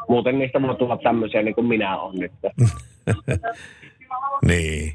[0.09, 2.31] Muuten niistä voi tulla tämmöisiä niin kuin minä olen nyt.
[4.45, 4.93] Niin,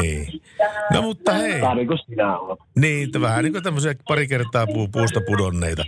[0.00, 0.26] niin.
[0.92, 1.60] No mutta hei.
[1.60, 2.58] Tai niin kuin sinä olet.
[2.76, 5.84] Niin, että vähän niin kuin tämmöisiä pari kertaa puu, puusta pudonneita.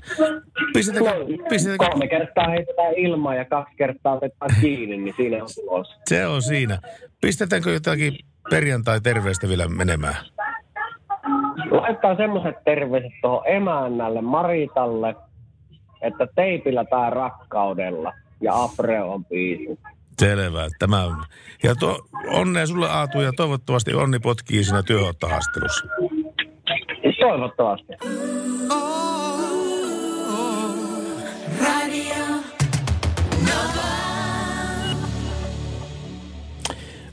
[0.73, 5.97] Pistetäänkö, pistetäänkö, Kolme kertaa heitetään ilmaa ja kaksi kertaa otetaan kiinni, niin siinä on tulos.
[6.07, 6.79] se on siinä.
[7.21, 8.19] Pistetäänkö jotakin
[8.51, 10.17] perjantai-terveistä vielä menemään?
[11.71, 15.15] Laittaa semmoiset terveiset tuohon emännälle Maritalle,
[16.03, 19.79] että teipillä tää rakkaudella ja Apre on biisi.
[20.19, 20.69] Selvä.
[20.79, 21.25] Tämä on.
[21.63, 21.99] Ja to,
[22.29, 25.87] onnea sulle Aatu ja toivottavasti onni potkii siinä työhöttahaastelussa.
[27.21, 27.93] Toivottavasti.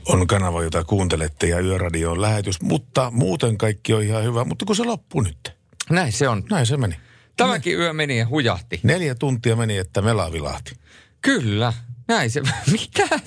[0.08, 4.44] On kanava, jota kuuntelette ja Yöradio on lähetys, mutta muuten kaikki on ihan hyvä.
[4.44, 5.52] Mutta kun se loppui nyt.
[5.90, 6.44] Näin se on.
[6.50, 6.96] Näin se meni.
[7.36, 8.80] Tämäkin yö meni ja hujahti.
[8.82, 10.74] Neljä tuntia meni, että mela vilahti.
[11.22, 11.72] Kyllä.
[12.08, 12.42] Näin se.
[12.72, 13.20] Mitä?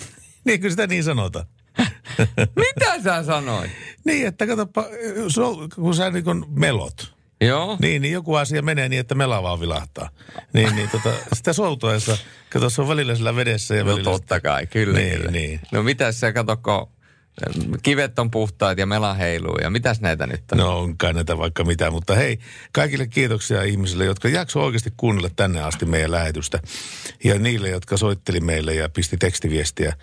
[0.43, 1.45] Niin kuin sitä niin sanotaan.
[2.55, 3.71] Mitä sä sanoit?
[4.05, 4.85] Niin, että katsoppa,
[5.75, 7.18] kun sä niin melot.
[7.41, 7.77] Joo.
[7.81, 10.09] Niin, niin joku asia menee niin, että mela vaan vilahtaa.
[10.53, 12.17] Niin, niin tota, sitä soutuessa,
[12.49, 14.11] kato se on välillä sillä vedessä ja No välillä...
[14.11, 14.99] totta kai, kyllä.
[14.99, 15.31] Niin, kyllä.
[15.31, 15.61] niin.
[15.71, 16.87] No mitäs sä kato, kun
[17.81, 20.57] kivet on puhtaat ja mela heiluu ja mitäs näitä nyt on?
[20.57, 22.39] No onkaan näitä vaikka mitä, mutta hei,
[22.71, 26.59] kaikille kiitoksia ihmisille, jotka jakso oikeasti kuunnella tänne asti meidän lähetystä.
[27.23, 29.93] Ja niille, jotka soitteli meille ja pisti tekstiviestiä,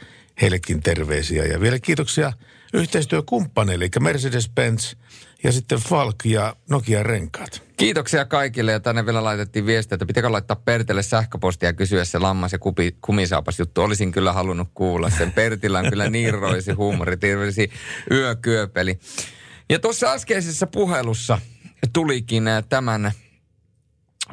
[0.40, 1.44] heillekin terveisiä.
[1.44, 2.32] Ja vielä kiitoksia
[2.72, 4.96] yhteistyökumppaneille, eli Mercedes-Benz
[5.44, 7.62] ja sitten Falk ja Nokia Renkaat.
[7.76, 12.18] Kiitoksia kaikille ja tänne vielä laitettiin viestiä, että pitäkö laittaa Pertille sähköpostia ja kysyä se
[12.18, 13.82] lammas ja kupi, kumisaapas juttu.
[13.82, 15.32] Olisin kyllä halunnut kuulla sen.
[15.32, 17.70] Pertillä on kyllä niin roisi huumori, terveisi
[18.10, 18.98] yökyöpeli.
[19.70, 21.38] Ja tuossa äskeisessä puhelussa
[21.92, 23.12] tulikin äh, tämän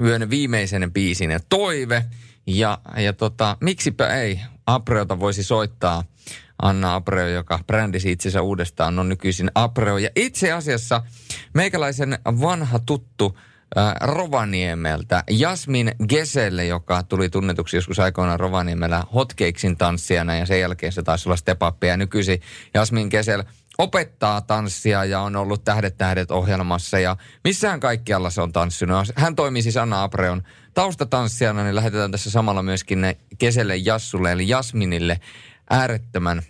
[0.02, 2.06] yön viimeisen biisin toive.
[2.48, 6.04] Ja, ja tota, miksipä ei Apreota voisi soittaa
[6.64, 9.98] Anna Abreu, joka brändisi itsensä uudestaan, on nykyisin Abreu.
[9.98, 11.02] Ja itse asiassa
[11.54, 13.38] meikäläisen vanha tuttu
[13.78, 20.92] äh, Rovaniemeltä, Jasmin Geselle, joka tuli tunnetuksi joskus aikoinaan Rovaniemellä hotcakesin tanssijana ja sen jälkeen
[20.92, 21.84] se taisi olla step up.
[21.84, 22.42] Ja nykyisin
[22.74, 23.44] Jasmin Gesell
[23.78, 29.08] opettaa tanssia ja on ollut Tähdet tähdet ohjelmassa ja missään kaikkialla se on tanssinut.
[29.16, 34.50] Hän toimii siis Anna Abreon taustatanssijana, niin lähetetään tässä samalla myöskin ne Keselle Jassulle eli
[34.50, 35.20] Jasminille
[35.70, 36.42] äärettömän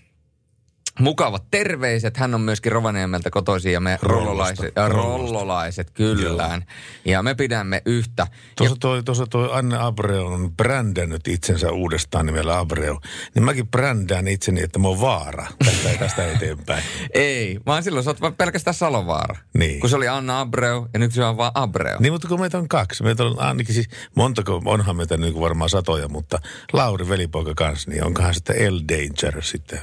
[1.00, 2.18] mukavat terveiset.
[2.18, 6.66] Hän on myöskin Rovaniemeltä kotoisin ja me rollolaiset, ja rollolaiset kyllään.
[7.06, 8.28] Ja me pidämme yhtä.
[8.58, 13.00] Tuossa toi, tuossa toi Anne Abreu on brändännyt itsensä uudestaan nimellä Abreu.
[13.36, 16.84] Niin mäkin brändään itseni, että mä oon vaara tästä, tästä eteenpäin.
[17.14, 19.36] Ei, vaan silloin sä oot vaan pelkästään Salovaara.
[19.54, 19.80] Niin.
[19.80, 22.00] Kun se oli Anna Abreu ja nyt se on vaan Abreu.
[22.00, 23.04] Niin, mutta kun meitä on kaksi.
[23.04, 26.40] Meitä on ainakin siis, montako, onhan meitä niin varmaan satoja, mutta
[26.74, 29.80] Lauri velipoika kanssa, niin onkohan sitten L Danger sitten.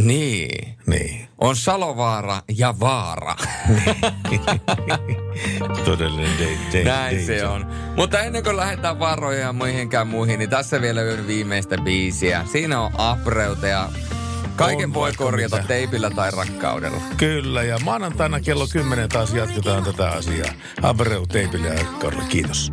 [0.00, 0.74] Niin.
[0.86, 1.28] Niin.
[1.38, 3.36] On Salovaara ja Vaara.
[5.84, 7.26] Todellinen da- da- Näin danger.
[7.26, 7.66] se on.
[7.96, 12.44] Mutta ennen kuin lähdetään varoja ja muihinkään muihin, niin tässä vielä yön viimeistä biisiä.
[12.52, 13.88] Siinä on Abreuta ja
[14.56, 15.68] kaiken On voi korjata mitä.
[15.68, 17.00] teipillä tai rakkaudella.
[17.16, 20.50] Kyllä, ja maanantaina kello 10 taas jatketaan tätä asiaa.
[20.82, 22.24] Abreu teipillä ja rakkaudella.
[22.28, 22.72] Kiitos.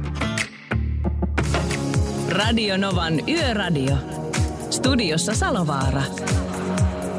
[2.30, 3.96] Radio Novan Yöradio.
[4.70, 6.02] Studiossa Salovaara.